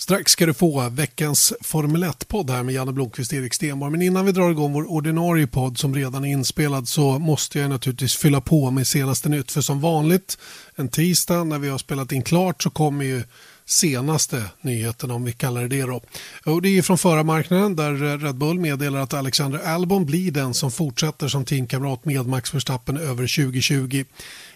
Strax 0.00 0.32
ska 0.32 0.46
du 0.46 0.54
få 0.54 0.88
veckans 0.88 1.52
Formel 1.60 2.04
1-podd 2.04 2.50
här 2.50 2.62
med 2.62 2.74
Janne 2.74 2.92
Blomqvist 2.92 3.32
och 3.32 3.38
Erik 3.38 3.54
Stenborg. 3.54 3.92
Men 3.92 4.02
innan 4.02 4.26
vi 4.26 4.32
drar 4.32 4.50
igång 4.50 4.72
vår 4.72 4.90
ordinarie 4.90 5.46
podd 5.46 5.78
som 5.78 5.94
redan 5.94 6.24
är 6.24 6.28
inspelad 6.28 6.88
så 6.88 7.18
måste 7.18 7.58
jag 7.58 7.70
naturligtvis 7.70 8.16
fylla 8.16 8.40
på 8.40 8.70
med 8.70 8.86
senaste 8.86 9.28
nytt. 9.28 9.52
För 9.52 9.60
som 9.60 9.80
vanligt 9.80 10.38
en 10.74 10.88
tisdag 10.88 11.44
när 11.44 11.58
vi 11.58 11.68
har 11.68 11.78
spelat 11.78 12.12
in 12.12 12.22
klart 12.22 12.62
så 12.62 12.70
kommer 12.70 13.04
ju 13.04 13.22
senaste 13.70 14.44
nyheten 14.60 15.10
om 15.10 15.24
vi 15.24 15.32
kallar 15.32 15.62
det 15.62 15.68
det 15.68 15.82
då. 15.82 16.00
Och 16.44 16.62
det 16.62 16.78
är 16.78 16.82
från 16.82 16.98
förarmarknaden 16.98 17.76
där 17.76 18.18
Red 18.18 18.34
Bull 18.34 18.58
meddelar 18.58 19.00
att 19.00 19.14
Alexander 19.14 19.58
Albon 19.58 20.06
blir 20.06 20.30
den 20.30 20.54
som 20.54 20.70
fortsätter 20.70 21.28
som 21.28 21.44
teamkamrat 21.44 22.04
med 22.04 22.26
Max 22.26 22.54
Verstappen 22.54 22.96
över 22.96 23.44
2020. 23.44 24.04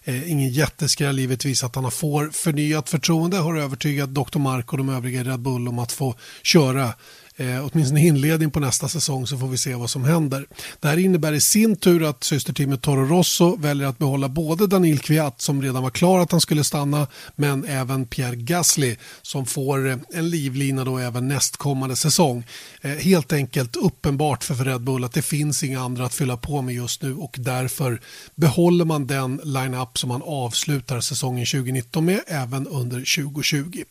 Eh, 0.04 0.30
ingen 0.30 0.48
jätteskräll 0.48 1.18
givetvis 1.18 1.64
att 1.64 1.74
han 1.74 1.90
får 1.90 2.30
förnyat 2.30 2.90
förtroende 2.90 3.36
har 3.36 3.56
övertygat 3.56 4.14
Dr. 4.14 4.38
Mark 4.38 4.72
och 4.72 4.78
de 4.78 4.88
övriga 4.88 5.20
i 5.20 5.24
Red 5.24 5.40
Bull 5.40 5.68
om 5.68 5.78
att 5.78 5.92
få 5.92 6.14
köra 6.42 6.92
eh, 7.36 7.66
åtminstone 7.66 8.00
inledning 8.06 8.50
på 8.50 8.60
nästa 8.60 8.88
säsong 8.88 9.26
så 9.26 9.38
får 9.38 9.48
vi 9.48 9.58
se 9.58 9.74
vad 9.74 9.90
som 9.90 10.04
händer. 10.04 10.46
Det 10.80 10.88
här 10.88 10.96
innebär 10.96 11.32
i 11.32 11.40
sin 11.40 11.76
tur 11.76 12.08
att 12.08 12.24
systerteamet 12.24 12.82
Toro 12.82 13.04
Rosso 13.04 13.56
väljer 13.56 13.88
att 13.88 13.98
behålla 13.98 14.28
både 14.28 14.66
Daniel 14.66 14.98
Kviat 14.98 15.40
som 15.40 15.62
redan 15.62 15.82
var 15.82 15.90
klar 15.90 16.20
att 16.20 16.32
han 16.32 16.40
skulle 16.40 16.64
stanna 16.64 17.06
men 17.36 17.64
även 17.64 18.06
Pierre 18.06 18.36
Gasly 18.36 18.96
som 19.22 19.46
får 19.46 19.88
eh, 19.88 19.96
en 20.14 20.30
livlina 20.30 20.84
då 20.84 20.98
även 20.98 21.28
nästkommande 21.28 21.96
säsong. 21.96 22.44
Eh, 22.80 22.90
helt 22.90 23.32
enkelt 23.32 23.76
uppenbart 23.76 24.44
för 24.44 24.54
Red 24.54 24.80
Bull 24.80 25.04
att 25.04 25.12
det 25.12 25.22
finns 25.22 25.62
inga 25.64 25.80
andra 25.80 26.04
att 26.04 26.14
fylla 26.14 26.36
på 26.36 26.62
med 26.62 26.74
just 26.74 27.02
nu 27.02 27.14
och 27.14 27.36
därför 27.38 28.00
behåller 28.34 28.84
man 28.84 29.06
den 29.06 29.40
line-up 29.44 29.98
som 29.98 30.08
man 30.08 30.22
avslutar 30.22 31.00
säsongen 31.00 31.46
2019 31.46 32.04
med 32.04 32.20
även 32.26 32.66
under 32.66 33.24
2020. 33.24 33.84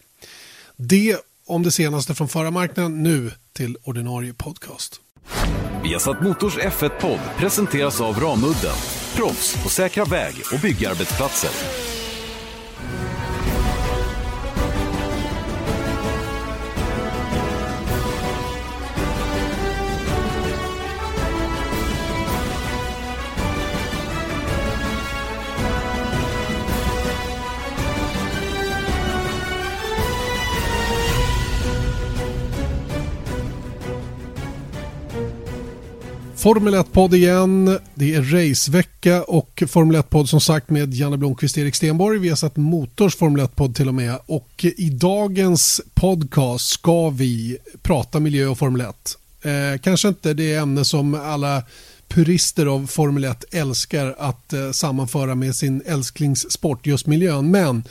Det 0.77 1.17
om 1.47 1.63
det 1.63 1.71
senaste 1.71 2.15
från 2.15 2.27
förarmarknaden 2.27 3.03
nu 3.03 3.31
till 3.53 3.77
ordinarie 3.83 4.33
podcast. 4.33 5.01
Viasat 5.83 6.21
Motors 6.21 6.57
F1-podd 6.57 7.19
presenteras 7.37 8.01
av 8.01 8.19
Ramudden. 8.19 8.75
Proffs 9.15 9.63
på 9.63 9.69
säkra 9.69 10.05
väg 10.05 10.33
och 10.53 10.59
byggarbetsplatser. 10.59 11.51
Formel 36.43 36.75
1-podd 36.75 37.13
igen. 37.13 37.79
Det 37.95 38.15
är 38.15 38.21
racevecka 38.21 39.23
och 39.23 39.63
Formel 39.67 40.01
1-podd 40.01 40.29
som 40.29 40.41
sagt 40.41 40.69
med 40.69 40.93
Janne 40.93 41.17
Blomqvist 41.17 41.57
och 41.57 41.63
Erik 41.63 41.75
Stenborg. 41.75 42.19
Vi 42.19 42.29
har 42.29 42.35
satt 42.35 42.57
Motors 42.57 43.15
Formel 43.15 43.45
1-podd 43.45 43.75
till 43.75 43.87
och 43.87 43.93
med. 43.93 44.19
Och 44.25 44.65
i 44.77 44.89
dagens 44.89 45.81
podcast 45.93 46.69
ska 46.69 47.09
vi 47.09 47.57
prata 47.81 48.19
miljö 48.19 48.47
och 48.47 48.57
Formel 48.57 48.81
1. 48.81 49.17
Eh, 49.41 49.79
kanske 49.81 50.07
inte 50.07 50.33
det 50.33 50.55
ämne 50.55 50.85
som 50.85 51.13
alla 51.13 51.63
purister 52.07 52.65
av 52.65 52.87
Formel 52.87 53.23
1 53.23 53.45
älskar 53.51 54.15
att 54.19 54.53
eh, 54.53 54.71
sammanföra 54.71 55.35
med 55.35 55.55
sin 55.55 55.81
älsklingssport, 55.85 56.87
just 56.87 57.07
miljön. 57.07 57.51
Men 57.51 57.83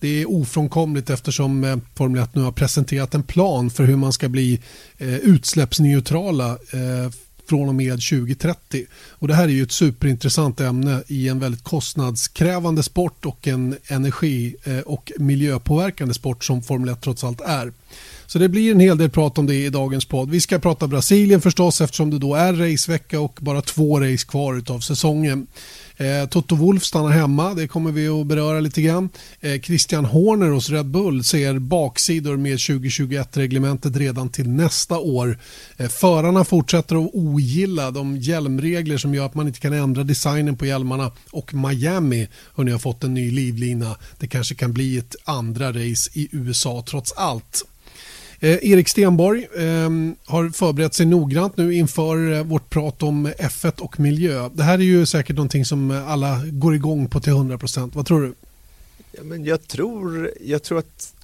det 0.00 0.22
är 0.22 0.30
ofrånkomligt 0.30 1.10
eftersom 1.10 1.64
eh, 1.64 1.76
Formel 1.94 2.22
1 2.22 2.34
nu 2.34 2.42
har 2.42 2.52
presenterat 2.52 3.14
en 3.14 3.22
plan 3.22 3.70
för 3.70 3.84
hur 3.84 3.96
man 3.96 4.12
ska 4.12 4.28
bli 4.28 4.60
eh, 4.98 5.16
utsläppsneutrala 5.16 6.50
eh, 6.50 7.10
från 7.48 7.68
och 7.68 7.74
med 7.74 7.90
2030. 7.90 8.86
Och 9.10 9.28
det 9.28 9.34
här 9.34 9.44
är 9.44 9.48
ju 9.48 9.62
ett 9.62 9.72
superintressant 9.72 10.60
ämne 10.60 11.02
i 11.06 11.28
en 11.28 11.38
väldigt 11.38 11.64
kostnadskrävande 11.64 12.82
sport 12.82 13.26
och 13.26 13.48
en 13.48 13.76
energi 13.86 14.56
eh, 14.64 14.78
och 14.78 15.12
miljöpåverkande 15.18 16.14
sport 16.14 16.44
som 16.44 16.62
Formel 16.62 16.88
1 16.88 17.00
trots 17.00 17.24
allt 17.24 17.40
är. 17.40 17.72
Så 18.26 18.38
det 18.38 18.48
blir 18.48 18.70
en 18.70 18.80
hel 18.80 18.98
del 18.98 19.10
prat 19.10 19.38
om 19.38 19.46
det 19.46 19.54
i 19.54 19.70
dagens 19.70 20.04
podd. 20.04 20.30
Vi 20.30 20.40
ska 20.40 20.58
prata 20.58 20.86
Brasilien 20.86 21.40
förstås 21.40 21.80
eftersom 21.80 22.10
det 22.10 22.18
då 22.18 22.34
är 22.34 22.52
racevecka 22.52 23.20
och 23.20 23.38
bara 23.40 23.62
två 23.62 24.00
race 24.00 24.26
kvar 24.26 24.62
av 24.68 24.80
säsongen. 24.80 25.46
Eh, 26.00 26.28
Toto 26.28 26.54
Wolf 26.54 26.84
stannar 26.84 27.10
hemma, 27.10 27.54
det 27.54 27.68
kommer 27.68 27.92
vi 27.92 28.08
att 28.08 28.26
beröra 28.26 28.60
lite 28.60 28.82
grann. 28.82 29.08
Eh, 29.40 29.60
Christian 29.60 30.04
Horner 30.04 30.50
hos 30.50 30.70
Red 30.70 30.86
Bull 30.86 31.24
ser 31.24 31.58
baksidor 31.58 32.36
med 32.36 32.56
2021-reglementet 32.56 33.96
redan 33.96 34.28
till 34.28 34.48
nästa 34.48 34.98
år. 34.98 35.38
Eh, 35.76 35.88
förarna 35.88 36.44
fortsätter 36.44 37.04
att 37.04 37.10
ogilla 37.12 37.90
de 37.90 38.16
hjälmregler 38.16 38.96
som 38.96 39.14
gör 39.14 39.26
att 39.26 39.34
man 39.34 39.46
inte 39.46 39.60
kan 39.60 39.72
ändra 39.72 40.04
designen 40.04 40.56
på 40.56 40.66
hjälmarna 40.66 41.12
och 41.30 41.54
Miami 41.54 42.28
har 42.54 42.78
fått 42.78 43.04
en 43.04 43.14
ny 43.14 43.30
livlina. 43.30 43.96
Det 44.18 44.26
kanske 44.26 44.54
kan 44.54 44.72
bli 44.72 44.98
ett 44.98 45.16
andra 45.24 45.68
race 45.68 46.10
i 46.12 46.28
USA 46.32 46.84
trots 46.88 47.12
allt. 47.12 47.64
Eh, 48.40 48.58
Erik 48.62 48.88
Stenborg 48.88 49.48
eh, 49.56 49.90
har 50.24 50.50
förberett 50.50 50.94
sig 50.94 51.06
noggrant 51.06 51.56
nu 51.56 51.74
inför 51.74 52.32
eh, 52.32 52.42
vårt 52.42 52.70
prat 52.70 53.02
om 53.02 53.28
F1 53.28 53.80
och 53.80 54.00
miljö. 54.00 54.48
Det 54.54 54.62
här 54.62 54.78
är 54.78 54.82
ju 54.82 55.06
säkert 55.06 55.36
någonting 55.36 55.64
som 55.64 55.90
alla 55.90 56.42
går 56.46 56.74
igång 56.74 57.08
på 57.08 57.20
till 57.20 57.32
100%. 57.32 57.90
Vad 57.94 58.06
tror 58.06 58.22
du? 58.22 58.34
Ja, 59.12 59.22
men 59.22 59.44
jag, 59.44 59.68
tror, 59.68 60.30
jag 60.40 60.62
tror 60.62 60.78
att 60.78 61.14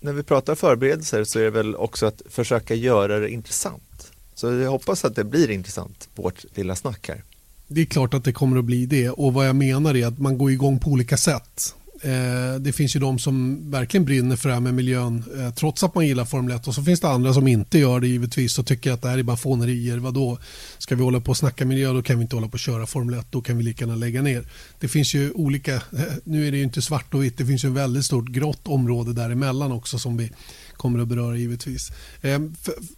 när 0.00 0.12
vi 0.12 0.22
pratar 0.22 0.54
förberedelser 0.54 1.24
så 1.24 1.38
är 1.38 1.42
det 1.42 1.50
väl 1.50 1.76
också 1.76 2.06
att 2.06 2.22
försöka 2.30 2.74
göra 2.74 3.18
det 3.18 3.30
intressant. 3.30 4.12
Så 4.34 4.46
jag 4.46 4.70
hoppas 4.70 5.04
att 5.04 5.16
det 5.16 5.24
blir 5.24 5.50
intressant, 5.50 6.08
vårt 6.14 6.44
lilla 6.54 6.76
snack 6.76 7.08
här. 7.08 7.22
Det 7.66 7.80
är 7.80 7.84
klart 7.84 8.14
att 8.14 8.24
det 8.24 8.32
kommer 8.32 8.58
att 8.58 8.64
bli 8.64 8.86
det 8.86 9.10
och 9.10 9.34
vad 9.34 9.48
jag 9.48 9.56
menar 9.56 9.96
är 9.96 10.06
att 10.06 10.18
man 10.18 10.38
går 10.38 10.50
igång 10.50 10.78
på 10.78 10.90
olika 10.90 11.16
sätt. 11.16 11.74
Eh, 12.02 12.60
det 12.60 12.72
finns 12.72 12.96
ju 12.96 13.00
de 13.00 13.18
som 13.18 13.70
verkligen 13.70 14.04
brinner 14.04 14.36
för 14.36 14.48
det 14.48 14.54
här 14.54 14.60
med 14.60 14.74
miljön 14.74 15.24
eh, 15.38 15.54
trots 15.54 15.84
att 15.84 15.94
man 15.94 16.06
gillar 16.06 16.24
Formel 16.24 16.56
1 16.56 16.68
och 16.68 16.74
så 16.74 16.82
finns 16.82 17.00
det 17.00 17.08
andra 17.08 17.34
som 17.34 17.48
inte 17.48 17.78
gör 17.78 18.00
det 18.00 18.08
givetvis 18.08 18.58
och 18.58 18.66
tycker 18.66 18.92
att 18.92 19.02
det 19.02 19.08
här 19.08 19.18
är 19.18 19.22
bara 19.22 19.36
fånerier. 19.36 19.98
Vadå? 19.98 20.38
Ska 20.78 20.94
vi 20.94 21.02
hålla 21.02 21.20
på 21.20 21.30
och 21.30 21.36
snacka 21.36 21.64
miljö 21.64 21.92
då 21.92 22.02
kan 22.02 22.18
vi 22.18 22.22
inte 22.22 22.36
hålla 22.36 22.48
på 22.48 22.52
och 22.52 22.58
köra 22.58 22.86
Formel 22.86 23.18
1. 23.18 23.26
Då 23.30 23.40
kan 23.40 23.56
vi 23.56 23.62
lika 23.62 23.84
gärna 23.84 23.96
lägga 23.96 24.22
ner. 24.22 24.44
Det 24.80 24.88
finns 24.88 25.14
ju 25.14 25.30
olika, 25.30 25.74
eh, 25.74 25.80
nu 26.24 26.46
är 26.46 26.50
det 26.50 26.56
ju 26.56 26.62
inte 26.62 26.82
svart 26.82 27.14
och 27.14 27.24
vitt, 27.24 27.38
det 27.38 27.46
finns 27.46 27.64
ju 27.64 27.66
en 27.66 27.74
väldigt 27.74 28.04
stort 28.04 28.28
grått 28.28 28.68
område 28.68 29.12
däremellan 29.12 29.72
också 29.72 29.98
som 29.98 30.16
vi 30.16 30.30
kommer 30.76 30.98
att 30.98 31.08
beröra 31.08 31.36
givetvis. 31.36 31.92
Eh, 32.20 32.40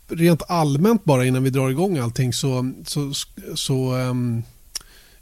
rent 0.09 0.43
allmänt 0.49 1.05
bara 1.05 1.25
innan 1.25 1.43
vi 1.43 1.50
drar 1.50 1.71
igång 1.71 1.99
allting 1.99 2.33
så, 2.33 2.72
så, 2.87 3.12
så 3.55 3.94
ehm, 3.94 4.43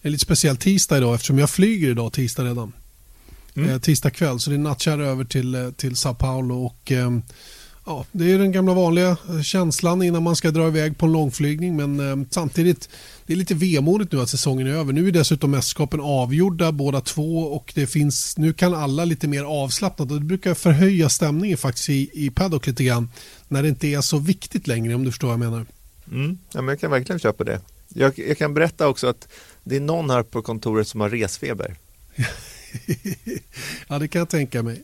en 0.00 0.12
lite 0.12 0.24
speciell 0.24 0.56
tisdag 0.56 0.96
idag 0.96 1.14
eftersom 1.14 1.38
jag 1.38 1.50
flyger 1.50 1.90
idag 1.90 2.12
tisdag 2.12 2.44
redan 2.44 2.72
mm. 3.58 3.70
eh, 3.70 3.78
tisdag 3.78 4.10
kväll. 4.10 4.40
Så 4.40 4.50
det 4.50 4.56
är 4.56 4.58
nattkärr 4.58 5.00
över 5.00 5.24
till, 5.24 5.54
eh, 5.54 5.70
till 5.70 5.96
Sao 5.96 6.14
Paulo. 6.14 6.64
Och, 6.64 6.92
eh, 6.92 7.10
ja, 7.86 8.04
det 8.12 8.32
är 8.32 8.38
den 8.38 8.52
gamla 8.52 8.74
vanliga 8.74 9.16
eh, 9.28 9.40
känslan 9.42 10.02
innan 10.02 10.22
man 10.22 10.36
ska 10.36 10.50
dra 10.50 10.68
iväg 10.68 10.98
på 10.98 11.06
en 11.06 11.12
långflygning. 11.12 11.76
Men 11.76 12.10
eh, 12.10 12.26
samtidigt, 12.30 12.88
det 13.26 13.32
är 13.32 13.36
lite 13.36 13.54
vemodigt 13.54 14.12
nu 14.12 14.20
att 14.20 14.30
säsongen 14.30 14.66
är 14.66 14.70
över. 14.70 14.92
Nu 14.92 15.08
är 15.08 15.12
dessutom 15.12 15.50
mästerskapen 15.50 16.00
avgjorda 16.00 16.72
båda 16.72 17.00
två 17.00 17.38
och 17.38 17.72
det 17.74 17.86
finns, 17.86 18.38
nu 18.38 18.52
kan 18.52 18.74
alla 18.74 19.04
lite 19.04 19.28
mer 19.28 19.44
avslappnat. 19.44 20.08
Det 20.08 20.20
brukar 20.20 20.54
förhöja 20.54 21.08
stämningen 21.08 21.58
faktiskt 21.58 21.88
i, 21.88 22.10
i 22.12 22.30
paddock 22.30 22.66
lite 22.66 22.84
grann. 22.84 23.10
När 23.48 23.62
det 23.62 23.68
inte 23.68 23.86
är 23.86 24.00
så 24.00 24.18
viktigt 24.18 24.66
längre 24.66 24.94
om 24.94 25.04
du 25.04 25.10
förstår 25.10 25.28
vad 25.28 25.34
jag 25.34 25.50
menar. 25.50 25.66
Mm. 26.10 26.38
Ja, 26.52 26.62
men 26.62 26.68
jag 26.68 26.80
kan 26.80 26.90
verkligen 26.90 27.18
köpa 27.18 27.44
det. 27.44 27.60
Jag, 27.88 28.18
jag 28.18 28.38
kan 28.38 28.54
berätta 28.54 28.88
också 28.88 29.06
att 29.06 29.28
det 29.64 29.76
är 29.76 29.80
någon 29.80 30.10
här 30.10 30.22
på 30.22 30.42
kontoret 30.42 30.88
som 30.88 31.00
har 31.00 31.08
resfeber. 31.08 31.76
ja, 33.88 33.98
det 33.98 34.08
kan 34.08 34.18
jag 34.18 34.28
tänka 34.28 34.62
mig. 34.62 34.82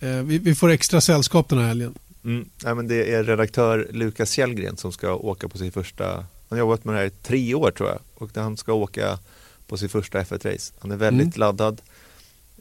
Eh, 0.00 0.22
vi, 0.22 0.38
vi, 0.38 0.54
får 0.54 0.70
extra 0.70 1.00
sällskap 1.00 1.48
den 1.48 1.58
här 1.58 1.66
helgen. 1.66 1.94
Mm. 2.24 2.48
Ja, 2.64 2.74
men 2.74 2.88
det 2.88 3.14
är 3.14 3.24
redaktör 3.24 3.88
Lukas 3.92 4.30
Källgren 4.30 4.76
som 4.76 4.92
ska 4.92 5.14
åka 5.14 5.48
på 5.48 5.58
sin 5.58 5.72
första, 5.72 6.14
han 6.14 6.26
har 6.48 6.58
jobbat 6.58 6.84
med 6.84 6.94
det 6.94 6.98
här 6.98 7.06
i 7.06 7.10
tre 7.10 7.54
år 7.54 7.70
tror 7.70 7.88
jag, 7.88 7.98
och 8.14 8.30
han 8.34 8.56
ska 8.56 8.72
åka 8.72 9.18
på 9.66 9.76
sin 9.76 9.88
första 9.88 10.22
F1-race. 10.22 10.72
Han 10.78 10.90
är 10.90 10.96
väldigt 10.96 11.36
mm. 11.36 11.40
laddad. 11.40 11.80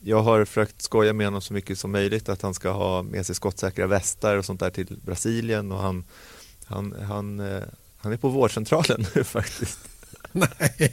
Jag 0.03 0.21
har 0.21 0.45
försökt 0.45 0.81
skoja 0.81 1.13
med 1.13 1.27
honom 1.27 1.41
så 1.41 1.53
mycket 1.53 1.79
som 1.79 1.91
möjligt 1.91 2.29
att 2.29 2.41
han 2.41 2.53
ska 2.53 2.71
ha 2.71 3.03
med 3.03 3.25
sig 3.25 3.35
skottsäkra 3.35 3.87
västar 3.87 4.37
och 4.37 4.45
sånt 4.45 4.59
där 4.59 4.69
till 4.69 4.97
Brasilien 5.05 5.71
och 5.71 5.79
han, 5.79 6.03
han, 6.65 6.95
han, 7.07 7.39
eh, 7.39 7.63
han 7.97 8.11
är 8.11 8.17
på 8.17 8.29
vårdcentralen 8.29 9.05
nu 9.15 9.23
faktiskt. 9.23 9.79
Nej. 10.31 10.91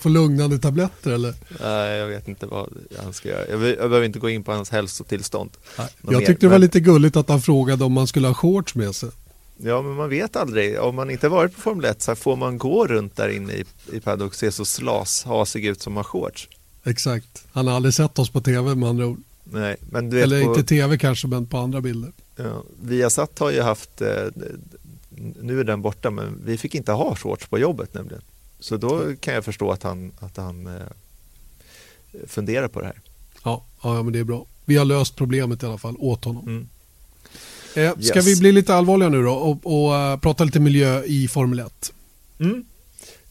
Få 0.00 0.08
lugnande 0.08 0.58
tabletter 0.58 1.10
eller? 1.10 1.34
Nej, 1.60 1.98
jag 1.98 2.06
vet 2.08 2.28
inte 2.28 2.46
vad 2.46 2.68
han 3.02 3.12
ska 3.12 3.28
göra. 3.28 3.48
Jag, 3.48 3.62
jag 3.62 3.76
behöver 3.76 4.02
inte 4.02 4.18
gå 4.18 4.30
in 4.30 4.44
på 4.44 4.52
hans 4.52 4.70
hälsotillstånd. 4.70 5.50
Nej, 5.78 5.88
jag 6.02 6.12
mer. 6.12 6.26
tyckte 6.26 6.46
det 6.46 6.50
var 6.50 6.58
lite 6.58 6.80
gulligt 6.80 7.16
att 7.16 7.28
han 7.28 7.40
frågade 7.42 7.84
om 7.84 7.92
man 7.92 8.06
skulle 8.06 8.26
ha 8.26 8.34
shorts 8.34 8.74
med 8.74 8.94
sig. 8.94 9.10
Ja, 9.56 9.82
men 9.82 9.92
man 9.92 10.08
vet 10.08 10.36
aldrig. 10.36 10.80
Om 10.80 10.94
man 10.94 11.10
inte 11.10 11.28
varit 11.28 11.54
på 11.54 11.60
Formel 11.60 11.84
1 11.84 12.02
så 12.02 12.14
får 12.14 12.36
man 12.36 12.58
gå 12.58 12.86
runt 12.86 13.16
där 13.16 13.28
inne 13.28 13.52
i, 13.52 13.64
i 13.92 14.00
paddock 14.00 14.28
och 14.28 14.34
se 14.34 14.52
så 14.52 14.64
slashasig 14.64 15.66
ut 15.66 15.82
som 15.82 15.96
har 15.96 16.04
shorts. 16.04 16.48
Exakt. 16.84 17.44
Han 17.52 17.66
har 17.66 17.74
aldrig 17.76 17.94
sett 17.94 18.18
oss 18.18 18.30
på 18.30 18.40
tv 18.40 18.74
med 18.74 18.88
andra 18.88 19.06
ord. 19.06 19.18
Nej, 19.44 19.76
men 19.90 20.10
du 20.10 20.16
vet 20.16 20.24
Eller 20.24 20.44
på, 20.44 20.50
inte 20.50 20.62
tv 20.68 20.98
kanske, 20.98 21.26
men 21.28 21.46
på 21.46 21.58
andra 21.58 21.80
bilder. 21.80 22.12
ja, 22.36 22.62
Viasat 22.82 23.38
har 23.38 23.50
ju 23.50 23.60
haft, 23.62 24.00
eh, 24.00 24.08
nu 25.40 25.60
är 25.60 25.64
den 25.64 25.82
borta, 25.82 26.10
men 26.10 26.42
vi 26.44 26.58
fick 26.58 26.74
inte 26.74 26.92
ha 26.92 27.16
shorts 27.16 27.46
på 27.46 27.58
jobbet 27.58 27.94
nämligen. 27.94 28.22
Så 28.58 28.76
då 28.76 29.16
kan 29.20 29.34
jag 29.34 29.44
förstå 29.44 29.70
att 29.70 29.82
han, 29.82 30.12
att 30.20 30.36
han 30.36 30.66
eh, 30.66 30.82
funderar 32.26 32.68
på 32.68 32.80
det 32.80 32.86
här. 32.86 33.00
Ja, 33.44 33.64
ja, 33.82 34.02
men 34.02 34.12
det 34.12 34.18
är 34.18 34.24
bra. 34.24 34.46
Vi 34.64 34.76
har 34.76 34.84
löst 34.84 35.16
problemet 35.16 35.62
i 35.62 35.66
alla 35.66 35.78
fall 35.78 35.96
åt 35.98 36.24
honom. 36.24 36.46
Mm. 36.48 36.68
Eh, 37.74 38.00
ska 38.00 38.18
Yes. 38.18 38.26
vi 38.26 38.36
bli 38.40 38.52
lite 38.52 38.74
allvarliga 38.74 39.08
nu 39.08 39.22
då 39.22 39.32
och, 39.32 39.58
och 39.86 39.96
eh, 39.96 40.18
prata 40.18 40.44
lite 40.44 40.60
miljö 40.60 41.02
i 41.04 41.28
Formel 41.28 41.58
1? 41.58 41.92
Mm. 42.38 42.64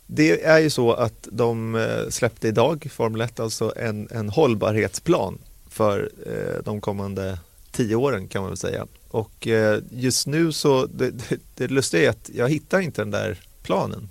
Det 0.05 0.41
är 0.43 0.59
ju 0.59 0.69
så 0.69 0.93
att 0.93 1.27
de 1.31 1.75
eh, 1.75 2.09
släppte 2.09 2.47
idag, 2.47 2.87
Formel 2.91 3.21
1, 3.21 3.39
alltså 3.39 3.73
en, 3.77 4.07
en 4.11 4.29
hållbarhetsplan 4.29 5.37
för 5.69 6.11
eh, 6.25 6.63
de 6.65 6.81
kommande 6.81 7.39
tio 7.71 7.95
åren 7.95 8.27
kan 8.27 8.41
man 8.41 8.49
väl 8.51 8.57
säga. 8.57 8.87
Och 9.11 9.47
eh, 9.47 9.83
just 9.89 10.27
nu 10.27 10.51
så, 10.51 10.85
det, 10.85 11.11
det, 11.11 11.39
det 11.55 11.67
lustiga 11.67 12.03
är 12.03 12.09
att 12.09 12.29
jag 12.33 12.49
hittar 12.49 12.79
inte 12.79 13.01
den 13.01 13.11
där 13.11 13.39
planen. 13.61 14.09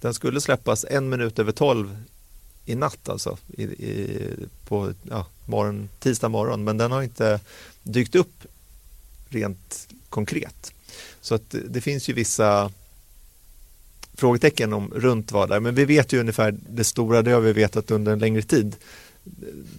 Den 0.00 0.14
skulle 0.14 0.40
släppas 0.40 0.84
en 0.90 1.08
minut 1.08 1.38
över 1.38 1.52
tolv 1.52 1.96
i 2.64 2.74
natt 2.74 3.08
alltså, 3.08 3.38
i, 3.48 3.62
i, 3.62 4.20
på 4.64 4.92
ja, 5.10 5.26
morgon, 5.46 5.88
tisdag 5.98 6.28
morgon, 6.28 6.64
men 6.64 6.78
den 6.78 6.92
har 6.92 7.02
inte 7.02 7.40
dykt 7.82 8.14
upp 8.14 8.46
rent 9.28 9.88
konkret. 10.08 10.72
Så 11.20 11.34
att 11.34 11.50
det, 11.50 11.60
det 11.68 11.80
finns 11.80 12.08
ju 12.08 12.12
vissa 12.12 12.72
frågetecken 14.14 14.72
om 14.72 14.92
runt 14.94 15.32
vad 15.32 15.48
där, 15.48 15.60
men 15.60 15.74
vi 15.74 15.84
vet 15.84 16.12
ju 16.12 16.20
ungefär 16.20 16.58
det 16.68 16.84
stora, 16.84 17.22
det 17.22 17.30
har 17.30 17.40
vi 17.40 17.52
vetat 17.52 17.90
under 17.90 18.12
en 18.12 18.18
längre 18.18 18.42
tid. 18.42 18.76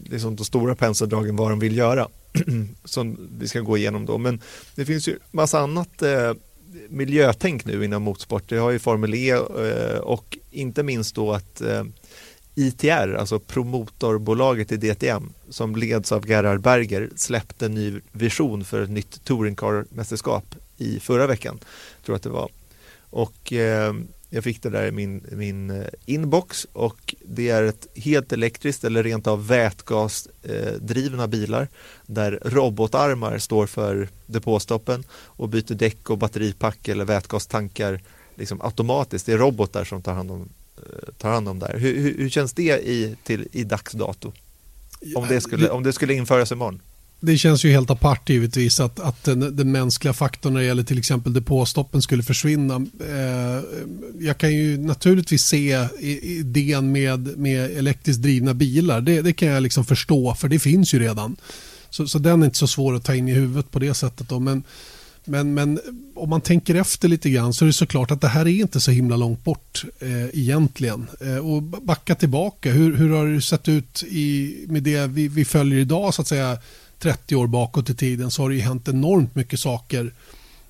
Det 0.10 0.16
är 0.16 0.20
som 0.20 0.36
de 0.36 0.46
stora 0.46 0.76
penseldragen 0.76 1.36
vad 1.36 1.50
de 1.50 1.60
vill 1.60 1.78
göra 1.78 2.08
som 2.86 3.30
vi 3.40 3.48
ska 3.48 3.60
gå 3.60 3.78
igenom 3.78 4.06
då. 4.06 4.18
Men 4.18 4.42
det 4.76 4.86
finns 4.86 5.08
ju 5.08 5.20
massa 5.32 5.60
annat 5.60 6.02
eh, 6.02 6.34
miljötänk 6.90 7.66
nu 7.66 7.86
inom 7.86 8.04
motorsport. 8.04 8.44
Det 8.48 8.58
har 8.58 8.72
ju 8.72 8.80
Formel 8.80 9.14
E 9.14 9.32
eh, 9.32 9.98
och 9.98 10.38
inte 10.52 10.84
minst 10.84 11.16
då 11.16 11.32
att 11.32 11.62
eh, 11.62 11.84
ITR, 12.56 13.16
alltså 13.16 13.40
promotorbolaget 13.40 14.72
i 14.72 14.78
DTM, 14.78 15.34
som 15.50 15.76
leds 15.76 16.12
av 16.12 16.30
Gerhard 16.30 16.62
Berger, 16.62 17.10
släppte 17.16 17.66
en 17.66 17.74
ny 17.74 18.02
vision 18.12 18.64
för 18.64 18.82
ett 18.82 18.90
nytt 18.90 19.22
touringcar-mästerskap 19.24 20.56
i 20.78 21.00
förra 21.00 21.28
veckan, 21.28 21.60
tror 22.06 22.14
jag 22.14 22.16
att 22.16 22.24
det 22.24 22.30
var. 22.30 22.50
Och 23.10 23.54
eh, 23.54 23.94
jag 24.34 24.44
fick 24.44 24.64
det 24.64 24.70
där 24.70 24.88
i 24.88 24.92
min, 24.92 25.26
min 25.32 25.70
eh, 25.70 25.88
inbox 26.06 26.68
och 26.74 27.16
det 27.26 27.50
är 27.50 27.64
ett 27.64 27.88
helt 27.96 28.34
elektriskt 28.34 28.84
eller 28.84 29.04
rent 29.04 29.28
av 29.28 29.48
vätgasdrivna 29.48 31.28
bilar 31.28 31.68
där 32.06 32.40
robotarmar 32.46 33.38
står 33.38 33.68
för 33.68 34.10
depåstoppen 34.26 35.04
och 35.12 35.50
byter 35.50 35.74
däck 35.74 36.10
och 36.10 36.18
batteripack 36.18 36.88
eller 36.88 37.06
vätgastankar 37.06 38.02
liksom 38.36 38.62
automatiskt. 38.62 39.26
Det 39.26 39.34
är 39.34 39.38
robotar 39.38 39.84
som 39.84 40.02
tar 40.02 40.14
hand 40.14 40.32
om, 40.32 40.50
eh, 40.78 41.14
tar 41.18 41.30
hand 41.30 41.50
om 41.50 41.60
det 41.60 41.68
här. 41.68 41.78
Hur, 41.78 41.98
hur, 41.98 42.18
hur 42.18 42.30
känns 42.30 42.54
det 42.54 42.88
i, 42.90 43.16
till, 43.24 43.48
i 43.52 43.64
dags 43.64 43.92
dato? 43.92 44.32
Om 45.16 45.28
det, 45.28 45.42
skulle, 45.42 45.70
om 45.70 45.84
det 45.84 45.94
skulle 45.94 46.14
införas 46.14 46.52
imorgon? 46.52 46.82
Det 47.24 47.38
känns 47.38 47.66
ju 47.66 47.72
helt 47.72 47.90
apart 47.90 48.30
givetvis 48.30 48.80
att, 48.80 49.00
att 49.00 49.24
den, 49.24 49.56
den 49.56 49.72
mänskliga 49.72 50.14
faktorn 50.14 50.54
när 50.54 50.60
det 50.60 50.66
gäller 50.66 50.84
till 50.84 50.98
exempel 50.98 51.34
depåstoppen 51.34 52.02
skulle 52.02 52.24
försvinna. 52.24 52.76
Eh, 53.10 53.64
jag 54.20 54.38
kan 54.38 54.54
ju 54.54 54.78
naturligtvis 54.78 55.44
se 55.44 55.88
idén 56.22 56.92
med, 56.92 57.38
med 57.38 57.78
elektriskt 57.78 58.22
drivna 58.22 58.54
bilar. 58.54 59.02
Det, 59.02 59.22
det 59.22 59.34
kan 59.34 59.48
jag 59.48 59.64
liksom 59.64 59.86
förstå 59.86 60.36
för 60.36 60.48
det 60.48 60.60
finns 60.60 60.94
ju 60.94 61.00
redan. 61.00 61.36
Så, 61.90 62.08
så 62.08 62.20
den 62.20 62.42
är 62.42 62.46
inte 62.46 62.58
så 62.58 62.68
svår 62.68 62.96
att 62.96 63.04
ta 63.04 63.16
in 63.16 63.28
i 63.28 63.34
huvudet 63.34 63.72
på 63.72 63.80
det 63.80 63.94
sättet. 63.94 64.30
Då. 64.30 64.40
Men, 64.40 64.64
men, 65.26 65.54
men 65.54 65.80
om 66.16 66.30
man 66.30 66.42
tänker 66.42 66.76
efter 66.76 67.08
lite 67.08 67.30
grann 67.30 67.54
så 67.54 67.66
är 67.66 67.68
det 67.68 67.74
såklart 67.74 68.12
att 68.12 68.22
det 68.22 68.28
här 68.28 68.48
är 68.48 68.62
inte 68.62 68.80
så 68.80 68.92
himla 68.92 69.16
långt 69.16 69.44
bort 69.44 69.86
eh, 70.00 70.40
egentligen. 70.40 71.08
Eh, 71.20 71.38
och 71.38 71.64
backa 71.64 72.16
tillbaka, 72.16 72.72
hur, 72.72 72.98
hur 72.98 73.10
har 73.10 73.28
det 73.28 73.42
sett 73.42 73.70
ut 73.70 74.04
i, 74.04 74.56
med 74.68 74.84
det 74.84 75.08
vi, 75.08 75.28
vi 75.28 75.46
följer 75.46 75.80
idag 75.80 76.14
så 76.14 76.22
att 76.22 76.28
säga 76.28 76.58
30 77.02 77.36
år 77.36 77.48
bakåt 77.48 77.90
i 77.90 77.96
tiden 77.96 78.32
så 78.32 78.42
har 78.42 78.50
det 78.50 78.56
ju 78.56 78.62
hänt 78.62 78.88
enormt 78.88 79.36
mycket 79.36 79.60
saker 79.60 80.14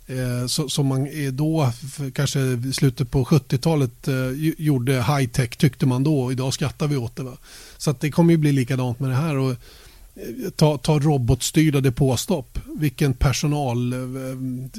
eh, 0.08 0.48
så, 0.48 0.70
som 0.70 0.88
man 0.88 1.08
då, 1.32 1.72
kanske 2.14 2.40
i 2.40 2.74
slutet 2.74 3.12
på 3.12 3.26
70-talet 3.26 4.08
eh, 4.08 4.16
gjorde 4.58 4.94
high 4.94 5.28
tech 5.28 5.50
tyckte 5.50 5.86
man 5.86 6.04
då 6.04 6.22
och 6.22 6.32
idag 6.32 6.54
skrattar 6.54 6.88
vi 6.88 6.98
åt 6.98 7.16
det. 7.16 7.24
Va? 7.24 7.38
Så 7.78 7.92
att 7.92 8.00
det 8.00 8.12
kommer 8.12 8.32
ju 8.32 8.38
bli 8.38 8.52
likadant 8.52 9.00
med 9.00 9.10
det 9.10 9.16
här. 9.16 9.38
Och, 9.38 9.52
eh, 9.52 10.50
ta, 10.56 10.78
ta 10.78 11.00
robotstyrda 11.00 11.82
depåstopp. 11.82 12.60
Vilken 12.76 13.14
personal, 13.14 13.94
eh, 13.94 14.00
man 14.00 14.70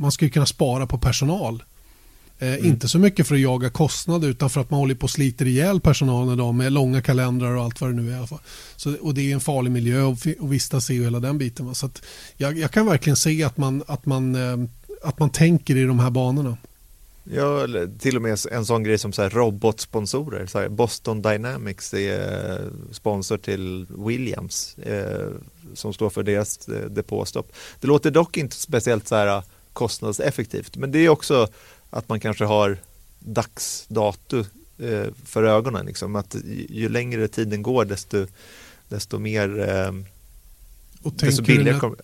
man 0.00 0.12
skulle 0.12 0.30
kunna 0.30 0.46
spara 0.46 0.86
på 0.86 0.98
personal. 0.98 1.62
Eh, 2.42 2.66
Inte 2.66 2.88
så 2.88 2.98
mycket 2.98 3.26
för 3.26 3.34
att 3.34 3.40
jaga 3.40 3.70
kostnader 3.70 4.28
utan 4.28 4.50
för 4.50 4.60
att 4.60 4.70
man 4.70 4.80
håller 4.80 4.94
på 4.94 5.04
och 5.04 5.10
sliter 5.10 5.46
ihjäl 5.46 5.80
personalen 5.80 6.34
idag 6.34 6.54
med 6.54 6.72
långa 6.72 7.02
kalendrar 7.02 7.56
och 7.56 7.62
allt 7.62 7.80
vad 7.80 7.90
det 7.90 8.02
nu 8.02 8.12
är. 8.12 8.28
Så, 8.76 8.94
och 9.00 9.14
det 9.14 9.30
är 9.30 9.34
en 9.34 9.40
farlig 9.40 9.70
miljö 9.70 10.08
att 10.12 10.26
vistas 10.26 10.90
i 10.90 11.00
och 11.00 11.04
hela 11.04 11.20
den 11.20 11.38
biten. 11.38 11.66
Va? 11.66 11.74
Så 11.74 11.86
att 11.86 12.02
jag, 12.36 12.58
jag 12.58 12.70
kan 12.70 12.86
verkligen 12.86 13.16
se 13.16 13.44
att 13.44 13.56
man, 13.56 13.82
att, 13.86 14.06
man, 14.06 14.34
eh, 14.34 14.68
att 15.02 15.18
man 15.18 15.30
tänker 15.30 15.76
i 15.76 15.84
de 15.84 15.98
här 15.98 16.10
banorna. 16.10 16.56
Ja, 17.24 17.66
till 17.98 18.16
och 18.16 18.22
med 18.22 18.38
en 18.50 18.66
sån 18.66 18.82
grej 18.82 18.98
som 18.98 19.12
så 19.12 19.28
robotsponsorer. 19.28 20.46
Så 20.46 20.68
Boston 20.68 21.22
Dynamics 21.22 21.94
är 21.94 22.50
eh, 22.50 22.66
sponsor 22.92 23.36
till 23.38 23.86
Williams 24.06 24.78
eh, 24.78 25.28
som 25.74 25.92
står 25.92 26.10
för 26.10 26.22
deras 26.22 26.58
depåstopp. 26.90 27.52
Det 27.80 27.86
låter 27.86 28.10
dock 28.10 28.36
inte 28.36 28.56
speciellt 28.56 29.08
så 29.08 29.14
här 29.14 29.42
kostnadseffektivt, 29.72 30.76
men 30.76 30.92
det 30.92 30.98
är 30.98 31.08
också 31.08 31.48
att 31.90 32.08
man 32.08 32.20
kanske 32.20 32.44
har 32.44 32.78
dagsdato 33.18 34.38
eh, 34.78 35.06
för 35.24 35.42
ögonen. 35.42 35.86
Liksom. 35.86 36.16
Att 36.16 36.36
ju, 36.68 36.88
längre 36.88 37.28
tiden 37.28 37.62
går 37.62 37.84
desto, 37.84 38.26
desto 38.88 39.18
mer 39.18 39.68
eh, 39.68 39.92
Och 41.02 41.12
desto 41.12 41.18
tänker, 41.18 41.42
du 41.42 41.58
billigare 41.58 41.78
kommer 41.78 41.98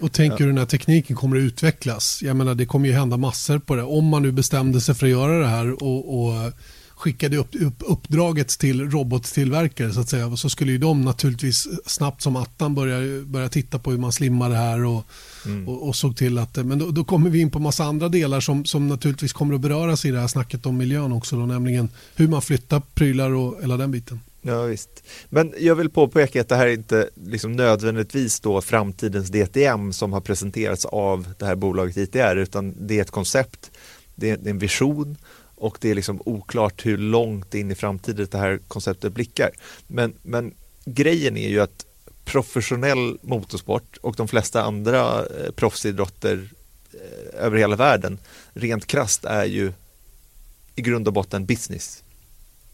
och 0.00 0.12
tänker 0.12 0.34
Ja. 0.34 0.38
du 0.38 0.46
den 0.46 0.58
här 0.58 0.66
tekniken 0.66 1.16
kommer 1.16 1.36
att 1.36 1.40
utvecklas? 1.40 2.22
Jag 2.22 2.36
menar 2.36 2.54
det 2.54 2.66
kommer 2.66 2.88
ju 2.88 2.94
hända 2.94 3.16
massor 3.16 3.58
på 3.58 3.76
det. 3.76 3.82
Om 3.82 4.04
man 4.04 4.22
nu 4.22 4.32
bestämde 4.32 4.80
sig 4.80 4.94
för 4.94 5.06
att 5.06 5.10
göra 5.12 5.38
det 5.38 5.46
här 5.46 5.82
och, 5.82 6.24
och 6.24 6.52
skickade 7.00 7.36
upp, 7.36 7.54
upp 7.54 7.82
uppdraget 7.86 8.48
till 8.48 8.90
robottillverkare 8.90 9.92
så 9.92 10.00
att 10.00 10.08
säga 10.08 10.36
så 10.36 10.50
skulle 10.50 10.72
ju 10.72 10.78
de 10.78 11.02
naturligtvis 11.02 11.68
snabbt 11.86 12.22
som 12.22 12.36
attan 12.36 12.74
börja, 12.74 13.24
börja 13.24 13.48
titta 13.48 13.78
på 13.78 13.90
hur 13.90 13.98
man 13.98 14.12
slimmar 14.12 14.50
det 14.50 14.56
här 14.56 14.84
och, 14.84 15.04
Mm. 15.46 15.68
och, 15.68 15.88
och 15.88 15.96
såg 15.96 16.16
till 16.16 16.38
att 16.38 16.56
men 16.56 16.78
då, 16.78 16.90
då 16.90 17.04
kommer 17.04 17.30
vi 17.30 17.40
in 17.40 17.50
på 17.50 17.58
massa 17.58 17.84
andra 17.84 18.08
delar 18.08 18.40
som, 18.40 18.64
som 18.64 18.88
naturligtvis 18.88 19.32
kommer 19.32 19.54
att 19.54 19.60
beröras 19.60 20.04
i 20.04 20.10
det 20.10 20.20
här 20.20 20.26
snacket 20.26 20.66
om 20.66 20.76
miljön 20.76 21.12
också 21.12 21.36
då, 21.36 21.46
nämligen 21.46 21.88
hur 22.14 22.28
man 22.28 22.42
flyttar 22.42 22.82
prylar 22.94 23.30
och 23.30 23.62
hela 23.62 23.76
den 23.76 23.90
biten. 23.90 24.20
Ja, 24.42 24.62
visst. 24.62 25.02
Men 25.28 25.54
jag 25.58 25.74
vill 25.74 25.90
påpeka 25.90 26.40
att 26.40 26.48
det 26.48 26.56
här 26.56 26.66
är 26.66 26.72
inte 26.72 27.08
liksom 27.26 27.52
nödvändigtvis 27.52 28.40
då 28.40 28.60
framtidens 28.60 29.28
DTM 29.28 29.92
som 29.92 30.12
har 30.12 30.20
presenterats 30.20 30.84
av 30.84 31.28
det 31.38 31.46
här 31.46 31.56
bolaget 31.56 31.96
ITR 31.96 32.36
utan 32.36 32.86
det 32.86 32.98
är 32.98 33.02
ett 33.02 33.10
koncept, 33.10 33.70
det 34.14 34.30
är 34.30 34.48
en 34.48 34.58
vision 34.58 35.16
och 35.60 35.78
det 35.80 35.90
är 35.90 35.94
liksom 35.94 36.22
oklart 36.24 36.86
hur 36.86 36.98
långt 36.98 37.54
in 37.54 37.70
i 37.70 37.74
framtiden 37.74 38.28
det 38.30 38.38
här 38.38 38.60
konceptet 38.68 39.12
blickar. 39.12 39.50
Men, 39.86 40.14
men 40.22 40.54
grejen 40.84 41.36
är 41.36 41.48
ju 41.48 41.60
att 41.60 41.86
professionell 42.24 43.18
motorsport 43.22 43.96
och 43.96 44.16
de 44.16 44.28
flesta 44.28 44.62
andra 44.62 45.26
eh, 45.26 45.50
proffsidrotter 45.56 46.48
eh, 46.92 47.44
över 47.44 47.58
hela 47.58 47.76
världen 47.76 48.18
rent 48.54 48.86
krast 48.86 49.24
är 49.24 49.44
ju 49.44 49.72
i 50.74 50.82
grund 50.82 51.06
och 51.08 51.14
botten 51.14 51.46
business 51.46 52.02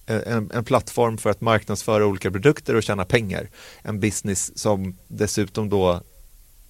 en, 0.06 0.50
en 0.54 0.64
plattform 0.64 1.18
för 1.18 1.30
att 1.30 1.40
marknadsföra 1.40 2.06
olika 2.06 2.30
produkter 2.30 2.74
och 2.74 2.82
tjäna 2.82 3.04
pengar. 3.04 3.48
En 3.82 4.00
business 4.00 4.58
som 4.58 4.96
dessutom 5.08 5.68
då 5.68 6.02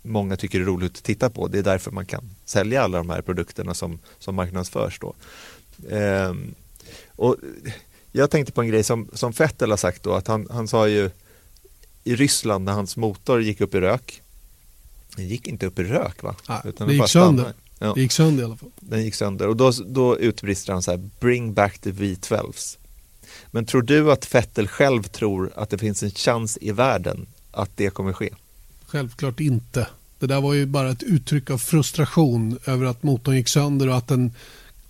många 0.02 0.36
tycker 0.36 0.60
är 0.60 0.64
roligt 0.64 0.96
att 0.96 1.04
titta 1.04 1.30
på. 1.30 1.48
Det 1.48 1.58
är 1.58 1.62
därför 1.62 1.90
man 1.90 2.06
kan 2.06 2.30
sälja 2.44 2.82
alla 2.82 2.98
de 2.98 3.10
här 3.10 3.22
produkterna 3.22 3.74
som, 3.74 3.98
som 4.18 4.34
marknadsförs 4.34 4.98
då. 4.98 5.14
Ehm, 5.90 6.54
och 7.08 7.36
jag 8.12 8.30
tänkte 8.30 8.52
på 8.52 8.60
en 8.60 8.68
grej 8.68 8.82
som, 8.82 9.08
som 9.12 9.32
Fettel 9.32 9.70
har 9.70 9.76
sagt 9.76 10.02
då, 10.02 10.14
att 10.14 10.26
han, 10.26 10.46
han 10.50 10.68
sa 10.68 10.88
ju 10.88 11.10
i 12.04 12.16
Ryssland 12.16 12.64
när 12.64 12.72
hans 12.72 12.96
motor 12.96 13.42
gick 13.42 13.60
upp 13.60 13.74
i 13.74 13.80
rök. 13.80 14.22
Den 15.16 15.28
gick 15.28 15.46
inte 15.46 15.66
upp 15.66 15.78
i 15.78 15.82
rök 15.84 16.22
va? 16.22 16.34
Nej, 16.48 16.60
Utan 16.64 16.88
den 16.88 16.96
gick 16.96 17.08
sönder. 17.08 17.52
Ja 17.78 17.92
Det 17.94 18.00
gick 18.00 18.12
sönder 18.12 18.42
i 18.42 18.46
alla 18.46 18.56
fall. 18.56 18.70
den 18.80 19.04
gick 19.04 19.14
sönder 19.14 19.48
och 19.48 19.56
då, 19.56 19.70
då 19.86 20.18
utbrister 20.18 20.72
han 20.72 20.82
så 20.82 20.90
här 20.90 21.08
bring 21.20 21.54
back 21.54 21.78
the 21.78 21.90
V12s. 21.90 22.78
Men 23.50 23.64
tror 23.66 23.82
du 23.82 24.12
att 24.12 24.34
Vettel 24.34 24.68
själv 24.68 25.02
tror 25.02 25.52
att 25.56 25.70
det 25.70 25.78
finns 25.78 26.02
en 26.02 26.10
chans 26.10 26.58
i 26.60 26.72
världen 26.72 27.26
att 27.50 27.70
det 27.76 27.90
kommer 27.90 28.12
ske? 28.12 28.30
Självklart 28.86 29.40
inte. 29.40 29.88
Det 30.18 30.26
där 30.26 30.40
var 30.40 30.54
ju 30.54 30.66
bara 30.66 30.90
ett 30.90 31.02
uttryck 31.02 31.50
av 31.50 31.58
frustration 31.58 32.58
över 32.64 32.86
att 32.86 33.02
motorn 33.02 33.36
gick 33.36 33.48
sönder 33.48 33.88
och 33.88 33.96
att 33.96 34.08
den, 34.08 34.32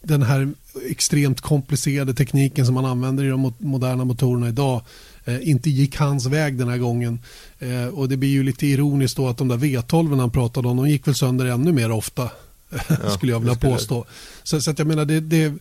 den 0.03 0.23
här 0.23 0.53
extremt 0.91 1.41
komplicerade 1.41 2.15
tekniken 2.15 2.67
som 2.67 2.75
man 2.75 2.85
använder 2.85 3.25
i 3.25 3.29
de 3.29 3.47
mo- 3.47 3.55
moderna 3.59 4.05
motorerna 4.05 4.49
idag 4.49 4.83
eh, 5.25 5.49
inte 5.49 5.71
gick 5.71 5.97
hans 5.97 6.27
väg 6.27 6.59
den 6.59 6.69
här 6.69 6.79
gången. 6.79 7.19
Eh, 7.59 7.87
och 7.87 8.09
det 8.09 8.17
blir 8.17 8.31
ju 8.31 8.43
lite 8.43 8.67
ironiskt 8.67 9.17
då 9.17 9.29
att 9.29 9.39
de 9.39 9.49
där 9.49 9.57
V12 9.57 10.21
han 10.21 10.31
pratade 10.31 10.69
om, 10.69 10.77
de 10.77 10.89
gick 10.89 11.07
väl 11.07 11.15
sönder 11.15 11.47
ännu 11.47 11.73
mer 11.73 11.91
ofta. 11.91 12.31
Ja, 12.89 13.11
skulle 13.11 13.33
jag 13.33 13.39
vilja 13.41 13.55
påstå. 13.55 14.05
Så, 14.43 14.61
så 14.61 14.71
att 14.71 14.79
jag 14.79 14.89
menar, 14.89 15.05
det, 15.05 15.21
det, 15.21 15.53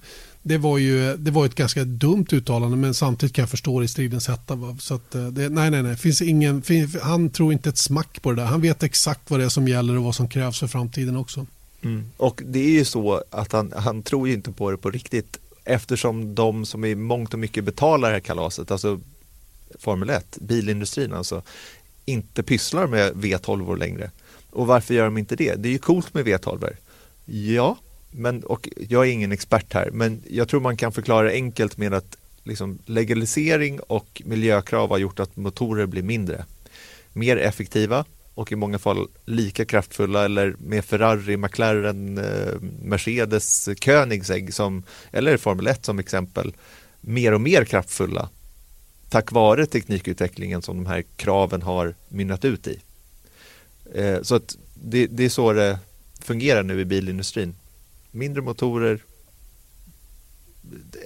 det, 0.42 0.58
var 0.58 0.78
ju 0.78 1.18
det 1.18 1.32
var 1.32 1.46
ett 1.46 1.56
ganska 1.56 1.84
dumt 1.84 2.26
uttalande 2.32 2.78
men 2.78 2.94
samtidigt 2.94 3.36
kan 3.36 3.42
jag 3.44 3.50
förstå 3.50 3.80
det 3.80 3.86
i 3.86 3.88
stridens 3.88 4.28
hetta. 4.28 4.56
Va? 4.56 4.78
Så 4.80 4.94
att, 4.96 5.16
eh, 5.16 5.28
det, 5.28 5.50
nej, 5.50 5.72
nej, 5.72 5.84
nej. 5.84 5.96
Finns 5.96 6.22
ingen, 6.22 6.62
fin, 6.62 6.92
han 7.02 7.30
tror 7.30 7.54
inte 7.54 7.70
ett 7.70 7.78
smack 7.78 8.22
på 8.22 8.32
det 8.32 8.42
där. 8.42 8.46
Han 8.46 8.62
vet 8.62 8.84
exakt 8.84 9.30
vad 9.30 9.40
det 9.40 9.46
är 9.46 9.50
som 9.50 9.68
gäller 9.68 9.98
och 9.98 10.04
vad 10.04 10.16
som 10.16 10.30
krävs 10.30 10.60
för 10.60 10.68
framtiden 10.68 11.16
också. 11.18 11.46
Mm. 11.86 12.04
Och 12.18 12.42
det 12.46 12.60
är 12.60 12.72
ju 12.72 12.86
så 12.86 13.24
att 13.30 13.52
han, 13.52 13.74
han 13.76 14.04
tror 14.04 14.28
ju 14.28 14.34
inte 14.34 14.52
på 14.52 14.72
det 14.72 14.78
på 14.78 14.92
riktigt 14.92 15.40
eftersom 15.64 16.36
de 16.36 16.66
som 16.66 16.86
i 16.86 16.96
mångt 16.96 17.34
och 17.34 17.40
mycket 17.40 17.64
betalar 17.64 18.10
det 18.10 18.16
här 18.16 18.20
kalaset, 18.20 18.72
alltså 18.72 19.00
Formel 19.80 20.10
1, 20.10 20.38
bilindustrin 20.42 21.14
alltså, 21.14 21.42
inte 22.06 22.44
pysslar 22.44 22.88
med 22.88 23.14
V12 23.14 23.78
längre. 23.78 24.12
Och 24.50 24.68
varför 24.68 24.94
gör 24.94 25.06
de 25.06 25.18
inte 25.18 25.36
det? 25.36 25.56
Det 25.56 25.70
är 25.70 25.72
ju 25.72 25.78
coolt 25.78 26.14
med 26.14 26.28
V12. 26.28 26.70
Ja, 27.26 27.78
men, 28.12 28.44
och 28.44 28.70
jag 28.90 29.08
är 29.08 29.12
ingen 29.12 29.32
expert 29.32 29.74
här, 29.74 29.90
men 29.92 30.22
jag 30.30 30.48
tror 30.48 30.62
man 30.62 30.78
kan 30.78 30.92
förklara 30.92 31.30
enkelt 31.30 31.78
med 31.78 31.94
att 31.94 32.18
liksom, 32.44 32.80
legalisering 32.86 33.80
och 33.80 34.22
miljökrav 34.26 34.90
har 34.90 34.98
gjort 34.98 35.20
att 35.20 35.36
motorer 35.36 35.86
blir 35.86 36.04
mindre. 36.04 36.46
Mer 37.14 37.38
effektiva 37.38 38.06
och 38.36 38.52
i 38.52 38.56
många 38.56 38.80
fall 38.80 39.08
lika 39.26 39.66
kraftfulla 39.66 40.26
eller 40.26 40.56
med 40.60 40.86
Ferrari, 40.86 41.38
McLaren, 41.38 42.18
eh, 42.18 42.54
Mercedes, 42.82 43.70
Koenigsegg 43.82 44.54
som, 44.54 44.84
eller 45.12 45.38
Formel 45.38 45.68
1 45.68 45.86
som 45.86 46.00
exempel, 46.00 46.54
mer 47.02 47.34
och 47.34 47.42
mer 47.42 47.66
kraftfulla 47.66 48.30
tack 49.10 49.32
vare 49.32 49.66
teknikutvecklingen 49.66 50.62
som 50.62 50.78
de 50.78 50.86
här 50.86 51.04
kraven 51.16 51.62
har 51.62 51.96
mynnat 52.10 52.46
ut 52.46 52.68
i. 52.68 52.80
Eh, 53.94 54.22
så 54.22 54.36
att 54.36 54.58
det, 54.74 55.08
det 55.08 55.26
är 55.26 55.30
så 55.30 55.54
det 55.54 55.80
fungerar 56.20 56.64
nu 56.64 56.80
i 56.80 56.86
bilindustrin. 56.86 57.56
Mindre 58.12 58.42
motorer, 58.42 59.00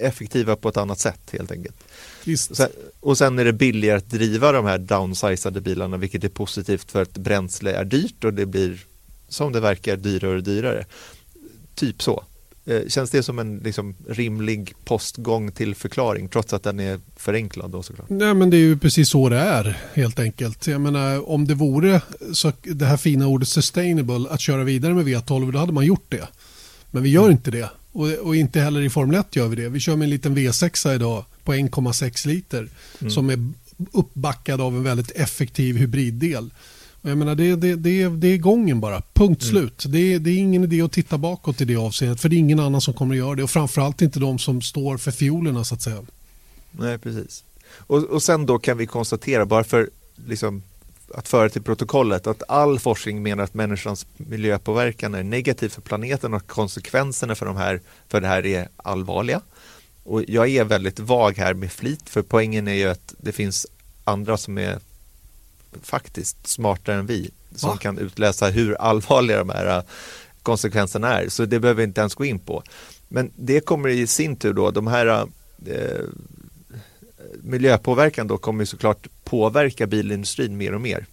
effektiva 0.00 0.56
på 0.56 0.68
ett 0.68 0.76
annat 0.76 0.98
sätt 0.98 1.20
helt 1.32 1.52
enkelt. 1.52 1.76
Sen, 2.36 2.68
och 3.00 3.18
sen 3.18 3.38
är 3.38 3.44
det 3.44 3.52
billigare 3.52 3.96
att 3.96 4.10
driva 4.10 4.52
de 4.52 4.64
här 4.64 4.78
downsizade 4.78 5.60
bilarna 5.60 5.96
vilket 5.96 6.24
är 6.24 6.28
positivt 6.28 6.90
för 6.90 7.02
att 7.02 7.18
bränsle 7.18 7.72
är 7.72 7.84
dyrt 7.84 8.24
och 8.24 8.34
det 8.34 8.46
blir 8.46 8.84
som 9.28 9.52
det 9.52 9.60
verkar 9.60 9.96
dyrare 9.96 10.36
och 10.36 10.42
dyrare. 10.42 10.84
Typ 11.74 12.02
så. 12.02 12.24
Eh, 12.66 12.88
känns 12.88 13.10
det 13.10 13.22
som 13.22 13.38
en 13.38 13.58
liksom, 13.58 13.94
rimlig 14.08 14.74
postgång 14.84 15.52
till 15.52 15.74
förklaring 15.74 16.28
trots 16.28 16.52
att 16.52 16.62
den 16.62 16.80
är 16.80 17.00
förenklad 17.16 17.70
då 17.70 17.82
såklart? 17.82 18.10
Nej 18.10 18.34
men 18.34 18.50
det 18.50 18.56
är 18.56 18.58
ju 18.58 18.78
precis 18.78 19.08
så 19.08 19.28
det 19.28 19.38
är 19.38 19.78
helt 19.94 20.18
enkelt. 20.18 20.66
Jag 20.66 20.80
menar 20.80 21.30
om 21.30 21.46
det 21.46 21.54
vore 21.54 22.02
så 22.32 22.52
det 22.62 22.84
här 22.84 22.96
fina 22.96 23.26
ordet 23.26 23.48
sustainable 23.48 24.30
att 24.30 24.40
köra 24.40 24.64
vidare 24.64 24.94
med 24.94 25.06
V12 25.06 25.52
då 25.52 25.58
hade 25.58 25.72
man 25.72 25.86
gjort 25.86 26.06
det. 26.08 26.28
Men 26.90 27.02
vi 27.02 27.10
gör 27.10 27.22
mm. 27.22 27.32
inte 27.32 27.50
det 27.50 27.70
och, 27.92 28.08
och, 28.08 28.36
inte 28.36 28.60
heller 28.60 28.80
i 28.80 28.90
Formel 28.90 29.20
1 29.20 29.36
gör 29.36 29.48
vi 29.48 29.56
det. 29.56 29.68
Vi 29.68 29.80
kör 29.80 29.96
med 29.96 30.06
en 30.06 30.10
liten 30.10 30.36
V6 30.36 30.94
idag 30.94 31.24
på 31.44 31.54
1,6 31.54 32.26
liter 32.26 32.68
mm. 33.00 33.10
som 33.10 33.30
är 33.30 33.52
uppbackad 33.92 34.60
av 34.60 34.76
en 34.76 34.82
väldigt 34.82 35.10
effektiv 35.10 35.76
hybriddel. 35.76 36.50
Jag 37.02 37.18
menar, 37.18 37.34
det, 37.34 37.56
det, 37.56 37.76
det, 37.76 38.08
det 38.08 38.28
är 38.28 38.38
gången 38.38 38.80
bara, 38.80 39.02
punkt 39.12 39.42
mm. 39.42 39.50
slut. 39.50 39.84
Det, 39.88 40.18
det 40.18 40.30
är 40.30 40.38
ingen 40.38 40.64
idé 40.64 40.82
att 40.82 40.92
titta 40.92 41.18
bakåt 41.18 41.60
i 41.60 41.64
det 41.64 41.76
avseendet 41.76 42.20
för 42.20 42.28
det 42.28 42.36
är 42.36 42.38
ingen 42.38 42.60
annan 42.60 42.80
som 42.80 42.94
kommer 42.94 43.14
att 43.14 43.18
göra 43.18 43.34
det 43.34 43.42
och 43.42 43.50
framförallt 43.50 44.02
inte 44.02 44.20
de 44.20 44.38
som 44.38 44.62
står 44.62 44.96
för 44.96 45.10
fiolerna 45.10 45.64
så 45.64 45.74
att 45.74 45.82
säga. 45.82 46.02
Nej, 46.70 46.98
precis. 46.98 47.44
Och, 47.72 48.04
och 48.04 48.22
sen 48.22 48.46
då 48.46 48.58
kan 48.58 48.78
vi 48.78 48.86
konstatera, 48.86 49.46
bara 49.46 49.64
för 49.64 49.90
liksom, 50.26 50.62
att 51.14 51.28
föra 51.28 51.48
till 51.48 51.62
protokollet, 51.62 52.26
att 52.26 52.42
all 52.48 52.78
forskning 52.78 53.22
menar 53.22 53.44
att 53.44 53.54
människans 53.54 54.06
miljöpåverkan 54.16 55.14
är 55.14 55.22
negativ 55.22 55.68
för 55.68 55.80
planeten 55.80 56.34
och 56.34 56.46
konsekvenserna 56.46 57.34
för, 57.34 57.46
de 57.46 57.56
här, 57.56 57.80
för 58.08 58.20
det 58.20 58.28
här 58.28 58.46
är 58.46 58.68
allvarliga. 58.76 59.40
Och 60.04 60.22
jag 60.28 60.48
är 60.48 60.64
väldigt 60.64 60.98
vag 60.98 61.38
här 61.38 61.54
med 61.54 61.72
flit, 61.72 62.08
för 62.08 62.22
poängen 62.22 62.68
är 62.68 62.74
ju 62.74 62.88
att 62.88 63.14
det 63.18 63.32
finns 63.32 63.66
andra 64.04 64.36
som 64.36 64.58
är 64.58 64.78
faktiskt 65.82 66.46
smartare 66.46 66.96
än 66.96 67.06
vi 67.06 67.30
som 67.54 67.70
Va? 67.70 67.76
kan 67.76 67.98
utläsa 67.98 68.48
hur 68.48 68.74
allvarliga 68.74 69.38
de 69.38 69.48
här 69.48 69.78
äh, 69.78 69.84
konsekvenserna 70.42 71.20
är. 71.20 71.28
Så 71.28 71.44
det 71.44 71.60
behöver 71.60 71.78
vi 71.78 71.84
inte 71.84 72.00
ens 72.00 72.14
gå 72.14 72.24
in 72.24 72.38
på. 72.38 72.62
Men 73.08 73.30
det 73.36 73.60
kommer 73.60 73.88
i 73.88 74.06
sin 74.06 74.36
tur 74.36 74.52
då, 74.52 74.70
de 74.70 74.86
här 74.86 75.06
eh, 75.66 76.04
miljöpåverkan 77.50 78.26
då 78.26 78.38
kommer 78.38 78.64
såklart 78.64 79.06
påverka 79.24 79.86
bilindustrin 79.86 80.56
mer 80.56 80.74
och 80.74 80.80
mer. 80.80 81.06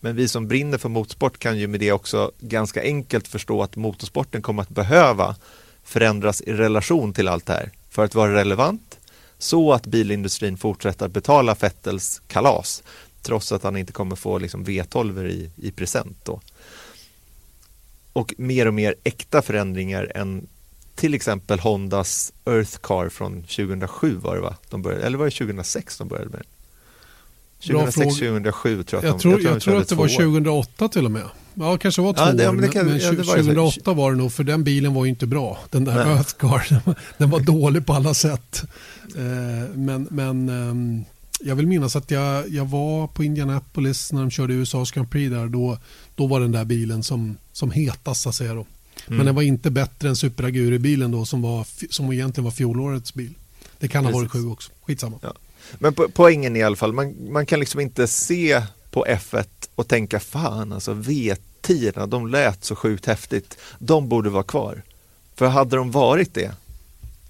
Men 0.00 0.16
vi 0.16 0.28
som 0.28 0.48
brinner 0.48 0.78
för 0.78 0.88
motorsport 0.88 1.38
kan 1.38 1.58
ju 1.58 1.66
med 1.66 1.80
det 1.80 1.92
också 1.92 2.32
ganska 2.40 2.82
enkelt 2.82 3.28
förstå 3.28 3.62
att 3.62 3.76
motorsporten 3.76 4.42
kommer 4.42 4.62
att 4.62 4.68
behöva 4.68 5.36
förändras 5.84 6.40
i 6.40 6.52
relation 6.52 7.12
till 7.12 7.28
allt 7.28 7.46
det 7.46 7.52
här 7.52 7.70
för 7.90 8.04
att 8.04 8.14
vara 8.14 8.34
relevant 8.34 8.98
så 9.38 9.72
att 9.72 9.86
bilindustrin 9.86 10.56
fortsätter 10.56 11.06
att 11.06 11.12
betala 11.12 11.54
Fettels 11.54 12.22
kalas 12.26 12.82
trots 13.22 13.52
att 13.52 13.62
han 13.62 13.76
inte 13.76 13.92
kommer 13.92 14.16
få 14.16 14.38
liksom 14.38 14.64
V12 14.64 15.26
i, 15.26 15.50
i 15.56 15.70
present 15.70 16.16
då. 16.24 16.40
Och 18.12 18.34
mer 18.38 18.66
och 18.66 18.74
mer 18.74 18.94
äkta 19.04 19.42
förändringar 19.42 20.12
än 20.14 20.46
till 20.96 21.14
exempel 21.14 21.58
Hondas 21.58 22.32
Earth 22.46 22.78
Car 22.78 23.08
från 23.08 23.42
2007 23.42 24.16
var 24.16 24.34
det 24.34 24.42
va? 24.42 24.56
De 24.70 24.82
började, 24.82 25.04
eller 25.04 25.18
var 25.18 25.24
det 25.24 25.30
2006 25.30 25.98
de 25.98 26.08
började 26.08 26.30
med 26.30 26.42
2006, 27.60 28.18
2007 28.18 28.82
tror 28.82 29.04
jag 29.04 29.14
att 29.14 29.22
de, 29.22 29.30
jag 29.30 29.40
tror, 29.40 29.52
jag 29.52 29.62
tror 29.62 29.80
att 29.80 29.88
det 29.88 29.94
var 29.94 30.08
2008 30.08 30.88
till 30.88 31.04
och 31.04 31.10
med. 31.10 31.22
Ja, 31.54 31.78
kanske 31.78 32.02
var 32.02 32.12
två 32.12 32.22
ja, 32.22 32.32
det, 32.32 32.48
år, 32.48 32.52
men, 32.52 32.70
kan, 32.70 32.86
men 32.86 32.98
ja, 32.98 33.10
2008 33.10 33.92
var 33.92 34.10
det 34.10 34.16
nog, 34.16 34.32
för 34.32 34.44
den 34.44 34.64
bilen 34.64 34.94
var 34.94 35.04
ju 35.04 35.10
inte 35.10 35.26
bra. 35.26 35.58
Den 35.70 35.84
där 35.84 36.04
Nej. 36.04 36.16
Earth 36.16 36.34
Car, 36.36 36.82
den 37.18 37.30
var 37.30 37.40
dålig 37.40 37.86
på 37.86 37.92
alla 37.92 38.14
sätt. 38.14 38.62
Eh, 39.16 39.74
men, 39.74 40.08
men 40.10 40.48
ehm, 40.48 41.04
jag 41.40 41.56
vill 41.56 41.66
minnas 41.66 41.96
att 41.96 42.10
jag, 42.10 42.48
jag 42.48 42.64
var 42.64 43.06
på 43.06 43.24
Indianapolis 43.24 44.12
när 44.12 44.20
de 44.20 44.30
körde 44.30 44.54
USAs 44.54 44.90
Grand 44.90 45.10
Prix 45.10 45.30
där. 45.30 45.46
Då, 45.46 45.78
då 46.14 46.26
var 46.26 46.40
den 46.40 46.52
där 46.52 46.64
bilen 46.64 47.02
som, 47.02 47.36
som 47.52 47.70
hetast 47.70 48.22
så 48.22 48.28
att 48.28 48.34
säga. 48.34 48.54
Då. 48.54 48.66
Mm. 49.06 49.16
Men 49.16 49.26
den 49.26 49.34
var 49.34 49.42
inte 49.42 49.70
bättre 49.70 50.08
än 50.08 50.16
Super 50.16 50.44
Aguri-bilen 50.44 51.10
då 51.10 51.24
som, 51.24 51.42
var, 51.42 51.66
som 51.90 52.12
egentligen 52.12 52.44
var 52.44 52.50
fjolårets 52.50 53.14
bil. 53.14 53.34
Det 53.78 53.88
kan 53.88 54.04
ha 54.04 54.12
varit 54.12 54.30
sju 54.30 54.46
också, 54.46 54.72
skitsamma. 54.82 55.18
Ja. 55.22 55.34
Men 55.78 55.94
po 55.94 56.08
poängen 56.14 56.56
i 56.56 56.62
alla 56.62 56.76
fall, 56.76 56.92
man, 56.92 57.14
man 57.30 57.46
kan 57.46 57.60
liksom 57.60 57.80
inte 57.80 58.06
se 58.06 58.62
på 58.90 59.06
F1 59.06 59.46
och 59.74 59.88
tänka 59.88 60.20
fan 60.20 60.72
alltså 60.72 60.94
V10 60.94 62.06
de 62.06 62.28
lät 62.28 62.64
så 62.64 62.76
sjukt 62.76 63.06
häftigt. 63.06 63.58
De 63.78 64.08
borde 64.08 64.30
vara 64.30 64.42
kvar. 64.42 64.82
För 65.34 65.46
hade 65.46 65.76
de 65.76 65.90
varit 65.90 66.34
det 66.34 66.52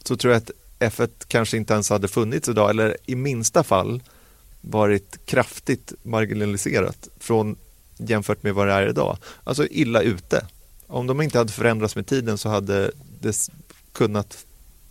så 0.03 0.17
tror 0.17 0.33
jag 0.33 0.43
att 0.43 0.51
F1 0.79 1.11
kanske 1.29 1.57
inte 1.57 1.73
ens 1.73 1.91
hade 1.91 2.09
funnits 2.09 2.49
idag 2.49 2.71
eller 2.71 2.97
i 3.07 3.15
minsta 3.15 3.65
fall 3.65 4.03
varit 4.61 5.19
kraftigt 5.25 5.93
marginaliserat 6.03 7.09
från 7.19 7.57
jämfört 7.97 8.43
med 8.43 8.55
vad 8.55 8.67
det 8.69 8.73
är 8.73 8.89
idag. 8.89 9.19
Alltså 9.45 9.67
illa 9.67 10.03
ute. 10.03 10.47
Om 10.87 11.07
de 11.07 11.21
inte 11.21 11.39
hade 11.39 11.53
förändrats 11.53 11.97
med 11.97 12.07
tiden 12.07 12.39
så 12.39 12.49
hade 12.49 12.91
det 13.21 13.51
kunnat 13.93 14.45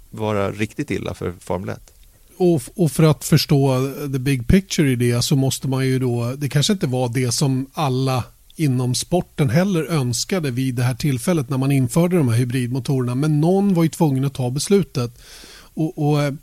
vara 0.09 0.51
riktigt 0.51 0.91
illa 0.91 1.13
för 1.13 1.33
Formel 1.39 1.69
1. 1.69 1.91
Och, 2.37 2.61
och, 2.75 2.91
för 2.91 3.03
att 3.03 3.23
förstå 3.23 3.91
the 4.13 4.19
big 4.19 4.47
picture 4.47 4.91
i 4.91 4.95
det 4.95 5.21
så 5.21 5.35
måste 5.35 5.67
man 5.67 5.85
ju 5.85 5.99
då, 5.99 6.35
det 6.37 6.49
kanske 6.49 6.73
inte 6.73 6.87
var 6.87 7.09
det 7.09 7.31
som 7.31 7.65
alla 7.73 8.23
inom 8.55 8.95
sporten 8.95 9.49
heller 9.49 9.83
önskade 9.83 10.51
vid 10.51 10.75
det 10.75 10.83
här 10.83 10.95
tillfället 10.95 11.49
när 11.49 11.57
man 11.57 11.71
införde 11.71 12.17
de 12.17 12.29
här 12.29 12.37
hybridmotorerna 12.37 13.15
men 13.15 13.41
någon 13.41 13.73
var 13.73 13.83
ju 13.83 13.89
tvungen 13.89 14.25
att 14.25 14.33
ta 14.33 14.49
beslutet. 14.49 15.21
Och, 15.57 16.09
och 16.09 16.23
eh, 16.23 16.33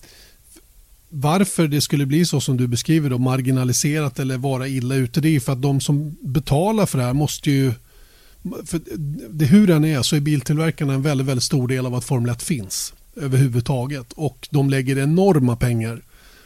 varför 1.09 1.69
det 1.69 1.81
skulle 1.81 2.07
bli 2.07 2.25
så 2.25 2.41
som 2.41 2.57
du 2.57 2.67
beskriver 2.67 3.11
då, 3.11 3.19
marginaliserat 3.19 4.19
eller 4.19 4.37
vara 4.39 4.69
illa 4.69 4.95
ute 4.95 5.21
det 5.21 5.37
är 5.37 5.41
för 5.41 5.53
att 5.53 5.63
de 5.63 5.81
som 5.81 6.17
betalar 6.21 6.87
för 6.87 6.99
det 6.99 7.05
här 7.05 7.13
måste 7.13 7.51
ju 7.51 7.73
för 8.65 8.81
det, 9.29 9.45
hur 9.45 9.67
den 9.67 9.85
är 9.85 10.03
så 10.03 10.17
är 10.17 10.21
biltillverkarna 10.21 10.95
en 10.95 11.03
väldigt, 11.03 11.27
väldigt 11.27 11.45
stor 11.45 11.69
del 11.69 11.87
av 11.87 11.95
att 11.95 12.05
Formel 12.05 12.31
1 12.31 12.43
finns 12.43 12.95
överhuvudtaget 13.17 14.13
och 14.13 14.49
de 14.51 14.71
lägger 14.71 14.99
enorma 14.99 15.57
pengar 15.57 16.03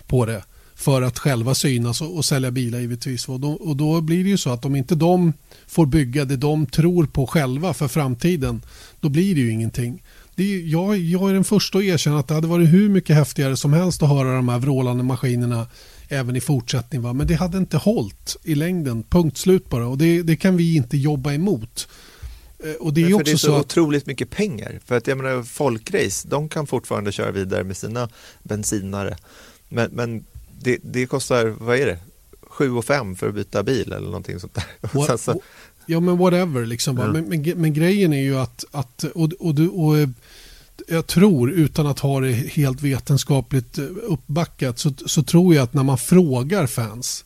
på 0.06 0.26
det 0.26 0.44
för 0.74 1.02
att 1.02 1.18
själva 1.18 1.54
synas 1.54 2.00
och, 2.00 2.16
och 2.16 2.24
sälja 2.24 2.50
bilar 2.50 2.78
givetvis. 2.78 3.28
Och 3.28 3.40
då, 3.40 3.52
och 3.52 3.76
då 3.76 4.00
blir 4.00 4.24
det 4.24 4.30
ju 4.30 4.36
så 4.36 4.50
att 4.50 4.64
om 4.64 4.76
inte 4.76 4.94
de 4.94 5.32
får 5.66 5.86
bygga 5.86 6.24
det 6.24 6.36
de 6.36 6.66
tror 6.66 7.06
på 7.06 7.26
själva 7.26 7.74
för 7.74 7.88
framtiden 7.88 8.62
då 9.00 9.08
blir 9.08 9.34
det 9.34 9.40
ju 9.40 9.50
ingenting 9.50 10.02
det, 10.36 10.60
jag, 10.60 10.96
jag 10.96 11.30
är 11.30 11.34
den 11.34 11.44
första 11.44 11.78
att 11.78 11.84
erkänna 11.84 12.18
att 12.18 12.28
det 12.28 12.34
hade 12.34 12.46
varit 12.46 12.72
hur 12.72 12.88
mycket 12.88 13.16
häftigare 13.16 13.56
som 13.56 13.72
helst 13.72 14.02
att 14.02 14.08
höra 14.08 14.36
de 14.36 14.48
här 14.48 14.58
vrålande 14.58 15.02
maskinerna 15.02 15.66
även 16.08 16.36
i 16.36 16.40
fortsättning. 16.40 17.02
Va? 17.02 17.12
Men 17.12 17.26
det 17.26 17.34
hade 17.34 17.58
inte 17.58 17.76
hållit 17.76 18.36
i 18.42 18.54
längden. 18.54 19.02
Punkt 19.02 19.36
slut 19.36 19.68
bara. 19.68 19.86
Och 19.86 19.98
det, 19.98 20.22
det 20.22 20.36
kan 20.36 20.56
vi 20.56 20.76
inte 20.76 20.96
jobba 20.96 21.32
emot. 21.32 21.88
Eh, 22.58 22.72
och 22.72 22.92
det 22.92 23.02
är, 23.02 23.14
också 23.14 23.25
det 23.25 23.30
är 23.30 23.36
så, 23.36 23.46
så 23.46 23.54
att... 23.54 23.64
otroligt 23.64 24.06
mycket 24.06 24.30
pengar. 24.30 24.80
För 24.84 24.96
att 24.96 25.06
jag 25.06 25.18
menar 25.18 25.42
folkrace, 25.42 26.28
de 26.28 26.48
kan 26.48 26.66
fortfarande 26.66 27.12
köra 27.12 27.30
vidare 27.30 27.64
med 27.64 27.76
sina 27.76 28.08
bensinare. 28.42 29.16
Men, 29.68 29.90
men 29.92 30.25
det, 30.60 30.78
det 30.82 31.06
kostar, 31.06 31.54
vad 31.58 31.78
är 31.78 31.86
det, 31.86 31.98
7 32.40 32.82
5 32.82 33.16
för 33.16 33.28
att 33.28 33.34
byta 33.34 33.62
bil 33.62 33.92
eller 33.92 34.06
någonting 34.06 34.40
sånt 34.40 34.54
där. 34.54 34.64
What, 34.92 35.20
så, 35.20 35.40
ja 35.86 36.00
men 36.00 36.18
whatever 36.18 36.66
liksom. 36.66 36.98
Ja. 36.98 37.06
Men, 37.12 37.25
men, 37.25 37.60
men, 37.60 37.72
grejen 37.72 38.12
är 38.12 38.22
ju 38.22 38.38
att, 38.38 38.64
att 38.70 39.04
och, 39.04 39.32
och, 39.38 39.58
och, 39.60 39.88
och 39.88 40.08
jag 40.86 41.06
tror, 41.06 41.50
utan 41.50 41.86
att 41.86 41.98
ha 41.98 42.20
det 42.20 42.32
helt 42.32 42.82
vetenskapligt 42.82 43.78
uppbackat, 44.02 44.78
så, 44.78 44.92
så 45.06 45.22
tror 45.22 45.54
jag 45.54 45.62
att 45.62 45.74
när 45.74 45.82
man 45.82 45.98
frågar 45.98 46.66
fans 46.66 47.24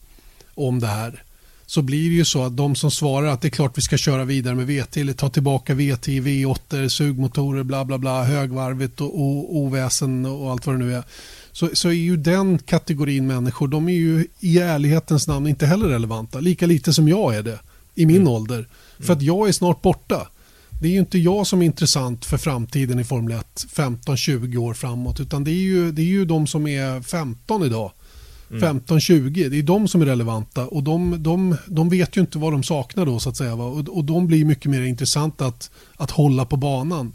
om 0.54 0.80
det 0.80 0.86
här 0.86 1.22
så 1.66 1.82
blir 1.82 2.10
det 2.10 2.16
ju 2.16 2.24
så 2.24 2.42
att 2.42 2.56
de 2.56 2.74
som 2.74 2.90
svarar 2.90 3.26
att 3.26 3.40
det 3.40 3.48
är 3.48 3.50
klart 3.50 3.78
vi 3.78 3.82
ska 3.82 3.96
köra 3.96 4.24
vidare 4.24 4.54
med 4.54 4.66
VT 4.66 4.96
eller 4.96 5.12
ta 5.12 5.28
tillbaka 5.28 5.74
VT, 5.74 6.08
V8, 6.08 6.88
sugmotorer, 6.88 7.62
bla 7.62 7.84
bla 7.84 7.98
bla, 7.98 8.24
högvarvigt 8.24 9.00
och, 9.00 9.14
och 9.14 9.56
oväsen 9.56 10.26
och 10.26 10.50
allt 10.50 10.66
vad 10.66 10.74
det 10.74 10.84
nu 10.84 10.94
är. 10.94 11.04
Så, 11.52 11.70
så 11.72 11.88
är 11.88 11.92
ju 11.92 12.16
den 12.16 12.58
kategorin 12.58 13.26
människor, 13.26 13.68
de 13.68 13.88
är 13.88 13.92
ju 13.92 14.26
i 14.40 14.58
ärlighetens 14.58 15.28
namn 15.28 15.46
inte 15.46 15.66
heller 15.66 15.88
relevanta. 15.88 16.40
Lika 16.40 16.66
lite 16.66 16.92
som 16.92 17.08
jag 17.08 17.34
är 17.34 17.42
det 17.42 17.58
i 17.94 18.06
min 18.06 18.16
mm. 18.16 18.28
ålder. 18.28 18.68
För 18.98 19.12
att 19.12 19.22
jag 19.22 19.48
är 19.48 19.52
snart 19.52 19.82
borta. 19.82 20.28
Det 20.80 20.88
är 20.88 20.92
ju 20.92 20.98
inte 20.98 21.18
jag 21.18 21.46
som 21.46 21.62
är 21.62 21.66
intressant 21.66 22.24
för 22.24 22.36
framtiden 22.36 22.98
i 22.98 23.04
Formel 23.04 23.38
1 23.38 23.66
15-20 23.74 24.56
år 24.56 24.74
framåt 24.74 25.20
utan 25.20 25.44
det 25.44 25.50
är, 25.50 25.62
ju, 25.62 25.92
det 25.92 26.02
är 26.02 26.06
ju 26.06 26.24
de 26.24 26.46
som 26.46 26.66
är 26.66 27.02
15 27.02 27.62
idag. 27.62 27.92
Mm. 28.50 28.80
15-20, 28.80 29.48
det 29.48 29.58
är 29.58 29.62
de 29.62 29.88
som 29.88 30.02
är 30.02 30.06
relevanta 30.06 30.66
och 30.66 30.82
de, 30.82 31.22
de, 31.22 31.56
de 31.66 31.88
vet 31.88 32.16
ju 32.16 32.20
inte 32.20 32.38
vad 32.38 32.52
de 32.52 32.62
saknar 32.62 33.06
då 33.06 33.18
så 33.18 33.28
att 33.28 33.36
säga. 33.36 33.56
Va? 33.56 33.64
Och, 33.64 33.88
och 33.88 34.04
de 34.04 34.26
blir 34.26 34.44
mycket 34.44 34.70
mer 34.70 34.82
intressanta 34.82 35.46
att, 35.46 35.70
att 35.96 36.10
hålla 36.10 36.44
på 36.44 36.56
banan. 36.56 37.12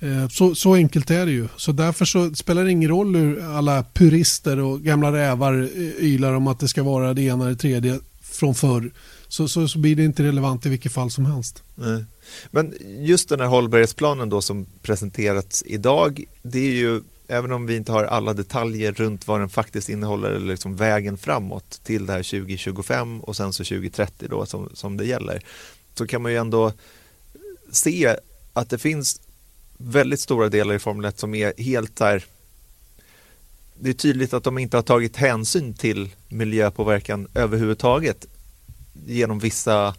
Eh, 0.00 0.28
så, 0.28 0.54
så 0.54 0.74
enkelt 0.74 1.10
är 1.10 1.26
det 1.26 1.32
ju. 1.32 1.48
Så 1.56 1.72
därför 1.72 2.04
så 2.04 2.34
spelar 2.34 2.64
det 2.64 2.70
ingen 2.70 2.90
roll 2.90 3.16
hur 3.16 3.56
alla 3.56 3.84
purister 3.94 4.58
och 4.58 4.82
gamla 4.82 5.12
rävar 5.12 5.68
ylar 6.00 6.34
om 6.34 6.46
att 6.46 6.60
det 6.60 6.68
ska 6.68 6.82
vara 6.82 7.14
det 7.14 7.22
ena 7.22 7.44
eller 7.44 7.54
det 7.54 7.60
tredje 7.60 7.98
från 8.22 8.54
förr. 8.54 8.92
Så, 9.28 9.48
så, 9.48 9.68
så 9.68 9.78
blir 9.78 9.96
det 9.96 10.04
inte 10.04 10.22
relevant 10.22 10.66
i 10.66 10.68
vilket 10.68 10.92
fall 10.92 11.10
som 11.10 11.26
helst. 11.26 11.62
Nej. 11.74 12.04
Men 12.50 12.74
just 12.80 13.28
den 13.28 13.40
här 13.40 13.46
hållbarhetsplanen 13.46 14.28
då 14.28 14.42
som 14.42 14.66
presenterats 14.82 15.62
idag, 15.66 16.24
det 16.42 16.58
är 16.58 16.72
ju 16.72 17.00
även 17.28 17.52
om 17.52 17.66
vi 17.66 17.76
inte 17.76 17.92
har 17.92 18.04
alla 18.04 18.34
detaljer 18.34 18.92
runt 18.92 19.26
vad 19.26 19.40
den 19.40 19.48
faktiskt 19.48 19.88
innehåller 19.88 20.30
eller 20.30 20.46
liksom 20.46 20.76
vägen 20.76 21.18
framåt 21.18 21.80
till 21.84 22.06
det 22.06 22.12
här 22.12 22.22
2025 22.22 23.20
och 23.20 23.36
sen 23.36 23.52
så 23.52 23.64
2030 23.64 24.28
då 24.30 24.46
som, 24.46 24.70
som 24.74 24.96
det 24.96 25.04
gäller, 25.04 25.42
så 25.94 26.06
kan 26.06 26.22
man 26.22 26.32
ju 26.32 26.38
ändå 26.38 26.72
se 27.70 28.16
att 28.52 28.70
det 28.70 28.78
finns 28.78 29.20
väldigt 29.76 30.20
stora 30.20 30.48
delar 30.48 30.74
i 30.74 30.78
Formel 30.78 31.04
1 31.04 31.18
som 31.18 31.34
är 31.34 31.52
helt 31.62 32.00
här 32.00 32.24
det 33.82 33.90
är 33.90 33.94
tydligt 33.94 34.32
att 34.32 34.44
de 34.44 34.58
inte 34.58 34.76
har 34.76 34.82
tagit 34.82 35.16
hänsyn 35.16 35.74
till 35.74 36.10
miljöpåverkan 36.28 37.28
överhuvudtaget 37.34 38.26
genom 39.06 39.38
vissa 39.38 39.94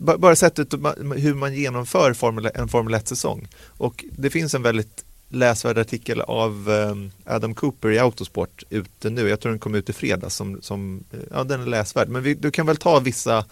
bara 0.00 0.36
sättet 0.36 0.74
hur 1.16 1.34
man 1.34 1.54
genomför 1.54 2.12
Formel, 2.12 2.50
en 2.54 2.68
Formel 2.68 2.94
1-säsong. 2.94 3.48
Och 3.66 4.04
det 4.10 4.30
finns 4.30 4.54
en 4.54 4.62
väldigt 4.62 5.04
läsvärd 5.28 5.78
artikel 5.78 6.20
av 6.20 6.70
ehm, 6.70 7.10
Adam 7.24 7.54
Cooper 7.54 7.90
i 7.90 7.98
Autosport 7.98 8.62
ute 8.70 9.10
nu. 9.10 9.28
Jag 9.28 9.40
tror 9.40 9.50
den 9.52 9.58
kom 9.58 9.74
ut 9.74 9.88
i 9.88 9.92
fredags. 9.92 10.34
Som, 10.34 10.62
som, 10.62 11.04
eh, 11.12 11.18
ja, 11.30 11.44
den 11.44 11.60
är 11.60 11.66
läsvärd. 11.66 12.08
Men 12.08 12.22
vi, 12.22 12.34
du 12.34 12.50
kan 12.50 12.66
väl 12.66 12.76
ta 12.76 13.00
vissa 13.00 13.44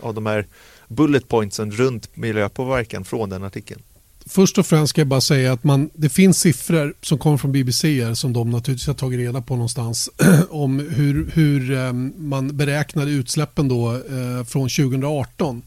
av 0.00 0.14
de 0.14 0.26
här 0.26 0.46
bullet 0.88 1.28
pointsen 1.28 1.72
runt 1.72 2.16
miljöpåverkan 2.16 3.04
från 3.04 3.30
den 3.30 3.44
artikeln. 3.44 3.82
Först 4.28 4.58
och 4.58 4.66
främst 4.66 4.90
ska 4.90 5.00
jag 5.00 5.08
bara 5.08 5.20
säga 5.20 5.52
att 5.52 5.64
man, 5.64 5.90
det 5.94 6.08
finns 6.08 6.38
siffror 6.38 6.94
som 7.02 7.18
kommer 7.18 7.36
från 7.36 7.52
BBC 7.52 8.16
som 8.16 8.32
de 8.32 8.50
naturligtvis 8.50 8.86
har 8.86 8.94
tagit 8.94 9.18
reda 9.18 9.40
på 9.40 9.54
någonstans 9.54 10.10
om 10.50 10.78
hur, 10.78 11.30
hur 11.34 11.72
ehm, 11.72 12.12
man 12.16 12.56
beräknade 12.56 13.10
utsläppen 13.10 13.68
då, 13.68 13.94
eh, 13.94 14.44
från 14.44 14.68
2018. 14.68 15.62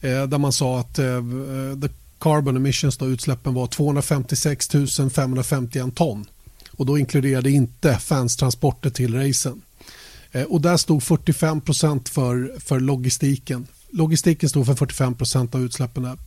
Eh, 0.00 0.22
där 0.22 0.38
man 0.38 0.52
sa 0.52 0.80
att 0.80 0.98
eh, 0.98 1.22
the 1.82 1.88
carbon 2.18 2.56
emissions, 2.56 2.96
då, 2.96 3.06
utsläppen 3.06 3.54
var 3.54 3.66
256 3.66 4.68
551 5.14 5.94
ton. 5.94 6.26
Och 6.70 6.86
då 6.86 6.98
inkluderade 6.98 7.50
inte 7.50 7.98
fanstransporter 7.98 8.90
till 8.90 9.14
racen. 9.14 9.62
Och 10.48 10.60
där 10.60 10.76
stod 10.76 11.02
45 11.02 11.60
för, 12.10 12.60
för 12.60 12.80
logistiken. 12.80 13.66
Logistiken 13.90 14.48
stod 14.48 14.66
för 14.66 14.74
45 14.74 15.14
procent 15.14 15.54
av 15.54 15.62
utsläppen. 15.62 16.02
Där 16.02 16.18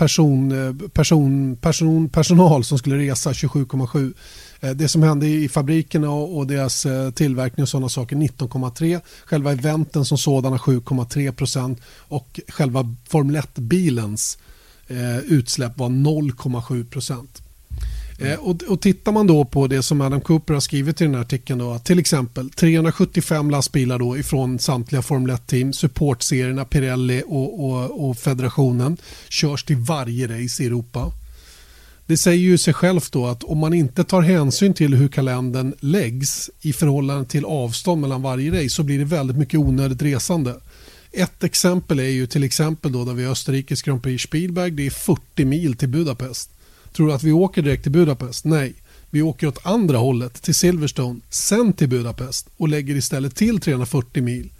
person, 0.00 0.52
eh, 0.52 0.88
person, 0.92 1.56
person, 1.56 2.08
personal 2.08 2.64
som 2.64 2.78
skulle 2.78 2.98
resa 2.98 3.32
27,7. 3.32 4.14
Eh, 4.60 4.70
det 4.70 4.88
som 4.88 5.02
hände 5.02 5.26
i 5.26 5.48
fabrikerna 5.48 6.10
och 6.10 6.46
deras 6.46 6.86
eh, 6.86 7.10
tillverkning 7.10 7.62
och 7.62 7.68
sådana 7.68 7.88
saker 7.88 8.16
19,3. 8.16 9.00
Själva 9.24 9.52
eventen 9.52 10.04
som 10.04 10.18
sådana 10.18 10.56
7,3 10.56 11.32
procent 11.32 11.80
och 12.08 12.40
själva 12.48 12.96
Formel 13.08 13.36
1-bilens 13.36 14.38
utsläpp 15.28 15.78
var 15.78 15.88
0,7 15.88 16.90
procent. 16.90 17.42
Mm. 18.20 18.40
Och, 18.40 18.62
och 18.62 18.80
tittar 18.80 19.12
man 19.12 19.26
då 19.26 19.44
på 19.44 19.66
det 19.66 19.82
som 19.82 20.00
Adam 20.00 20.20
Cooper 20.20 20.54
har 20.54 20.60
skrivit 20.60 21.00
i 21.00 21.04
den 21.04 21.14
här 21.14 21.20
artikeln 21.20 21.58
då, 21.58 21.78
till 21.78 21.98
exempel 21.98 22.50
375 22.50 23.50
lastbilar 23.50 23.98
då 23.98 24.18
ifrån 24.18 24.58
samtliga 24.58 25.02
Formel 25.02 25.36
1-team, 25.36 25.72
supportserierna 25.72 26.64
Pirelli 26.64 27.22
och, 27.26 27.64
och, 27.64 28.08
och 28.08 28.18
federationen 28.18 28.96
körs 29.28 29.64
till 29.64 29.76
varje 29.76 30.26
race 30.26 30.62
i 30.62 30.66
Europa. 30.66 31.12
Det 32.06 32.16
säger 32.16 32.38
ju 32.38 32.58
sig 32.58 32.74
självt 32.74 33.12
då 33.12 33.26
att 33.26 33.44
om 33.44 33.58
man 33.58 33.74
inte 33.74 34.04
tar 34.04 34.20
hänsyn 34.22 34.74
till 34.74 34.94
hur 34.94 35.08
kalendern 35.08 35.74
läggs 35.80 36.50
i 36.60 36.72
förhållande 36.72 37.24
till 37.24 37.44
avstånd 37.44 38.00
mellan 38.00 38.22
varje 38.22 38.50
race 38.50 38.68
så 38.68 38.82
blir 38.82 38.98
det 38.98 39.04
väldigt 39.04 39.36
mycket 39.36 39.60
onödigt 39.60 40.02
resande. 40.02 40.54
Ett 41.12 41.44
exempel 41.44 41.98
är 41.98 42.04
ju 42.04 42.26
till 42.26 42.44
exempel 42.44 42.92
då 42.92 43.04
där 43.04 43.12
vi 43.12 43.24
har 43.24 43.32
Österrikes 43.32 43.82
Grand 43.82 44.02
Prix 44.02 44.22
Spielberg. 44.22 44.70
Det 44.70 44.86
är 44.86 44.90
40 44.90 45.44
mil 45.44 45.76
till 45.76 45.88
Budapest. 45.88 46.50
Tror 46.92 47.06
du 47.06 47.12
att 47.12 47.22
vi 47.22 47.32
åker 47.32 47.62
direkt 47.62 47.82
till 47.82 47.92
Budapest? 47.92 48.44
Nej. 48.44 48.74
Vi 49.10 49.22
åker 49.22 49.46
åt 49.46 49.66
andra 49.66 49.98
hållet 49.98 50.42
till 50.42 50.54
Silverstone, 50.54 51.20
sen 51.30 51.72
till 51.72 51.88
Budapest 51.88 52.48
och 52.56 52.68
lägger 52.68 52.94
istället 52.94 53.36
till 53.36 53.60
340 53.60 54.22
mil. 54.22 54.50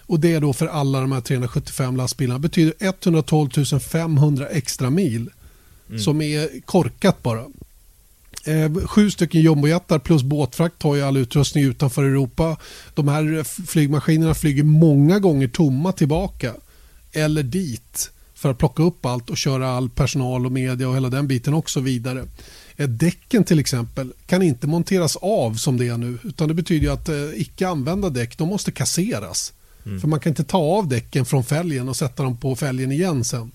Och 0.00 0.20
Det 0.20 0.32
är 0.32 0.40
då 0.40 0.52
för 0.52 0.66
alla 0.66 1.00
de 1.00 1.12
här 1.12 1.20
375 1.20 1.96
lastbilarna. 1.96 2.38
Betyder 2.38 2.74
112 2.78 3.50
500 3.80 4.46
extra 4.46 4.90
mil 4.90 5.30
mm. 5.88 6.00
som 6.00 6.22
är 6.22 6.60
korkat 6.60 7.22
bara. 7.22 7.44
Eh, 8.44 8.86
sju 8.86 9.10
stycken 9.10 9.40
jumbojetar 9.40 9.98
plus 9.98 10.22
båtfrakt 10.22 10.78
tar 10.78 10.94
ju 10.94 11.02
all 11.02 11.16
utrustning 11.16 11.64
utanför 11.64 12.04
Europa. 12.04 12.56
De 12.94 13.08
här 13.08 13.44
flygmaskinerna 13.66 14.34
flyger 14.34 14.62
många 14.62 15.18
gånger 15.18 15.48
tomma 15.48 15.92
tillbaka 15.92 16.54
eller 17.12 17.42
dit 17.42 18.10
för 18.40 18.50
att 18.50 18.58
plocka 18.58 18.82
upp 18.82 19.06
allt 19.06 19.30
och 19.30 19.36
köra 19.36 19.68
all 19.68 19.90
personal 19.90 20.46
och 20.46 20.52
media 20.52 20.88
och 20.88 20.96
hela 20.96 21.08
den 21.08 21.28
biten 21.28 21.54
också 21.54 21.80
vidare. 21.80 22.26
Däcken 22.76 23.44
till 23.44 23.58
exempel 23.58 24.12
kan 24.26 24.42
inte 24.42 24.66
monteras 24.66 25.16
av 25.16 25.54
som 25.54 25.76
det 25.76 25.88
är 25.88 25.96
nu 25.96 26.18
utan 26.24 26.48
det 26.48 26.54
betyder 26.54 26.90
att 26.90 27.08
eh, 27.08 27.14
icke 27.34 27.68
använda 27.68 28.10
däck 28.10 28.38
de 28.38 28.48
måste 28.48 28.72
kasseras. 28.72 29.52
Mm. 29.86 30.00
För 30.00 30.08
man 30.08 30.20
kan 30.20 30.30
inte 30.30 30.44
ta 30.44 30.58
av 30.58 30.88
däcken 30.88 31.24
från 31.24 31.44
fälgen 31.44 31.88
och 31.88 31.96
sätta 31.96 32.22
dem 32.22 32.36
på 32.36 32.56
fälgen 32.56 32.92
igen 32.92 33.24
sen. 33.24 33.50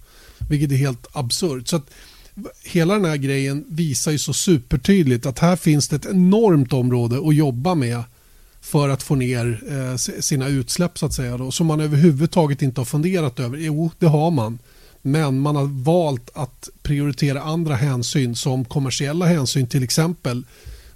Vilket 0.50 0.72
är 0.72 0.76
helt 0.76 1.08
absurt. 1.12 1.68
Så 1.68 1.76
att, 1.76 1.90
hela 2.64 2.94
den 2.94 3.06
här 3.06 3.18
grejen 3.18 3.66
visar 3.68 4.12
ju 4.12 4.18
så 4.18 4.34
supertydligt 4.34 5.26
att 5.26 5.40
här 5.40 5.56
finns 5.56 5.88
det 5.88 5.96
ett 5.96 6.06
enormt 6.06 6.74
område 6.74 7.28
att 7.28 7.36
jobba 7.36 7.76
med 7.76 8.04
för 8.62 8.90
att 8.90 9.04
få 9.04 9.16
ner 9.16 9.64
eh, 9.70 9.96
sina 10.20 10.48
utsläpp 10.48 10.98
så 10.98 11.06
att 11.06 11.14
säga. 11.14 11.38
Då, 11.38 11.52
som 11.52 11.68
man 11.68 11.80
överhuvudtaget 11.80 12.62
inte 12.62 12.82
har 12.82 12.86
funderat 12.86 13.40
över. 13.40 13.58
Jo, 13.58 13.92
det 14.00 14.08
har 14.08 14.32
man. 14.32 14.60
Men 15.08 15.40
man 15.40 15.56
har 15.56 15.66
valt 15.66 16.30
att 16.34 16.70
prioritera 16.82 17.42
andra 17.42 17.76
hänsyn 17.76 18.36
som 18.36 18.66
kommersiella 18.66 19.26
hänsyn 19.26 19.68
till 19.68 19.84
exempel. 19.84 20.46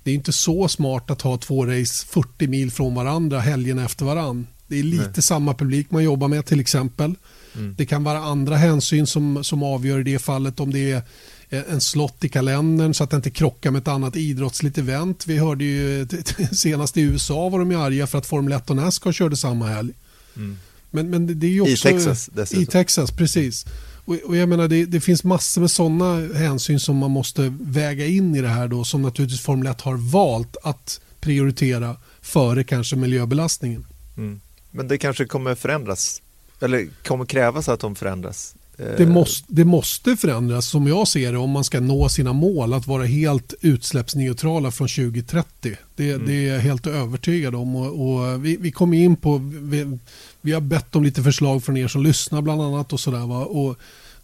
Det 0.04 0.12
är 0.12 0.15
inte 0.15 0.34
så 0.34 0.67
smart 0.67 1.12
att 1.12 1.22
ha 1.22 1.38
två 1.38 1.65
race 1.65 2.06
40 2.08 2.48
mil 2.48 2.72
från 2.72 2.95
varandra 2.95 3.39
helgen 3.39 3.80
efter 3.80 4.06
varann. 4.06 4.48
Det 4.67 4.80
är 4.80 4.84
lite 4.84 5.12
Nej. 5.15 5.24
samma 5.24 5.54
publik 5.54 5.91
man 5.91 6.04
jobbar 6.04 6.28
med 6.28 6.45
till 6.45 6.60
exempel. 6.60 7.15
Mm. 7.56 7.76
Det 7.78 7.86
kan 7.86 8.04
vara 8.04 8.19
andra 8.19 8.56
hänsyn 8.56 9.08
som, 9.08 9.43
som 9.43 9.63
avgör 9.63 10.00
i 10.00 10.04
det 10.04 10.19
fallet 10.19 10.60
om 10.60 10.74
det 10.74 10.91
är 10.91 11.02
en 11.50 11.82
slott 11.82 12.24
i 12.24 12.30
kalendern 12.30 12.93
så 12.93 13.04
att 13.04 13.10
det 13.10 13.15
inte 13.15 13.30
krockar 13.30 13.72
med 13.72 13.80
ett 13.80 13.88
annat 13.88 14.15
idrottsligt 14.15 14.78
event. 14.78 15.28
Vi 15.28 15.38
hörde 15.38 15.63
ju 15.63 16.08
senast 16.52 16.98
i 16.98 17.02
USA 17.02 17.50
var 17.50 17.60
de 17.60 17.72
ju 17.72 17.78
arga 17.78 18.08
för 18.08 18.17
att 18.17 18.26
Formel 18.26 18.54
1 18.54 18.69
och 18.69 18.76
Nascar 18.76 19.12
körde 19.12 19.38
samma 19.38 19.67
helg. 19.67 19.93
Mm. 20.36 20.58
Men, 20.91 21.10
men 21.10 21.39
det 21.39 21.48
är 21.48 21.62
också, 21.62 21.89
I 21.89 21.91
Texas 21.91 22.30
dessutom. 22.34 22.63
I 22.63 22.65
Texas, 22.65 23.12
precis. 23.12 23.65
Och, 24.10 24.15
och 24.15 24.38
jag 24.38 24.50
menar, 24.50 24.67
det, 24.67 24.86
det, 24.86 25.00
finns 25.00 25.24
massor 25.24 25.62
med 25.62 25.72
sådana 25.72 26.34
hänsyn 26.34 26.80
som 26.80 26.98
man 26.98 27.12
måste 27.12 27.54
väga 27.62 28.06
in 28.06 28.36
i 28.36 28.41
det 28.41 28.48
här 28.48 28.67
då 28.67 28.84
som 28.84 29.02
naturligtvis 29.02 29.41
Formel 29.41 29.67
1 29.67 29.82
har 29.82 30.12
valt 30.12 30.58
att 30.63 31.02
prioritera 31.19 31.95
före 32.22 32.63
kanske 32.63 32.95
miljöbelastningen. 32.95 33.86
Mm. 34.17 34.41
Men 34.72 34.88
det 34.88 34.98
kanske 34.98 35.26
kommer 35.26 35.56
förändras 35.56 36.22
eller 36.62 36.88
kommer 37.04 37.26
krävas 37.26 37.69
att 37.69 37.80
de 37.80 37.95
förändras 37.95 38.56
det 38.98 39.06
måste, 39.06 39.46
det 39.48 39.65
måste 39.65 40.15
förändras 40.15 40.65
som 40.65 40.88
jag 40.88 41.08
ser 41.08 41.32
det 41.32 41.38
om 41.38 41.50
man 41.50 41.63
ska 41.63 41.80
nå 41.80 42.10
sina 42.10 42.34
mål 42.34 42.74
att 42.74 42.88
vara 42.88 43.06
helt 43.06 43.54
utsläppsneutrala 43.62 44.72
från 44.72 44.88
2030. 44.88 45.78
Det, 45.96 46.12
mm. 46.12 46.28
det 46.28 46.34
är 46.34 46.54
jag 46.54 46.60
helt 46.60 46.88
övertygad 46.88 47.56
om. 47.56 47.76
Och, 47.76 48.10
och 48.10 48.46
vi, 48.46 48.58
vi 48.58 48.72
kommer 48.72 48.98
in 48.98 49.15
på, 49.15 49.38
vi, 49.62 49.98
vi, 50.42 50.52
har 50.52 50.62
bett 50.62 50.96
om 50.96 51.04
lite 51.04 51.24
förslag 51.24 51.63
från 51.63 51.78
er 51.78 51.88
som 51.88 52.04
lyssnar 52.04 52.42
bland 52.42 52.62
annat 52.62 52.94
och 52.94 53.00
sådär. 53.00 53.76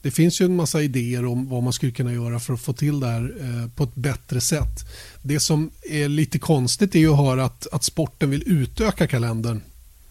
Det 0.02 0.12
finns 0.12 0.42
ju 0.42 0.46
en 0.46 0.56
massa 0.56 0.82
idéer 0.82 1.26
om 1.26 1.50
vad 1.50 1.64
man 1.64 1.74
skulle 1.74 1.92
kunna 1.92 2.14
göra 2.14 2.40
för 2.40 2.54
att 2.54 2.62
få 2.62 2.74
till 2.74 3.00
det 3.00 3.08
här 3.08 3.34
eh, 3.42 3.70
på 3.76 3.84
ett 3.84 3.96
bättre 3.96 4.42
sätt. 4.42 4.80
Det 5.22 5.40
som 5.40 5.72
är 5.90 6.10
lite 6.10 6.40
konstigt 6.40 6.96
är 6.96 7.00
ju 7.00 7.12
att 7.12 7.18
höra 7.18 7.46
att, 7.46 7.68
att 7.72 7.84
sporten 7.84 8.30
vill 8.30 8.44
utöka 8.46 9.08
kalendern. 9.08 9.62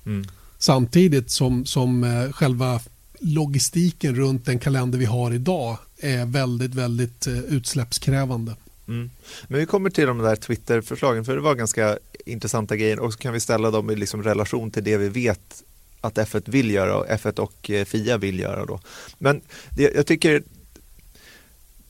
Mm. 0.07 0.27
Samtidigt 0.59 1.31
som, 1.31 1.67
som 1.67 2.05
eh, 2.05 2.33
själva 2.33 2.81
logistiken 3.21 4.15
runt 4.15 4.47
den 4.47 4.59
kalender 4.59 4.99
vi 4.99 5.05
har 5.05 5.35
idag 5.35 5.79
är 5.99 6.27
väldigt, 6.27 6.75
väldigt 6.75 7.27
eh, 7.27 7.39
utsläppskrävande. 7.39 8.57
Mm. 8.89 9.11
Men 9.49 9.61
vi 9.61 9.67
kommer 9.67 9.91
till 9.91 10.07
de 10.07 10.19
där 10.19 10.37
Twitter-förslagen 10.37 11.25
för 11.25 11.35
det 11.35 11.41
var 11.41 11.55
ganska 11.55 11.99
intressanta 12.27 12.77
grejer 12.77 12.99
och 12.99 13.13
så 13.13 13.19
kan 13.19 13.33
vi 13.33 13.41
ställa 13.41 13.71
dem 13.71 13.91
i 13.91 13.97
liksom 13.97 14.23
relation 14.23 14.71
till 14.71 14.85
det 14.85 14.97
vi 14.97 15.09
vet 15.09 15.63
att 16.01 16.15
F1 16.15 16.51
vill 16.51 16.71
göra 16.71 16.97
och 16.97 17.07
F1 17.07 17.39
och 17.39 17.71
eh, 17.71 17.85
FIA 17.85 18.19
vill 18.19 18.41
göra 18.41 18.65
då. 18.65 18.81
Men 19.19 19.41
det, 19.71 19.95
jag 19.95 20.07
tycker 20.07 20.43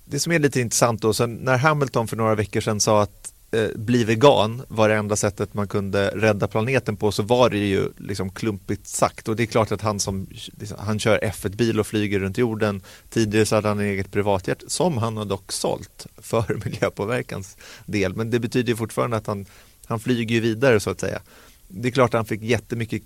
det 0.05 0.21
som 0.21 0.33
är 0.33 0.39
lite 0.39 0.61
intressant 0.61 1.03
då, 1.03 1.13
så 1.13 1.27
när 1.27 1.57
Hamilton 1.57 2.09
för 2.09 2.17
några 2.17 2.35
veckor 2.35 2.61
sedan 2.61 2.81
sa 2.81 3.03
att 3.03 3.34
Eh, 3.51 3.69
bli 3.75 4.05
vegan 4.05 4.63
var 4.69 4.89
det 4.89 4.95
enda 4.95 5.17
sättet 5.17 5.55
man 5.55 5.69
kunde 5.69 6.09
rädda 6.09 6.49
planeten 6.49 6.97
på 6.97 7.13
så 7.13 7.23
var 7.23 7.51
det 7.51 7.59
ju 7.59 7.89
liksom 7.97 8.31
klumpigt 8.31 8.87
sagt 8.87 9.29
och 9.29 9.37
det 9.37 9.43
är 9.43 9.47
klart 9.47 9.73
att 9.73 9.81
han 9.81 10.01
som 10.01 10.27
liksom, 10.31 10.79
han 10.81 10.99
kör 10.99 11.19
F1-bil 11.19 11.81
och 11.81 11.87
flyger 11.87 12.21
runt 12.21 12.39
jorden 12.39 12.83
tidigare 13.11 13.47
så 13.47 13.55
hade 13.55 13.69
han 13.69 13.79
en 13.79 13.87
eget 13.87 14.13
privatjet 14.13 14.65
som 14.67 14.99
han 14.99 15.17
har 15.17 15.25
dock 15.25 15.53
sålt 15.53 16.07
för 16.17 16.61
miljöpåverkans 16.65 17.57
del 17.87 18.15
men 18.17 18.31
det 18.31 18.39
betyder 18.39 18.75
fortfarande 18.75 19.17
att 19.17 19.27
han, 19.27 19.47
han 19.87 20.01
flyger 20.01 20.41
vidare 20.41 20.81
så 20.81 20.91
att 20.91 21.01
säga. 21.01 21.21
Det 21.69 21.89
är 21.89 21.93
klart 21.93 22.15
att 22.15 22.19
han 22.19 22.27
fick 22.27 22.43
jättemycket 22.43 23.03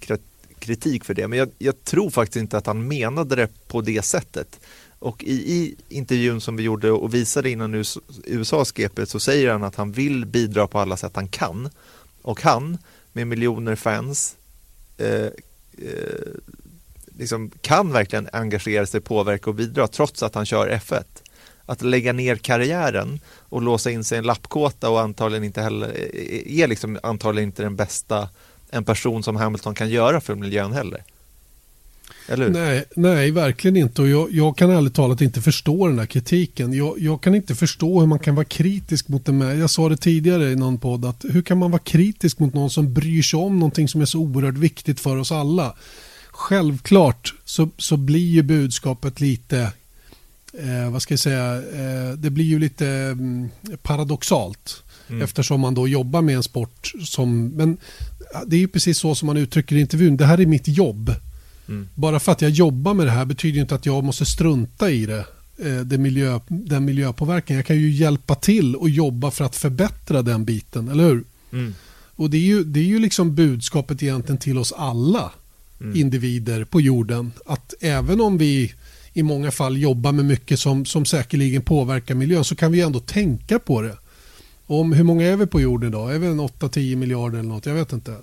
kritik 0.59 1.05
för 1.05 1.15
det 1.15 1.29
men 1.29 1.39
jag, 1.39 1.49
jag 1.59 1.85
tror 1.85 2.11
faktiskt 2.11 2.37
inte 2.37 2.59
att 2.59 2.67
han 2.67 2.89
menade 2.89 3.37
det 3.37 3.49
på 3.69 3.81
det 3.81 4.03
sättet. 4.05 4.61
Och 4.99 5.25
i, 5.25 5.33
i, 5.33 5.77
intervjun 5.89 6.41
som 6.41 6.57
vi 6.57 6.63
gjorde 6.63 6.91
och 6.91 7.15
visade 7.15 7.51
innan 7.51 7.85
USAs 8.25 8.73
GP 8.73 9.07
så 9.07 9.21
säger 9.21 9.51
han 9.51 9.65
att 9.65 9.77
han 9.77 9.93
vill 9.93 10.27
bidra 10.27 10.67
på 10.67 10.79
alla 10.79 10.97
sätt 10.97 11.13
han 11.15 11.29
kan. 11.29 11.69
Och 12.23 12.43
han, 12.43 12.79
med 13.13 13.27
miljoner 13.27 13.77
fans, 13.77 14.37
eh, 14.97 15.27
eh, 15.79 16.33
liksom 17.19 17.51
kan 17.61 17.93
verkligen 17.93 18.29
engagera 18.33 18.87
sig, 18.87 19.01
påverka 19.01 19.51
och 19.51 19.57
bidra 19.57 19.89
trots 19.89 20.23
att 20.23 20.35
han 20.35 20.47
kör 20.47 20.69
F1. 20.69 21.05
Att 21.67 21.83
lägga 21.83 22.13
ner 22.13 22.37
karriären 22.37 23.21
och 23.39 23.63
låsa 23.63 23.91
in 23.91 24.05
sig 24.05 24.17
i 24.17 24.19
en 24.19 24.27
lappkåta 24.27 24.91
och 24.91 25.01
antagligen 25.01 25.45
inte 25.45 25.63
heller, 25.63 25.87
eh, 25.87 26.03
eh, 26.03 26.61
är 26.61 26.69
liksom 26.69 26.99
antagligen 27.03 27.49
inte 27.49 27.63
den 27.63 27.77
bästa 27.77 28.29
en 28.71 28.85
person 28.85 29.23
som 29.23 29.37
Hamilton 29.37 29.75
kan 29.75 29.91
göra 29.91 30.21
för 30.21 30.35
miljön 30.35 30.73
heller. 30.73 31.05
Nej, 32.49 32.85
nej, 32.97 33.31
verkligen 33.31 33.77
inte. 33.77 34.03
Och 34.03 34.09
jag, 34.09 34.33
jag, 34.33 34.57
kan 34.57 34.71
ärligt 34.71 34.95
talat 34.95 35.21
inte 35.21 35.41
förstå 35.41 35.87
den 35.87 35.97
där 35.97 36.07
kritiken. 36.07 36.73
Jag, 36.73 36.95
jag, 36.99 37.21
kan 37.21 37.35
inte 37.35 37.55
förstå 37.55 38.01
hur 38.01 38.07
man 38.07 38.19
kan 38.19 38.35
vara 38.35 38.45
kritisk 38.45 39.09
mot 39.09 39.29
en 39.29 39.41
Jag 39.41 39.71
sa 39.71 39.89
det 39.89 39.97
tidigare 39.97 40.51
i 40.51 40.57
någon 40.57 40.79
podd 40.79 41.05
att 41.05 41.25
hur 41.29 41.43
kan 41.43 41.59
man 41.59 41.71
vara 41.71 41.83
kritisk 41.83 42.39
mot 42.39 42.55
någon 42.55 42.71
som 42.71 42.95
bryr 42.95 43.23
sig 43.23 43.39
om 43.39 43.59
någonting 43.59 43.89
som 43.89 44.01
är 44.01 44.05
så 44.05 44.19
oerhört 44.19 44.59
viktigt 44.59 45.01
för 45.01 45.17
oss 45.17 45.33
alla. 45.33 45.75
Självklart 46.31 47.35
så, 47.45 47.69
så 47.79 47.97
blir 47.97 48.29
ju 48.29 48.43
budskapet 48.43 49.21
lite, 49.21 49.73
eh, 50.53 50.91
vad 50.91 51.03
ska 51.03 51.13
jag 51.13 51.21
säga, 51.21 51.55
eh, 51.55 52.13
det 52.17 52.31
blir 52.31 52.45
ju 52.45 52.59
lite 52.59 52.89
mm, 52.89 53.49
paradoxalt. 53.83 54.83
Mm. 55.09 55.23
Eftersom 55.23 55.61
man 55.61 55.75
då 55.75 55.89
jobbar 55.89 56.23
med 56.23 56.37
en 56.37 56.43
sport 56.43 56.93
som, 57.05 57.49
men 57.49 57.77
det 58.47 58.57
är 58.57 58.61
ju 58.61 58.69
precis 58.69 58.99
så 58.99 59.15
som 59.15 59.27
man 59.27 59.37
uttrycker 59.37 59.77
i 59.77 59.81
intervjun, 59.81 60.17
det 60.17 60.27
här 60.27 60.41
är 60.41 60.47
mitt 60.47 60.69
jobb. 60.69 61.15
Mm. 61.69 61.89
Bara 61.95 62.21
för 62.21 62.33
att 62.33 62.43
jag 62.43 62.51
jobbar 62.51 62.95
med 62.95 63.07
det 63.07 63.11
här 63.11 63.25
betyder 63.25 63.61
inte 63.61 63.75
att 63.75 63.87
jag 63.87 64.05
måste 64.05 64.27
strunta 64.27 64.91
i 64.91 65.07
det. 65.07 65.25
Eh, 65.59 65.81
det 65.81 65.99
miljö, 65.99 66.41
den 66.49 66.85
miljöpåverkan. 66.85 67.57
Jag 67.57 67.67
kan 67.67 67.77
ju 67.77 67.91
hjälpa 67.91 68.35
till 68.35 68.77
och 68.77 68.91
jobba 68.91 69.31
för 69.31 69.45
att 69.45 69.57
förbättra 69.57 70.23
den 70.23 70.45
biten, 70.45 70.89
eller 70.89 71.05
hur? 71.05 71.25
Mm. 71.53 71.75
Och 72.17 72.31
det 72.31 72.37
är, 72.37 72.43
ju, 72.43 72.65
det 72.65 72.81
är 72.81 72.85
ju 72.85 72.99
liksom 72.99 73.35
budskapet 73.35 74.03
egentligen 74.03 74.39
till 74.39 74.59
oss 74.59 74.73
alla 74.77 75.31
mm. 75.81 75.97
individer 75.97 76.65
på 76.65 76.81
jorden. 76.81 77.33
Att 77.47 77.75
även 77.81 78.21
om 78.21 78.39
vi 78.39 78.73
i 79.13 79.23
många 79.23 79.51
fall 79.51 79.77
jobbar 79.77 80.13
med 80.13 80.25
mycket 80.25 80.61
som, 80.61 80.85
som 80.85 81.05
säkerligen 81.05 81.63
påverkar 81.63 82.15
miljön 82.15 82.45
så 82.45 82.57
kan 82.57 82.73
vi 82.73 82.81
ändå 82.81 83.01
tänka 83.01 83.59
på 83.59 83.83
det. 83.83 83.97
Om 84.67 84.93
hur 84.93 85.05
många 85.05 85.27
är 85.27 85.37
vi 85.37 85.47
på 85.47 85.61
jorden 85.61 85.89
idag? 85.89 86.15
Är 86.15 86.19
vi 86.19 86.27
8-10 86.27 86.97
miljarder 86.97 87.39
eller 87.39 87.49
något? 87.49 87.67
Jag 87.67 87.75
vet 87.75 87.93
inte. 87.93 88.17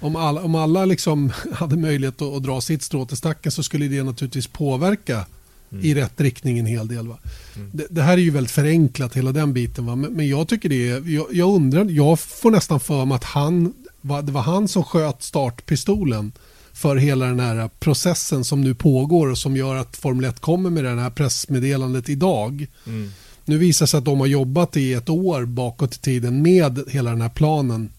Om 0.00 0.16
alla, 0.16 0.42
om 0.42 0.54
alla 0.54 0.84
liksom 0.84 1.32
hade 1.52 1.76
möjlighet 1.76 2.22
att, 2.22 2.34
att 2.34 2.42
dra 2.42 2.60
sitt 2.60 2.82
strå 2.82 3.06
till 3.06 3.16
stacken 3.16 3.52
så 3.52 3.62
skulle 3.62 3.88
det 3.88 4.02
naturligtvis 4.02 4.46
påverka 4.46 5.26
mm. 5.72 5.84
i 5.84 5.94
rätt 5.94 6.20
riktning 6.20 6.58
en 6.58 6.66
hel 6.66 6.88
del. 6.88 7.08
Va? 7.08 7.18
Mm. 7.56 7.70
Det, 7.72 7.86
det, 7.90 8.02
här 8.02 8.12
är 8.12 8.22
ju 8.22 8.30
väldigt 8.30 8.50
förenklat 8.50 9.16
hela 9.16 9.32
den 9.32 9.52
biten. 9.52 9.86
Va? 9.86 9.96
Men, 9.96 10.12
men 10.12 10.28
jag 10.28 10.48
tycker 10.48 10.68
det 10.68 10.88
är, 10.88 11.08
jag, 11.10 11.26
jag, 11.32 11.54
undrar, 11.54 11.84
jag 11.84 12.20
får 12.20 12.50
nästan 12.50 12.80
för 12.80 13.04
mig 13.04 13.14
att 13.14 13.24
han, 13.24 13.74
det 14.00 14.32
var 14.32 14.42
han 14.42 14.68
som 14.68 14.84
sköt 14.84 15.22
startpistolen 15.22 16.32
för 16.72 16.96
hela 16.96 17.26
den 17.26 17.40
här 17.40 17.70
processen 17.78 18.44
som 18.44 18.60
nu 18.60 18.74
pågår 18.74 19.30
och 19.30 19.38
som 19.38 19.56
gör 19.56 19.76
att 19.76 19.96
Formel 19.96 20.24
1 20.24 20.40
kommer 20.40 20.70
med 20.70 20.84
det 20.84 21.00
här 21.00 21.10
pressmeddelandet 21.10 22.08
idag. 22.08 22.66
Mm. 22.86 23.12
Nu 23.44 23.58
visar 23.58 23.86
sig 23.86 23.98
att 23.98 24.04
de 24.04 24.20
har 24.20 24.26
jobbat 24.26 24.76
i 24.76 24.92
ett 24.92 25.08
år 25.08 25.44
bakåt 25.44 25.94
i 25.94 25.98
tiden 25.98 26.42
med 26.42 26.84
hela 26.88 27.10
den 27.10 27.20
här 27.20 27.28
planen 27.28 27.90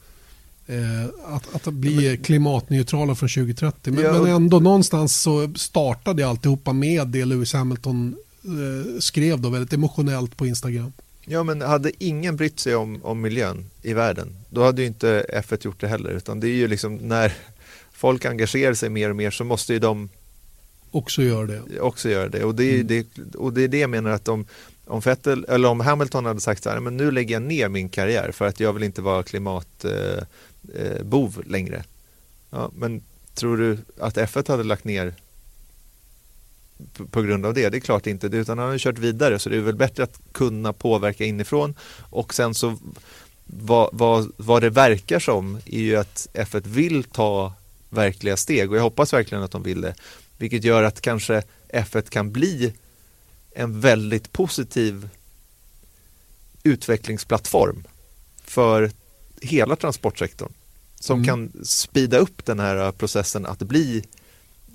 Eh, 0.68 1.36
att, 1.36 1.56
att 1.56 1.74
bli 1.74 2.20
klimatneutrala 2.24 3.16
från 3.16 3.30
2030. 3.30 3.94
Men, 3.94 4.04
ja, 4.04 4.14
men, 4.14 4.32
ändå 4.32 4.60
någonstans 4.60 5.22
så 5.22 5.54
startade 5.56 6.28
alltihopa 6.28 6.74
med 6.74 7.08
det 7.08 7.26
Lewis 7.26 7.54
Hamilton 7.54 8.16
eh, 8.44 9.00
skrev 9.00 9.42
då 9.42 9.50
väldigt 9.50 9.74
emotionellt 9.74 10.38
på 10.38 10.48
Instagram. 10.48 10.94
Ja 11.26 11.44
men 11.44 11.62
hade 11.62 11.92
ingen 12.04 12.36
brytt 12.36 12.60
sig 12.60 12.76
om, 12.76 13.00
om 13.04 13.22
miljön 13.22 13.66
i 13.82 13.94
världen 13.94 14.36
då 14.50 14.64
hade 14.64 14.82
ju 14.82 14.88
inte 14.88 15.26
F1 15.34 15.66
gjort 15.66 15.82
det 15.82 15.88
heller 15.88 16.10
utan 16.10 16.40
det 16.40 16.48
är 16.48 16.56
ju 16.56 16.68
liksom 16.68 16.96
när 16.96 17.34
folk 17.92 18.26
engagerar 18.26 18.74
sig 18.74 18.90
mer 18.90 19.10
och 19.10 19.16
mer 19.16 19.32
så 19.32 19.44
måste 19.44 19.74
ju 19.74 19.80
de 19.80 20.10
också 20.92 21.24
göra 21.24 21.48
det. 21.48 21.80
Också 21.80 22.10
göra 22.10 22.30
det 22.30 22.44
och 22.44 22.56
det 22.56 22.64
är, 22.64 22.74
mm. 22.76 22.88
det, 22.88 23.36
och 23.36 23.54
det, 23.54 23.62
är 23.62 23.68
det 23.68 23.80
jag 23.80 23.90
menar 23.90 24.10
att 24.10 24.26
de 24.26 24.46
om, 24.86 25.00
Vettel, 25.00 25.46
eller 25.50 25.70
om 25.70 25.80
Hamilton 25.80 26.26
hade 26.26 26.40
sagt 26.40 26.64
så 26.64 26.70
här, 26.70 26.80
men 26.80 26.98
nu 26.98 27.12
lägger 27.12 27.36
jag 27.36 27.42
ner 27.42 27.70
min 27.70 27.90
karriär 27.90 28.32
för 28.32 28.48
att 28.48 28.60
jag 28.60 28.74
vill 28.74 28.84
inte 28.84 29.02
vara 29.02 29.24
klimat 29.24 29.86
eh, 29.86 30.24
eh, 30.76 31.04
bov 31.04 31.44
längre. 31.46 31.84
Ja, 32.50 32.72
men 32.76 33.02
tror 33.34 33.58
du 33.58 33.78
att 34.00 34.18
F1 34.18 34.48
hade 34.48 34.64
lagt 34.64 34.84
ner 34.84 35.14
på 37.12 37.22
grund 37.22 37.46
av 37.46 37.54
det? 37.54 37.70
Det 37.70 37.78
är 37.78 37.82
klart 37.82 38.08
inte, 38.08 38.30
det, 38.30 38.38
utan 38.38 38.58
han 38.58 38.70
har 38.70 38.78
kört 38.78 38.98
vidare 38.98 39.40
så 39.40 39.50
det 39.50 39.58
är 39.58 39.62
väl 39.62 39.76
bättre 39.76 40.04
att 40.04 40.20
kunna 40.32 40.74
påverka 40.74 41.26
inifrån 41.26 41.76
och 42.10 42.34
sen 42.34 42.54
så 42.54 42.78
vad, 43.46 43.90
vad, 43.94 44.32
vad 44.38 44.62
det 44.62 44.70
verkar 44.70 45.20
som 45.20 45.56
är 45.66 45.80
ju 45.80 45.96
att 45.96 46.28
F1 46.34 46.68
vill 46.68 47.04
ta 47.04 47.54
verkliga 47.90 48.38
steg 48.38 48.72
och 48.72 48.78
jag 48.78 48.82
hoppas 48.82 49.14
verkligen 49.14 49.44
att 49.44 49.52
de 49.52 49.64
vill 49.64 49.82
det. 49.82 49.96
Vilket 50.38 50.64
gör 50.64 50.84
att 50.84 51.02
kanske 51.02 51.44
F1 51.70 52.10
kan 52.10 52.32
bli 52.32 52.74
en 53.52 53.80
väldigt 53.80 54.32
positiv 54.32 55.10
utvecklingsplattform 56.64 57.84
för 58.44 58.92
hela 59.44 59.76
transportsektorn 59.76 60.52
som 61.00 61.20
mm. 61.20 61.26
kan 61.26 61.66
spida 61.66 62.18
upp 62.18 62.46
den 62.46 62.60
här 62.60 62.92
processen 62.92 63.46
att 63.46 63.60
bli 63.60 64.04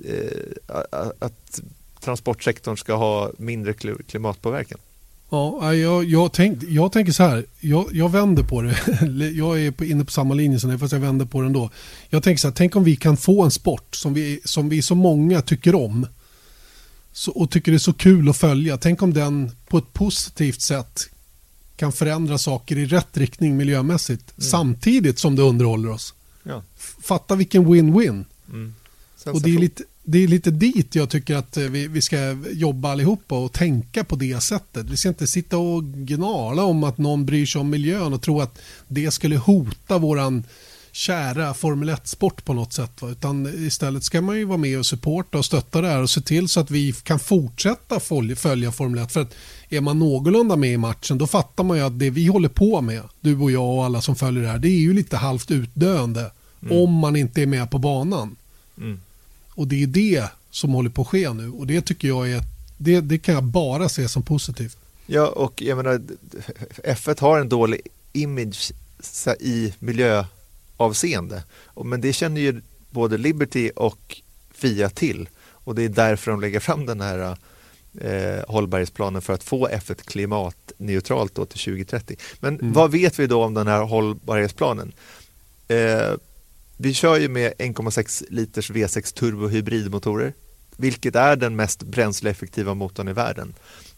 eh, 0.05 0.75
att 1.19 1.61
transportsektorn 2.01 2.77
ska 2.77 2.95
ha 2.95 3.31
mindre 3.39 3.73
klimatpåverkan. 4.07 4.79
Ja, 5.31 5.75
jag, 5.75 6.05
jag, 6.05 6.33
tänk, 6.33 6.63
jag 6.63 6.93
tänker 6.93 7.13
så 7.13 7.23
här, 7.23 7.45
jag, 7.61 7.89
jag 7.93 8.13
vänder 8.13 8.43
på 8.43 8.63
det. 8.63 8.77
Jag 9.35 9.61
är 9.61 9.83
inne 9.85 10.05
på 10.05 10.11
samma 10.11 10.35
linje 10.35 10.61
som 10.61 10.71
dig 10.71 10.79
fast 10.79 10.93
jag 10.93 11.01
vänder 11.01 11.27
på 11.27 11.41
det 11.41 11.47
ändå. 11.47 11.71
Jag 12.09 12.23
tänker 12.23 12.41
så 12.41 12.49
här, 12.49 12.55
tänk 12.55 12.77
om 12.77 12.85
vi 12.85 12.97
kan 12.97 13.17
få 13.17 13.45
en 13.45 13.51
sport 13.51 13.95
som 13.97 14.15
vi, 14.15 14.41
som 14.45 14.69
vi 14.69 14.83
så 14.83 14.95
många 14.95 15.43
tycker 15.43 15.75
om 15.75 16.07
så, 17.13 17.33
och 17.33 17.51
tycker 17.51 17.73
det 17.73 17.77
är 17.77 17.79
så 17.79 17.93
kul 17.93 18.29
att 18.29 18.37
följa. 18.37 18.79
Tänk 18.79 19.03
om 19.03 19.15
den 19.15 19.51
på 19.69 19.79
ett 19.79 19.93
positivt 19.93 20.61
sätt 20.61 21.09
kan 21.79 21.93
förändra 21.93 22.39
saker 22.39 22.79
i 22.79 22.87
rätt 22.87 23.17
riktning 23.17 23.57
miljömässigt 23.57 24.39
mm. 24.39 24.51
samtidigt 24.51 25.19
som 25.19 25.37
det 25.37 25.43
underhåller 25.43 25.91
oss. 25.91 26.15
Ja. 26.43 26.63
Fatta 27.03 27.35
vilken 27.35 27.67
win-win. 27.67 28.25
Mm. 28.49 28.75
Och 29.27 29.43
det 29.43 29.55
är, 29.55 29.59
lite, 29.59 29.83
det 30.03 30.19
är 30.19 30.29
lite 30.29 30.51
dit 30.51 30.95
jag 30.95 31.11
tycker 31.11 31.37
att 31.37 31.57
eh, 31.57 31.65
vi, 31.65 31.89
vi 31.89 32.03
ska 32.03 32.37
jobba 32.53 32.93
allihopa 32.93 33.39
och 33.39 33.53
tänka 33.53 34.05
på 34.05 34.17
det 34.17 34.43
sättet. 34.43 34.91
Vi 34.91 34.97
ska 34.97 35.09
inte 35.09 35.27
sitta 35.27 35.59
och 35.59 35.85
gnala 35.85 36.63
om 36.63 36.85
att 36.85 36.99
någon 36.99 37.27
bryr 37.27 37.47
sig 37.47 37.61
om 37.61 37.71
miljön 37.71 38.13
och 38.13 38.23
tro 38.23 38.41
att 38.41 38.59
det 38.89 39.11
skulle 39.11 39.37
hota 39.37 39.99
våran 39.99 40.45
kära 40.99 41.55
Formel 41.55 41.91
1-sport 41.91 42.45
på 42.45 42.53
något 42.55 42.73
sätt. 42.73 43.03
Va? 43.03 43.09
Utan 43.09 43.47
istället 43.67 44.05
ska 44.05 44.21
man 44.21 44.39
ju 44.39 44.45
vara 44.45 44.59
med 44.59 44.79
och 44.79 44.87
supporta 44.87 45.39
och 45.39 45.45
stötta 45.45 45.81
det 45.81 45.89
här 45.89 46.03
och 46.03 46.11
se 46.11 46.21
till 46.21 46.49
så 46.49 46.61
att 46.61 46.71
vi 46.71 46.93
kan 46.93 47.19
fortsätta 47.19 48.01
följa 48.37 48.73
Formel 48.73 49.05
1. 49.05 49.13
För 49.13 49.21
att 49.21 49.35
är 49.69 49.81
man 49.81 49.99
någorlunda 49.99 50.57
med 50.57 50.73
i 50.73 50.77
matchen 50.77 51.19
då 51.19 51.27
fattar 51.27 51.65
man 51.65 51.77
ju 51.77 51.83
att 51.83 51.99
det 51.99 52.11
vi 52.11 52.27
håller 52.27 52.49
på 52.49 52.81
med, 52.81 53.03
du 53.21 53.39
och 53.39 53.51
jag 53.51 53.75
och 53.75 53.85
alla 53.85 54.01
som 54.01 54.17
följer 54.17 54.43
det 54.43 54.49
här, 54.49 54.59
det 54.59 54.69
är 54.69 54.81
ju 54.81 54.93
lite 54.93 55.17
halvt 55.17 55.51
utdöende 55.51 56.31
mm. 56.63 56.83
om 56.83 56.93
man 56.93 57.17
inte 57.17 57.43
är 57.43 57.47
med 57.47 57.71
på 57.71 57.79
banan. 57.79 58.37
Mm. 58.79 59.01
Och 59.51 59.67
det 59.67 59.83
är 59.83 59.87
det 59.87 60.25
som 60.51 60.73
håller 60.73 60.91
på 60.91 61.03
att 61.03 61.09
ske 61.09 61.33
nu 61.33 61.51
och 61.51 61.67
det 61.67 61.81
tycker 61.81 62.09
jag 62.09 62.31
är, 62.31 62.43
det, 62.77 63.01
det 63.01 63.19
kan 63.19 63.35
jag 63.35 63.45
bara 63.45 63.89
se 63.89 64.09
som 64.09 64.23
positivt. 64.23 64.77
Ja, 65.07 65.27
och 65.27 65.63
jag 65.63 65.77
menar, 65.77 66.01
F1 66.85 67.21
har 67.21 67.41
en 67.41 67.49
dålig 67.49 67.81
image 68.13 68.73
i 69.41 69.73
miljöavseende. 70.79 71.43
Men 71.85 72.01
det 72.01 72.13
känner 72.13 72.41
ju 72.41 72.63
både 72.91 73.19
Liberty 73.19 73.71
och 73.77 74.23
Fia 74.55 74.91
till 74.91 75.29
och 75.69 75.75
det 75.75 75.83
är 75.85 75.89
därför 75.89 76.31
de 76.31 76.41
lägger 76.41 76.61
fram 76.61 76.87
den 76.87 77.01
här 77.01 77.37
eh, 78.01 78.45
hållbarhetsplanen 78.49 79.23
för 79.23 79.33
att 79.33 79.45
få 79.45 79.69
F1 79.69 80.05
klimatneutralt 80.05 81.35
till 81.35 81.45
2030. 81.45 82.17
Men 82.41 82.61
mm. 82.61 82.73
vad 82.73 82.91
vet 82.91 83.19
vi 83.19 83.27
då 83.27 83.45
om 83.45 83.55
den 83.55 83.67
här 83.67 83.83
hållbarhetsplanen? 83.83 84.93
Eh, 85.69 86.15
vi 86.77 86.95
kör 86.95 87.19
ju 87.19 87.29
med 87.29 87.53
1,6 87.59 88.25
liters 88.31 88.71
V6 88.71 89.15
turbohybridmotorer, 89.15 90.33
vilket 90.77 91.17
är 91.17 91.37
den 91.37 91.57
mest 91.57 91.83
bränsleeffektiva 91.83 92.75
motorn 92.75 93.09
i 93.09 93.13
världen. 93.13 93.55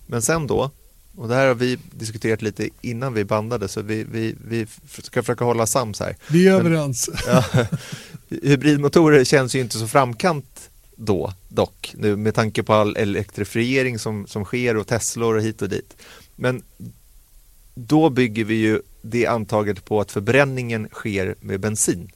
Men 0.07 0.23
sen 0.23 0.47
då, 0.47 0.71
och 1.16 1.29
det 1.29 1.35
här 1.35 1.46
har 1.46 1.55
vi 1.55 1.79
diskuterat 1.92 2.42
lite 2.42 2.68
innan 2.81 3.14
vi 3.14 3.25
bandade 3.25 3.68
så 3.68 3.83
vi, 3.83 4.05
vi, 4.05 4.35
vi 4.44 4.66
ska 5.03 5.23
försöka 5.23 5.44
hålla 5.44 5.66
sams 5.66 6.01
här. 6.01 6.16
Vi 6.31 6.49
är 6.49 6.53
överens. 6.53 7.11
Ja, 7.27 7.44
hybridmotorer 8.42 9.25
känns 9.25 9.55
ju 9.55 9.61
inte 9.61 9.79
så 9.79 9.88
framkant 9.88 10.70
då 10.96 11.33
dock, 11.49 11.94
nu 11.96 12.16
med 12.16 12.35
tanke 12.35 12.62
på 12.62 12.75
all 12.75 12.96
elektrifiering 12.96 13.99
som, 13.99 14.27
som 14.27 14.44
sker 14.44 14.77
och 14.77 14.87
Teslor 14.87 15.37
och 15.37 15.42
hit 15.42 15.62
och 15.62 15.68
dit. 15.68 15.96
Men 16.37 16.62
då 17.75 18.11
bygger 18.11 18.44
vi 18.44 18.55
ju 18.55 18.81
det 19.03 19.27
antaget 19.27 19.85
på 19.85 20.01
att 20.01 20.11
förbränningen 20.11 20.88
sker 20.92 21.35
med 21.40 21.61
bensin. 21.61 22.11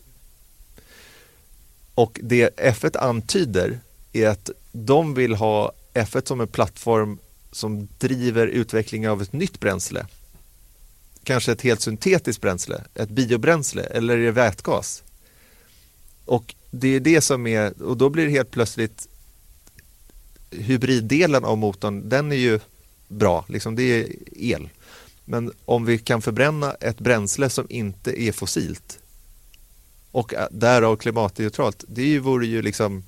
Och 1.95 2.21
det 2.23 2.61
F1 2.61 2.99
antyder 2.99 3.79
är 4.13 4.29
att 4.29 4.51
de 4.73 5.15
vill 5.15 5.35
ha 5.35 5.73
F1 5.95 6.29
som 6.29 6.41
en 6.41 6.49
plattform 6.49 7.19
som 7.55 7.89
driver 7.99 8.47
utvecklingen 8.47 9.11
av 9.11 9.23
ett 9.23 9.33
nytt 9.33 9.61
bränsle. 9.61 10.07
Kanske 11.25 11.53
ett 11.53 11.63
helt 11.63 11.81
syntetiskt 11.81 12.43
bränsle, 12.43 12.85
ett 12.95 13.09
biobränsle 13.09 13.83
eller 13.83 14.19
är 14.19 14.25
det 14.25 14.31
vätgas? 14.31 15.03
Och 16.25 16.55
det 16.71 16.89
är 16.89 17.01
det 17.01 17.21
som 17.21 17.47
är, 17.47 17.83
och 17.83 17.97
då 17.97 18.11
blir 18.11 18.25
det 18.25 18.31
helt 18.31 18.51
plötsligt 18.51 19.09
hybriddelen 20.51 21.45
av 21.45 21.59
motorn, 21.59 22.09
den 22.09 22.33
är 22.33 22.37
ju 22.37 22.61
bra, 23.09 23.45
liksom 23.49 23.77
det 23.77 23.83
är 23.83 24.09
el. 24.37 24.69
Men 25.25 25.53
om 25.65 25.85
vi 25.85 25.99
kan 25.99 26.23
förbränna 26.23 26.75
ett 26.75 26.99
bränsle 26.99 27.51
som 27.51 27.67
inte 27.71 28.23
är 28.23 28.33
fossilt 28.33 28.99
och 30.11 30.35
därav 30.51 30.97
klimatneutralt, 30.97 31.85
det 31.89 32.19
vore 32.19 32.47
ju 32.47 32.63
liksom 32.63 33.05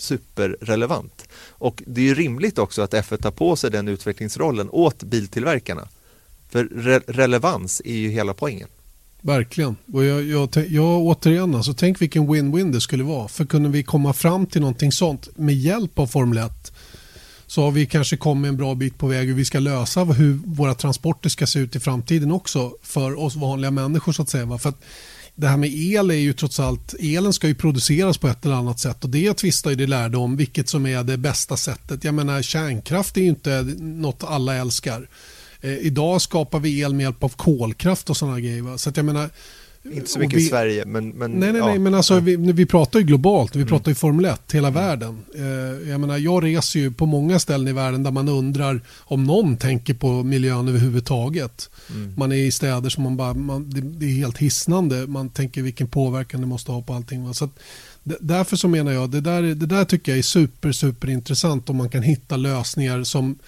superrelevant. 0.00 1.28
Och 1.48 1.82
det 1.86 2.00
är 2.00 2.04
ju 2.04 2.14
rimligt 2.14 2.58
också 2.58 2.82
att 2.82 2.94
F1 2.94 3.22
tar 3.22 3.30
på 3.30 3.56
sig 3.56 3.70
den 3.70 3.88
utvecklingsrollen 3.88 4.68
åt 4.70 5.02
biltillverkarna. 5.02 5.88
För 6.48 6.64
re 6.64 7.00
relevans 7.06 7.82
är 7.84 7.96
ju 7.96 8.08
hela 8.08 8.34
poängen. 8.34 8.68
Verkligen. 9.20 9.76
Och 9.92 10.04
jag, 10.04 10.22
jag, 10.22 10.48
jag, 10.68 11.00
återigen, 11.00 11.54
alltså, 11.54 11.74
tänk 11.74 12.02
vilken 12.02 12.28
win-win 12.28 12.72
det 12.72 12.80
skulle 12.80 13.04
vara. 13.04 13.28
För 13.28 13.44
kunde 13.44 13.68
vi 13.68 13.82
komma 13.82 14.12
fram 14.12 14.46
till 14.46 14.60
någonting 14.60 14.92
sånt 14.92 15.28
med 15.36 15.54
hjälp 15.54 15.98
av 15.98 16.06
Formel 16.06 16.38
1 16.38 16.72
så 17.48 17.62
har 17.62 17.70
vi 17.70 17.86
kanske 17.86 18.16
kommit 18.16 18.48
en 18.48 18.56
bra 18.56 18.74
bit 18.74 18.98
på 18.98 19.06
väg 19.06 19.28
hur 19.28 19.34
vi 19.34 19.44
ska 19.44 19.58
lösa 19.58 20.04
hur 20.04 20.40
våra 20.44 20.74
transporter 20.74 21.28
ska 21.28 21.46
se 21.46 21.58
ut 21.58 21.76
i 21.76 21.80
framtiden 21.80 22.32
också 22.32 22.72
för 22.82 23.18
oss 23.18 23.36
vanliga 23.36 23.70
människor 23.70 24.12
så 24.12 24.22
att 24.22 24.28
säga. 24.28 24.58
För 24.58 24.68
att 24.68 24.82
det 25.38 25.48
här 25.48 25.56
med 25.56 25.70
el 25.74 26.10
är 26.10 26.14
ju 26.14 26.32
trots 26.32 26.60
allt, 26.60 26.94
elen 27.00 27.32
ska 27.32 27.48
ju 27.48 27.54
produceras 27.54 28.18
på 28.18 28.28
ett 28.28 28.44
eller 28.44 28.54
annat 28.54 28.78
sätt 28.78 29.04
och 29.04 29.10
det 29.10 29.34
tvistar 29.34 29.70
ju 29.70 29.76
det 29.76 29.86
lärde 29.86 30.16
om 30.16 30.36
vilket 30.36 30.68
som 30.68 30.86
är 30.86 31.04
det 31.04 31.16
bästa 31.16 31.56
sättet. 31.56 32.04
Jag 32.04 32.14
menar 32.14 32.42
kärnkraft 32.42 33.16
är 33.16 33.20
ju 33.20 33.28
inte 33.28 33.62
något 33.78 34.24
alla 34.24 34.54
älskar. 34.54 35.08
Eh, 35.60 35.78
idag 35.78 36.22
skapar 36.22 36.60
vi 36.60 36.80
el 36.80 36.94
med 36.94 37.04
hjälp 37.04 37.24
av 37.24 37.28
kolkraft 37.28 38.10
och 38.10 38.16
sådana 38.16 38.40
grejer. 38.40 38.62
Va? 38.62 38.78
Så 38.78 38.90
att 38.90 38.96
jag 38.96 39.06
menar, 39.06 39.30
inte 39.92 40.10
så 40.10 40.18
mycket 40.18 40.38
vi, 40.38 40.42
i 40.42 40.48
Sverige, 40.48 40.84
men... 40.84 41.08
men 41.08 41.30
nej, 41.30 41.52
nej, 41.52 41.60
ja. 41.60 41.66
nej, 41.66 41.78
men 41.78 41.94
alltså 41.94 42.20
vi, 42.20 42.36
vi 42.36 42.66
pratar 42.66 42.98
ju 42.98 43.04
globalt, 43.04 43.56
vi 43.56 43.60
mm. 43.60 43.68
pratar 43.68 43.90
ju 43.90 43.94
Formel 43.94 44.24
1, 44.24 44.52
hela 44.52 44.68
mm. 44.68 44.82
världen. 44.82 45.18
Eh, 45.34 45.90
jag 45.90 46.00
menar, 46.00 46.18
jag 46.18 46.44
reser 46.44 46.80
ju 46.80 46.90
på 46.90 47.06
många 47.06 47.38
ställen 47.38 47.68
i 47.68 47.72
världen 47.72 48.02
där 48.02 48.10
man 48.10 48.28
undrar 48.28 48.80
om 48.98 49.24
någon 49.24 49.56
tänker 49.56 49.94
på 49.94 50.22
miljön 50.22 50.68
överhuvudtaget. 50.68 51.70
Mm. 51.90 52.14
Man 52.16 52.32
är 52.32 52.36
i 52.36 52.50
städer 52.50 52.90
som 52.90 53.04
man 53.04 53.16
bara, 53.16 53.34
man, 53.34 53.70
det, 53.70 53.80
det, 53.80 54.06
är 54.06 54.10
helt 54.10 54.38
hisnande, 54.38 55.06
man 55.06 55.28
tänker 55.28 55.62
vilken 55.62 55.88
påverkan 55.88 56.40
det 56.40 56.46
måste 56.46 56.72
ha 56.72 56.82
på 56.82 56.94
allting. 56.94 57.24
Va? 57.26 57.34
Så 57.34 57.44
att, 57.44 57.58
därför 58.20 58.56
så 58.56 58.68
menar 58.68 58.92
jag, 58.92 59.10
det 59.10 59.20
där, 59.20 59.42
det 59.42 59.66
där 59.66 59.84
tycker 59.84 60.12
jag 60.12 60.18
är 60.18 60.22
super, 60.22 60.72
super 60.72 61.10
intressant 61.10 61.70
om 61.70 61.76
man 61.76 61.88
kan 61.88 62.02
hitta 62.02 62.36
lösningar 62.36 63.04
som 63.04 63.38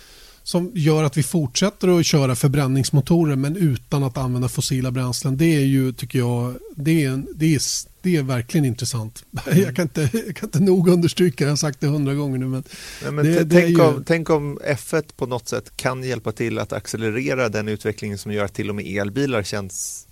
som 0.43 0.73
gör 0.75 1.05
att 1.05 1.17
vi 1.17 1.23
fortsätter 1.23 1.99
att 1.99 2.07
köra 2.07 2.37
förbränningsmotorer 2.37 3.37
men 3.37 3.57
utan 3.57 4.03
att 4.03 4.17
använda 4.19 4.49
fossila 4.49 4.91
bränslen. 4.91 5.37
Det 5.37 5.57
är 5.57 5.61
ju, 5.61 5.93
tycker 5.93 6.19
jag, 6.19 6.55
det 6.77 7.05
är, 7.05 7.23
det 7.35 7.55
är, 7.55 7.61
det 8.03 8.17
är 8.17 8.23
verkligen 8.23 8.65
intressant. 8.65 9.25
Jag, 9.55 9.77
kan 9.77 9.83
inte, 9.83 10.11
jag 10.27 10.37
kan 10.37 10.47
inte 10.47 10.61
nog 10.61 10.89
understryka, 10.89 11.45
jag 11.45 11.51
har 11.51 11.57
sagt 11.57 11.81
det 11.81 11.87
hundra 11.87 12.15
gånger 12.15 12.39
nu. 12.39 12.47
Men, 12.47 12.65
Nej, 13.03 13.13
men 13.13 13.25
det, 13.25 13.45
tänk, 13.45 13.69
ju... 13.69 13.81
om, 13.81 14.05
tänk 14.07 14.31
om 14.31 14.59
F1 14.59 15.05
på 15.17 15.27
något 15.27 15.49
sätt 15.49 15.77
kan 15.77 16.03
hjälpa 16.03 16.33
till 16.33 16.59
att 16.59 16.73
accelerera 16.73 17.49
den 17.49 17.69
utvecklingen 17.69 18.19
som 18.19 18.33
gör 18.33 18.45
att 18.45 18.55
till 18.55 18.69
och 18.69 18.75
med 18.75 18.87
elbilar 18.87 19.43
känns 19.43 20.07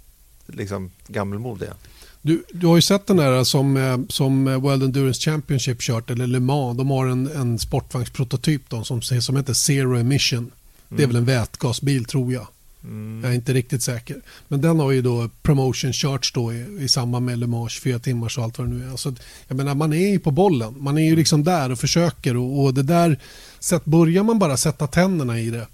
liksom 0.47 0.91
gammelmodiga. 1.07 1.75
Du, 2.23 2.45
du 2.53 2.67
har 2.67 2.77
ju 2.77 2.83
sett 2.83 3.07
den 3.07 3.17
där 3.17 3.45
som, 3.45 3.77
eh, 3.77 3.99
som 4.09 4.45
World 4.45 4.83
Endurance 4.83 5.31
Championship 5.31 5.81
kört, 5.81 6.11
eller 6.11 6.27
Le 6.27 6.41
Mans. 6.41 6.79
De 6.79 6.91
har 6.91 7.07
en, 7.07 7.27
en 7.27 7.59
sportvagnsprototyp 7.59 8.63
då, 8.69 8.85
som, 8.85 9.03
som 9.03 9.37
heter 9.37 9.53
Zero 9.53 9.97
Emission. 9.97 10.39
Mm. 10.39 10.51
Det 10.89 11.03
är 11.03 11.05
mm. 11.05 11.09
väl 11.09 11.17
en 11.17 11.25
vätgasbil 11.25 12.05
tror 12.05 12.33
jag. 12.33 12.47
Mm. 12.85 13.21
Jag 13.23 13.31
är 13.31 13.35
inte 13.35 13.53
riktigt 13.53 13.83
säker. 13.83 14.17
Men 14.49 14.61
den 14.61 14.81
har 14.81 14.93
ju 14.93 15.03
då 15.03 15.31
promotion 15.43 15.93
körts 15.93 16.33
då 16.33 16.53
i, 16.53 16.67
i 16.81 16.89
samband 16.89 17.27
med 17.27 17.39
Le 17.39 17.47
Mans 17.47 17.73
24 17.73 17.99
timmars 17.99 18.39
och 18.39 18.45
allt 18.45 18.59
vad 18.59 18.69
det 18.69 18.75
nu 18.75 18.85
är. 18.85 18.91
Alltså, 18.91 19.15
jag 19.49 19.57
menar, 19.57 19.75
man 19.75 19.93
är 19.93 20.11
ju 20.11 20.19
på 20.19 20.31
bollen. 20.31 20.75
Man 20.79 20.99
är 20.99 21.05
ju 21.05 21.17
liksom 21.17 21.45
där 21.45 21.73
och 21.73 21.79
försöker 21.79 22.37
och, 22.37 22.65
och 22.65 22.75
det 22.75 22.83
där, 22.83 23.19
sätt, 23.59 23.85
börjar 23.85 24.23
man 24.23 24.39
bara 24.39 24.57
sätta 24.57 24.87
tänderna 24.87 25.41
i 25.41 25.51
det. 25.51 25.67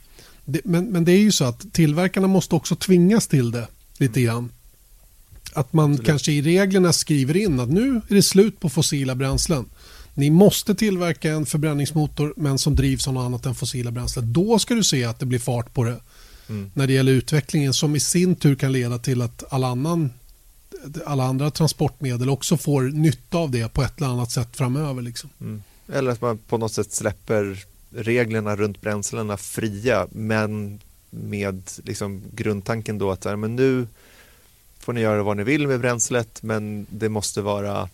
det 0.45 0.61
men, 0.65 0.85
men 0.85 1.05
det 1.05 1.13
är 1.13 1.19
ju 1.19 1.33
så 1.33 1.45
att 1.45 1.73
tillverkarna 1.73 2.27
måste 2.27 2.55
också 2.55 2.77
tvingas 2.77 3.27
till 3.27 3.51
det 3.51 3.69
lite 3.99 4.21
grann. 4.21 4.51
Att 5.55 5.73
man 5.73 5.90
Absolut. 5.90 6.07
kanske 6.07 6.33
i 6.33 6.43
reglerna 6.43 6.93
skriver 6.93 7.37
in 7.37 7.61
att 7.61 7.69
nu 7.69 8.01
är 8.09 8.14
det 8.14 8.23
slut 8.23 8.61
på 8.61 8.69
fossila 8.69 9.14
bränslen. 9.14 9.64
Ni 10.14 10.31
måste 10.31 10.75
tillverka 10.75 11.33
en 11.33 11.47
förbränningsmotor 11.47 12.35
men 12.37 12.59
som 12.59 12.77
drivs 12.77 13.09
av 13.09 13.14
något 13.14 13.25
annat 13.25 13.47
än 13.47 13.55
fossila 13.55 13.90
bränslen. 13.90 14.33
Då 14.33 14.59
ska 14.59 14.75
du 14.75 14.85
se 14.85 15.05
att 15.05 15.19
det 15.19 15.27
blir 15.27 15.38
fart 15.38 15.75
på 15.75 15.85
det. 15.85 16.01
Mm. 16.49 16.71
När 16.75 16.87
det 16.87 16.93
gäller 16.93 17.12
utvecklingen 17.12 17.75
som 17.75 17.97
i 17.97 18.01
sin 18.01 18.35
tur 18.37 18.55
kan 18.55 18.73
leda 18.73 18.99
till 18.99 19.23
att 19.23 19.53
alla, 19.53 19.67
annan, 19.67 20.11
alla 21.07 21.25
andra 21.25 21.51
transportmedel 21.51 22.31
också 22.31 22.57
får 22.57 22.83
nytta 22.83 23.38
av 23.38 23.51
det 23.51 23.73
på 23.73 23.83
ett 23.83 23.97
eller 23.97 24.09
annat 24.09 24.31
sätt 24.31 24.57
framöver. 24.57 25.03
Liksom. 25.03 25.31
Mm. 25.40 25.62
Eller 25.93 26.11
att 26.11 26.21
man 26.21 26.38
på 26.38 26.59
något 26.59 26.73
sätt 26.73 26.93
släpper 26.93 27.64
reglerna 27.90 28.57
runt 28.57 28.81
bränslena 28.81 29.37
fria 29.37 30.07
men 30.12 30.81
med 31.11 31.62
liksom 31.85 32.23
grundtanken 32.33 32.99
då 32.99 33.11
att 33.11 33.25
men 33.38 33.57
nu 33.57 33.87
får 34.85 34.92
ni 34.92 35.01
göra 35.01 35.23
vad 35.23 35.37
ni 35.37 35.44
vill 35.44 35.68
med 35.68 35.81
bränslet 35.81 36.42
men 36.42 36.87
det 36.90 37.09
måste 37.09 37.42
vara 37.42 37.88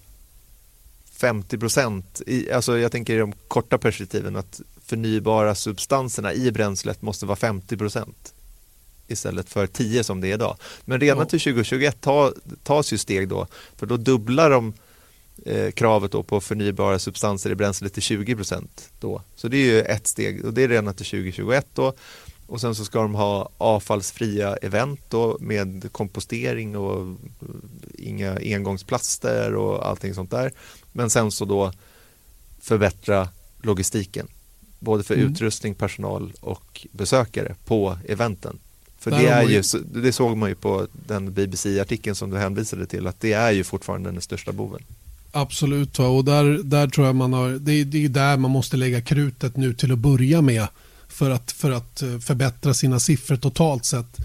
50 1.12 1.58
procent, 1.58 2.22
alltså 2.52 2.78
jag 2.78 2.92
tänker 2.92 3.14
i 3.14 3.18
de 3.18 3.32
korta 3.48 3.78
perspektiven 3.78 4.36
att 4.36 4.60
förnybara 4.84 5.54
substanserna 5.54 6.34
i 6.34 6.52
bränslet 6.52 7.02
måste 7.02 7.26
vara 7.26 7.36
50 7.36 7.76
procent 7.76 8.34
istället 9.08 9.48
för 9.48 9.66
10 9.66 10.04
som 10.04 10.20
det 10.20 10.28
är 10.28 10.34
idag. 10.34 10.56
Men 10.84 11.00
redan 11.00 11.26
till 11.26 11.40
2021 11.40 12.00
ta, 12.00 12.32
tas 12.62 12.92
ju 12.92 12.98
steg 12.98 13.28
då, 13.28 13.46
för 13.76 13.86
då 13.86 13.96
dubblar 13.96 14.50
de 14.50 14.72
eh, 15.46 15.70
kravet 15.70 16.12
då 16.12 16.22
på 16.22 16.40
förnybara 16.40 16.98
substanser 16.98 17.50
i 17.50 17.54
bränslet 17.54 17.92
till 17.92 18.02
20 18.02 18.36
procent. 18.36 18.90
Så 19.36 19.48
det 19.48 19.56
är 19.56 19.64
ju 19.64 19.80
ett 19.80 20.06
steg 20.06 20.44
och 20.44 20.54
det 20.54 20.62
är 20.62 20.68
redan 20.68 20.94
till 20.94 21.06
2021 21.06 21.66
då 21.74 21.94
och 22.50 22.60
sen 22.60 22.74
så 22.74 22.84
ska 22.84 23.02
de 23.02 23.14
ha 23.14 23.48
avfallsfria 23.58 24.56
event 24.56 25.00
då 25.08 25.36
med 25.40 25.92
kompostering 25.92 26.76
och 26.76 27.16
inga 27.98 28.38
engångsplaster 28.38 29.54
och 29.54 29.88
allting 29.88 30.14
sånt 30.14 30.30
där. 30.30 30.52
Men 30.92 31.10
sen 31.10 31.30
så 31.30 31.44
då 31.44 31.72
förbättra 32.60 33.28
logistiken. 33.62 34.26
Både 34.78 35.04
för 35.04 35.14
mm. 35.14 35.32
utrustning, 35.32 35.74
personal 35.74 36.32
och 36.40 36.86
besökare 36.92 37.54
på 37.64 37.98
eventen. 38.08 38.58
För 38.98 39.10
det, 39.10 39.26
är 39.26 39.42
ju, 39.42 39.62
det 40.02 40.12
såg 40.12 40.36
man 40.36 40.48
ju 40.48 40.54
på 40.54 40.86
den 41.06 41.32
BBC-artikeln 41.32 42.16
som 42.16 42.30
du 42.30 42.38
hänvisade 42.38 42.86
till, 42.86 43.06
att 43.06 43.20
det 43.20 43.32
är 43.32 43.50
ju 43.50 43.64
fortfarande 43.64 44.10
den 44.10 44.20
största 44.20 44.52
boven. 44.52 44.82
Absolut, 45.32 45.98
och 45.98 46.24
där, 46.24 46.44
där 46.64 46.88
tror 46.88 47.06
jag 47.06 47.16
man 47.16 47.32
har, 47.32 47.50
det, 47.50 47.84
det 47.84 48.04
är 48.04 48.08
där 48.08 48.36
man 48.36 48.50
måste 48.50 48.76
lägga 48.76 49.00
krutet 49.00 49.56
nu 49.56 49.74
till 49.74 49.92
att 49.92 49.98
börja 49.98 50.40
med 50.42 50.66
för 51.10 51.30
att, 51.30 51.52
för 51.52 51.70
att 51.70 52.02
eh, 52.02 52.18
förbättra 52.18 52.74
sina 52.74 53.00
siffror 53.00 53.36
totalt 53.36 53.84
sett. 53.84 54.16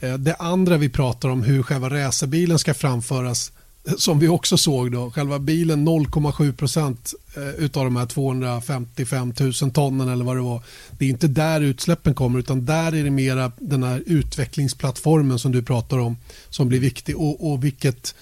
Eh, 0.00 0.14
det 0.14 0.34
andra 0.34 0.76
vi 0.76 0.88
pratar 0.88 1.28
om, 1.28 1.42
hur 1.42 1.62
själva 1.62 1.90
racerbilen 1.90 2.58
ska 2.58 2.74
framföras, 2.74 3.52
eh, 3.84 3.94
som 3.96 4.18
vi 4.18 4.28
också 4.28 4.56
såg 4.56 4.92
då, 4.92 5.10
själva 5.10 5.38
bilen 5.38 5.88
0,7 5.88 6.52
procent 6.52 7.14
utav 7.58 7.84
de 7.84 7.96
här 7.96 8.06
255 8.06 9.32
000 9.40 9.70
tonnen 9.70 10.08
eller 10.08 10.24
vad 10.24 10.36
det 10.36 10.42
var. 10.42 10.62
Det 10.90 11.04
är 11.04 11.08
inte 11.08 11.28
där 11.28 11.60
utsläppen 11.60 12.14
kommer 12.14 12.38
utan 12.38 12.64
där 12.64 12.94
är 12.94 13.04
det 13.04 13.10
mera 13.10 13.52
den 13.58 13.82
här 13.82 14.02
utvecklingsplattformen 14.06 15.38
som 15.38 15.52
du 15.52 15.62
pratar 15.62 15.98
om 15.98 16.16
som 16.50 16.68
blir 16.68 16.80
viktig 16.80 17.16
och, 17.16 17.52
och 17.52 17.64
vilket 17.64 18.14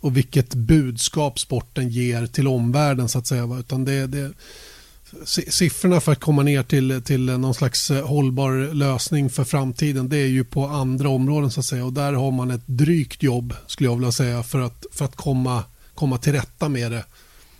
och 0.00 0.16
vilket 0.16 0.54
budskap 0.54 1.38
sporten 1.38 1.88
ger 1.88 2.26
till 2.26 2.48
omvärlden 2.48 3.08
så 3.08 3.18
att 3.18 3.26
säga. 3.26 3.58
Utan 3.58 3.84
det, 3.84 4.06
det, 4.06 4.32
siffrorna 5.24 6.00
för 6.00 6.12
att 6.12 6.20
komma 6.20 6.42
ner 6.42 6.62
till, 6.62 7.02
till 7.02 7.24
någon 7.24 7.54
slags 7.54 7.90
eh, 7.90 8.06
hållbar 8.06 8.74
lösning 8.74 9.30
för 9.30 9.44
framtiden 9.44 10.08
det 10.08 10.16
är 10.16 10.26
ju 10.26 10.44
på 10.44 10.66
andra 10.66 11.08
områden 11.08 11.50
så 11.50 11.60
att 11.60 11.66
säga 11.66 11.84
och 11.84 11.92
där 11.92 12.12
har 12.12 12.30
man 12.30 12.50
ett 12.50 12.66
drygt 12.66 13.22
jobb 13.22 13.54
skulle 13.66 13.88
jag 13.88 13.96
vilja 13.96 14.12
säga 14.12 14.42
för 14.42 14.60
att, 14.60 14.86
för 14.92 15.04
att 15.04 15.16
komma, 15.16 15.64
komma 15.94 16.18
till 16.18 16.32
rätta 16.32 16.68
med 16.68 16.92
det. 16.92 17.04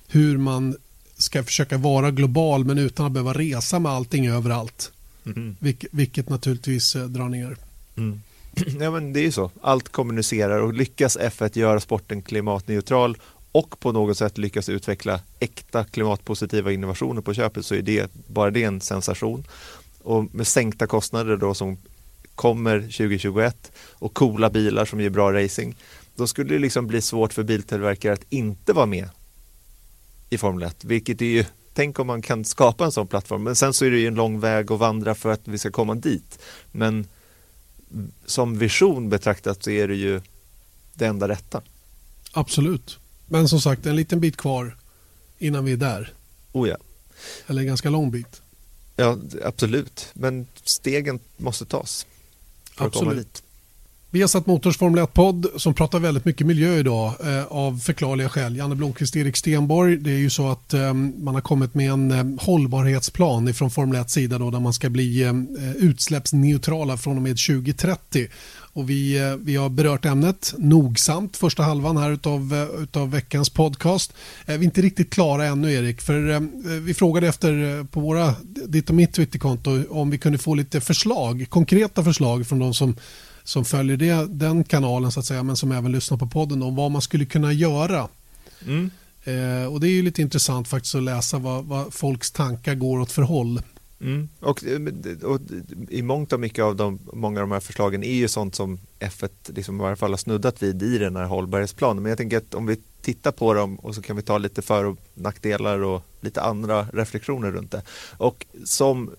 Hur 0.09 0.39
man 0.39 0.77
ska 1.19 1.45
försöka 1.45 1.79
vara 1.79 2.11
global 2.11 2.65
men 2.65 2.79
utan 2.79 3.07
att 3.07 3.13
behöva 3.13 3.33
resa 3.33 3.79
med 3.79 3.93
allting 3.93 4.27
överallt. 4.27 4.93
Mm. 5.27 5.57
Vilket, 5.59 5.89
vilket 5.93 6.29
naturligtvis 6.29 6.97
eh, 6.97 7.05
drar 7.05 7.29
ner. 7.29 7.57
Mm. 7.97 8.21
Ja, 8.81 8.91
men 8.91 9.13
det 9.13 9.21
är 9.21 9.25
ju 9.25 9.33
så. 9.33 9.51
Allt 9.63 9.89
kommunicerar 9.89 10.61
och 10.61 10.75
lyckas 10.75 11.19
F1 11.19 11.59
göra 11.59 11.81
sporten 11.81 12.23
klimatneutral 12.23 13.17
och 13.57 13.81
på 13.81 13.93
något 13.93 14.19
sätt 14.19 14.39
lyckas 14.39 14.69
utveckla 14.69 15.21
äkta 15.41 15.85
klimatpositiva 15.85 16.73
innovationer 16.73 17.21
på 17.23 17.35
köpet 17.35 17.67
så 17.67 17.75
är 17.75 17.83
det 17.83 18.11
bara 18.27 18.51
det 18.51 18.63
en 18.63 18.81
sensation. 18.81 19.45
Och 20.03 20.35
med 20.35 20.47
sänkta 20.47 20.87
kostnader 20.87 21.37
då 21.37 21.55
som 21.55 21.79
kommer 22.35 22.81
2021 22.81 23.73
och 23.93 24.15
coola 24.15 24.51
bilar 24.51 24.85
som 24.85 25.01
ger 25.01 25.11
bra 25.11 25.33
racing, 25.33 25.77
då 26.17 26.27
skulle 26.27 26.55
det 26.55 26.59
liksom 26.59 26.87
bli 26.87 27.03
svårt 27.03 27.33
för 27.33 27.43
biltillverkare 27.43 28.13
att 28.13 28.27
inte 28.29 28.73
vara 28.73 28.87
med 28.87 29.09
i 30.31 30.39
Formel 30.39 30.63
1, 30.63 30.85
vilket 30.85 31.23
är 31.23 31.27
ju 31.27 31.45
Tänk 31.75 31.99
om 31.99 32.07
man 32.07 32.23
kan 32.23 32.45
skapa 32.45 32.85
en 32.85 32.93
sån 32.93 33.07
plattform, 33.07 33.43
men 33.43 33.57
sen 33.57 33.73
så 33.73 33.85
är 33.85 33.91
det 33.91 33.99
ju 33.99 34.07
en 34.07 34.15
lång 34.15 34.41
väg 34.41 34.73
att 34.73 34.79
vandra 34.79 35.15
för 35.15 35.33
att 35.33 35.49
vi 35.49 35.59
ska 35.59 35.71
komma 35.71 35.95
dit. 35.95 36.39
Men 36.73 37.07
som 38.27 38.59
vision 38.59 39.09
betraktat 39.09 39.65
så 39.65 39.71
är 39.71 39.89
det 39.89 39.95
ju 39.95 40.21
det 40.95 41.07
enda 41.07 41.29
rätta. 41.29 41.63
Absolut. 42.33 42.99
Men 43.27 43.49
som 43.49 43.61
sagt, 43.61 43.87
en 43.87 43.97
liten 43.97 44.21
bit 44.21 44.37
kvar 44.37 44.77
innan 45.39 45.65
vi 45.65 45.73
är 45.73 45.77
där. 45.77 46.13
Oh 46.53 46.69
ja. 46.69 46.77
Eller 47.47 47.61
en 47.61 47.67
ganska 47.67 47.91
lång 47.91 48.11
bit. 48.11 48.43
Ja, 48.97 49.19
absolut. 49.45 50.07
Men 50.15 50.47
stegen 50.65 51.19
måste 51.37 51.65
tas 51.65 52.07
för 52.75 52.85
absolut. 52.85 52.95
att 52.97 53.09
komma 53.09 53.15
dit. 53.15 53.43
Vi 54.11 54.21
har 54.21 54.29
satt 54.29 54.47
Motors 54.47 54.79
Formel 54.79 55.05
1-podd 55.05 55.47
som 55.57 55.75
pratar 55.75 55.99
väldigt 55.99 56.25
mycket 56.25 56.47
miljö 56.47 56.79
idag 56.79 57.15
eh, 57.21 57.45
av 57.45 57.79
förklarliga 57.79 58.29
skäl. 58.29 58.57
Janne 58.57 58.75
Blomqvist, 58.75 59.17
Erik 59.17 59.37
Stenborg. 59.37 59.97
Det 59.97 60.11
är 60.11 60.19
ju 60.19 60.31
så 60.31 60.49
att 60.49 60.75
eh, 60.75 60.95
man 60.95 61.35
har 61.35 61.43
kommit 61.43 61.75
med 61.75 61.91
en 61.91 62.11
eh, 62.11 62.45
hållbarhetsplan 62.45 63.55
från 63.55 63.71
Formel 63.71 64.01
1 64.01 64.11
sida 64.11 64.39
då, 64.39 64.51
där 64.51 64.61
man 64.61 64.73
ska 64.73 64.91
bli 64.91 65.23
eh, 65.23 65.33
utsläppsneutrala 65.77 66.97
från 66.97 67.17
och 67.17 67.23
med 67.23 67.37
2030. 67.47 68.29
Och 68.77 68.91
vi, 68.91 69.19
eh, 69.19 69.37
vi 69.37 69.57
har 69.57 69.69
berört 69.69 70.05
ämnet 70.05 70.55
nogsamt 70.59 71.37
första 71.37 71.63
halvan 71.63 71.97
här 71.97 72.11
utav, 72.11 72.55
eh, 72.55 72.83
utav 72.83 73.11
veckans 73.11 73.51
podcast. 73.51 74.13
Vi 74.47 74.55
är 74.55 74.63
inte 74.63 74.83
riktigt 74.83 75.11
klara 75.11 75.45
ännu 75.45 75.73
Erik, 75.73 76.01
för 76.01 76.41
vi 76.81 76.95
frågade 76.95 77.29
efter 77.29 77.85
på 77.85 78.01
våra, 78.01 78.35
ditt 78.43 78.89
och 78.89 78.95
mitt 78.95 79.13
Twitterkonto 79.13 79.83
om 79.91 80.11
vi 80.11 80.19
kunde 80.19 80.39
få 80.39 80.55
lite 80.55 80.81
förslag, 80.81 81.47
konkreta 81.49 82.05
förslag 82.05 82.47
från 82.47 82.59
de 82.59 82.75
som 82.75 82.97
som 83.45 83.65
följer 83.65 83.97
det, 83.97 84.27
den 84.29 84.65
kanalen 84.65 85.13
så 85.13 85.21
att 85.21 85.27
säga 85.27 85.43
men 85.43 85.57
som 85.57 85.73
även 85.73 85.93
lyssnar 85.93 86.19
på 86.19 86.27
podden 86.27 86.63
om 86.63 86.77
vad 86.77 86.91
man 86.91 87.03
skulle 87.03 87.25
kunna 87.25 87.53
göra. 87.53 88.09
Mm. 88.67 88.91
Eh, 89.25 89.73
och 89.73 89.81
Det 89.81 89.89
är 89.89 89.91
ju 89.91 90.03
lite 90.03 90.23
intressant 90.23 90.69
faktiskt 90.69 90.95
att 90.95 91.03
läsa 91.03 91.39
vad, 91.39 91.65
vad 91.65 91.95
folks 91.95 92.31
tankar 92.31 92.75
går 92.75 93.01
åt 93.01 93.13
för 93.13 93.23
håll. 93.23 93.61
Mm. 94.01 94.29
Och, 94.41 94.65
eh, 94.65 94.81
och, 95.23 95.41
I 95.89 96.03
mångt 96.03 96.33
och 96.33 96.41
mycket 96.41 96.65
av 96.65 96.77
de, 96.77 96.99
många 97.13 97.41
av 97.41 97.49
de 97.49 97.53
här 97.53 97.61
förslagen 97.61 98.05
är 98.05 98.15
ju 98.15 98.29
sånt 98.29 98.55
som 98.55 98.79
F1 99.01 99.31
liksom 99.47 99.77
i 99.77 99.83
varje 99.83 99.97
fall 99.97 100.11
har 100.11 100.17
snuddat 100.17 100.63
vid 100.63 100.83
i 100.83 100.99
den 100.99 101.17
här 101.17 101.25
hållbarhetsplanen. 101.25 102.03
Men 102.03 102.11
jag 102.11 102.19
tänker 102.19 102.37
att 102.37 102.55
om 102.55 102.67
vi 102.67 102.77
tittar 103.01 103.33
på 103.33 103.55
dem 103.55 103.77
och 103.77 103.95
så 103.95 104.03
kan 104.03 104.17
vi 104.17 104.23
ta 104.23 104.39
lite 104.39 104.63
för 104.63 104.85
och 104.85 104.99
nackdelar 105.15 105.79
och 105.79 106.03
lite 106.21 106.43
andra 106.43 106.87
reflektioner 106.93 107.51
runt 107.51 107.71
det. 107.71 107.83
Och 108.17 108.47
som 108.65 109.11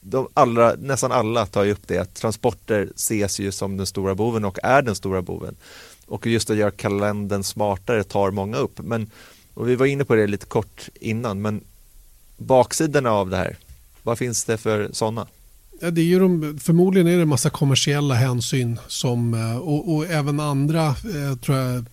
de 0.00 0.28
allra, 0.34 0.74
nästan 0.78 1.12
alla 1.12 1.46
tar 1.46 1.64
ju 1.64 1.72
upp 1.72 1.86
det 1.86 1.98
att 1.98 2.14
transporter 2.14 2.88
ses 2.96 3.40
ju 3.40 3.52
som 3.52 3.76
den 3.76 3.86
stora 3.86 4.14
boven 4.14 4.44
och 4.44 4.58
är 4.62 4.82
den 4.82 4.94
stora 4.94 5.22
boven. 5.22 5.56
Och 6.06 6.26
just 6.26 6.50
att 6.50 6.56
göra 6.56 6.70
kalendern 6.70 7.42
smartare 7.42 8.04
tar 8.04 8.30
många 8.30 8.56
upp. 8.56 8.78
Men, 8.78 9.10
och 9.54 9.68
vi 9.68 9.76
var 9.76 9.86
inne 9.86 10.04
på 10.04 10.14
det 10.14 10.26
lite 10.26 10.46
kort 10.46 10.88
innan, 10.94 11.42
men 11.42 11.60
baksidorna 12.36 13.10
av 13.10 13.30
det 13.30 13.36
här, 13.36 13.56
vad 14.02 14.18
finns 14.18 14.44
det 14.44 14.56
för 14.56 14.90
sådana? 14.92 15.26
Ja, 15.84 15.90
det 15.90 16.00
är 16.00 16.04
ju 16.04 16.18
de, 16.18 16.58
förmodligen 16.60 17.06
är 17.06 17.16
det 17.16 17.22
en 17.22 17.28
massa 17.28 17.50
kommersiella 17.50 18.14
hänsyn 18.14 18.78
som, 18.88 19.34
eh, 19.34 19.56
och, 19.56 19.94
och 19.94 20.06
även 20.06 20.40
andra 20.40 20.86
eh, 20.86 21.36
tror 21.40 21.58
jag, 21.58 21.84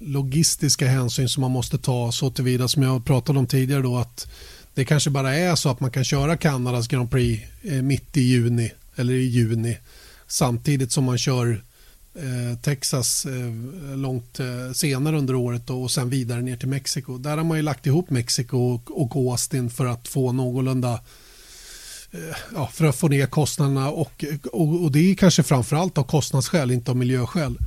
logistiska 0.00 0.86
hänsyn 0.86 1.28
som 1.28 1.40
man 1.40 1.50
måste 1.50 1.78
ta 1.78 2.12
så 2.12 2.30
tillvida 2.30 2.68
som 2.68 2.82
jag 2.82 3.04
pratade 3.04 3.38
om 3.38 3.46
tidigare 3.46 3.82
då 3.82 3.98
att 3.98 4.30
det 4.74 4.84
kanske 4.84 5.10
bara 5.10 5.34
är 5.36 5.54
så 5.54 5.68
att 5.68 5.80
man 5.80 5.90
kan 5.90 6.04
köra 6.04 6.36
Kanadas 6.36 6.88
Grand 6.88 7.10
Prix 7.10 7.44
eh, 7.62 7.82
mitt 7.82 8.16
i 8.16 8.20
juni 8.20 8.72
eller 8.96 9.14
i 9.14 9.26
juni 9.26 9.78
samtidigt 10.26 10.92
som 10.92 11.04
man 11.04 11.18
kör 11.18 11.62
Texas 12.62 13.26
långt 13.94 14.40
senare 14.74 15.18
under 15.18 15.34
året 15.34 15.70
och 15.70 15.90
sen 15.90 16.10
vidare 16.10 16.42
ner 16.42 16.56
till 16.56 16.68
Mexiko. 16.68 17.18
Där 17.18 17.36
har 17.36 17.44
man 17.44 17.56
ju 17.56 17.62
lagt 17.62 17.86
ihop 17.86 18.10
Mexiko 18.10 18.80
och 18.86 19.16
Austin 19.16 19.70
för 19.70 19.86
att 19.86 20.08
få 20.08 20.32
någorlunda 20.32 21.00
ja, 22.54 22.70
för 22.72 22.84
att 22.84 22.96
få 22.96 23.08
ner 23.08 23.26
kostnaderna 23.26 23.90
och, 23.90 24.24
och, 24.52 24.82
och 24.84 24.92
det 24.92 25.10
är 25.10 25.14
kanske 25.14 25.42
framförallt 25.42 25.98
av 25.98 26.02
kostnadsskäl, 26.02 26.70
inte 26.70 26.90
av 26.90 26.96
miljöskäl. 26.96 27.58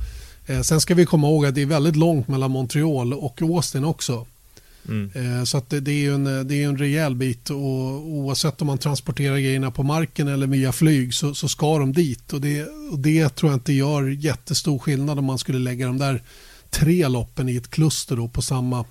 sen 0.64 0.80
ska 0.80 0.94
vi 0.94 1.06
komma 1.06 1.26
ihåg 1.26 1.46
att 1.46 1.54
det 1.54 1.62
är 1.62 1.66
väldigt 1.66 1.96
långt 1.96 2.28
mellan 2.28 2.50
Montreal 2.50 3.14
och 3.14 3.42
Austin 3.42 3.84
också. 3.84 4.26
Mm. 4.88 5.10
Eh, 5.14 5.44
så 5.44 5.58
att 5.58 5.70
det, 5.70 5.80
det, 5.80 6.06
är 6.06 6.12
en, 6.12 6.48
det 6.48 6.62
är 6.62 6.68
en 6.68 6.78
rejäl 6.78 7.14
bit 7.14 7.50
och 7.50 7.56
oavsett 8.06 8.60
om 8.60 8.66
man 8.66 8.78
transporterar 8.78 9.38
grejerna 9.38 9.70
på 9.70 9.82
marken 9.82 10.28
eller 10.28 10.46
via 10.46 10.72
flyg 10.72 11.14
så, 11.14 11.34
så 11.34 11.48
ska 11.48 11.78
de 11.78 11.92
dit 11.92 12.32
och 12.32 12.40
det, 12.40 12.62
och 12.90 12.98
det 12.98 13.28
tror 13.28 13.52
jag 13.52 13.56
inte 13.56 13.72
gör 13.72 14.08
jättestor 14.08 14.78
skillnad 14.78 15.18
om 15.18 15.24
man 15.24 15.38
skulle 15.38 15.58
lägga 15.58 15.86
de 15.86 15.98
där 15.98 16.22
tre 16.70 17.08
loppen 17.08 17.48
i 17.48 17.56
ett 17.56 17.70
kluster 17.70 18.16
då 18.16 18.28
på 18.28 18.42
samma, 18.42 18.84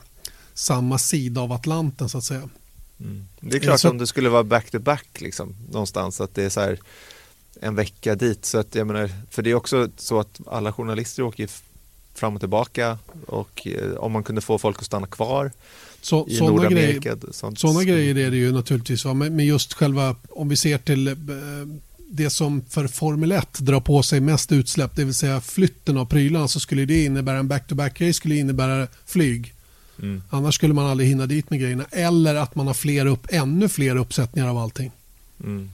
samma 0.54 0.98
sida 0.98 1.42
av 1.42 1.52
Atlanten 1.52 2.10
så 2.10 2.18
att 2.18 2.24
säga. 2.24 2.50
Mm. 3.04 3.26
Det 3.40 3.58
är 3.58 3.60
klart 3.60 3.80
så... 3.80 3.90
om 3.90 3.98
det 3.98 4.08
skulle 4.08 4.30
vara 4.30 4.44
back-to-back 4.44 5.08
-back, 5.14 5.24
liksom, 5.24 5.56
någonstans 5.72 6.22
att 6.22 6.36
det 6.36 6.44
är 6.44 6.50
så 6.50 6.60
här 6.60 6.80
en 7.62 7.76
vecka 7.76 8.16
dit. 8.16 8.46
Så 8.46 8.58
att 8.58 8.76
jag 8.76 8.88
menar, 8.88 9.10
för 9.30 9.42
det 9.42 9.50
är 9.50 9.56
också 9.56 9.90
så 9.98 10.20
att 10.20 10.40
alla 10.48 10.74
journalister 10.74 11.24
åker 11.24 11.50
fram 12.14 12.36
och 12.36 12.40
tillbaka 12.40 12.98
och 13.26 13.68
eh, 13.68 13.94
om 13.94 14.12
man 14.12 14.24
kunde 14.24 14.42
få 14.42 14.58
folk 14.58 14.80
att 14.80 14.86
stanna 14.86 15.08
kvar 15.08 15.52
så, 16.02 16.28
i 16.28 16.36
sådana 16.36 16.56
Nordamerika. 16.56 17.16
Grejer, 17.16 17.56
sådana 17.56 17.84
grejer 17.84 18.18
är 18.18 18.32
det 18.32 18.38
ju 18.38 18.52
naturligtvis. 18.52 19.06
Va? 19.06 19.14
Men 19.14 19.46
just 19.46 19.74
själva, 19.74 20.16
om 20.30 20.50
vi 20.50 20.58
ser 20.58 20.78
till 20.78 21.08
eh, 21.08 21.14
det 22.10 22.30
som 22.30 22.62
för 22.70 22.88
Formel 22.88 23.32
1 23.32 23.60
drar 23.60 23.80
på 23.80 24.04
sig 24.04 24.20
mest 24.20 24.52
utsläpp, 24.52 24.96
det 24.96 25.04
vill 25.04 25.14
säga 25.14 25.42
flytten 25.42 25.98
av 25.98 26.06
prylarna, 26.06 26.48
så 26.48 26.60
skulle 26.60 26.86
det 26.86 27.06
innebära 27.06 27.38
en 27.38 27.48
back-to-back-race, 27.48 28.14
skulle 28.14 28.36
innebära 28.36 28.88
flyg. 29.06 29.54
Mm. 30.00 30.24
Annars 30.30 30.56
skulle 30.56 30.74
man 30.74 30.86
aldrig 30.86 31.10
hinna 31.10 31.26
dit 31.26 31.50
med 31.50 31.60
grejerna. 31.60 31.86
Eller 31.92 32.36
att 32.36 32.56
man 32.56 32.68
har 32.68 32.74
fler 32.74 33.06
upp, 33.06 33.28
ännu 33.30 33.70
fler 33.70 33.96
uppsättningar 33.96 34.50
av 34.50 34.58
allting. 34.58 34.92
Mm. 35.44 35.70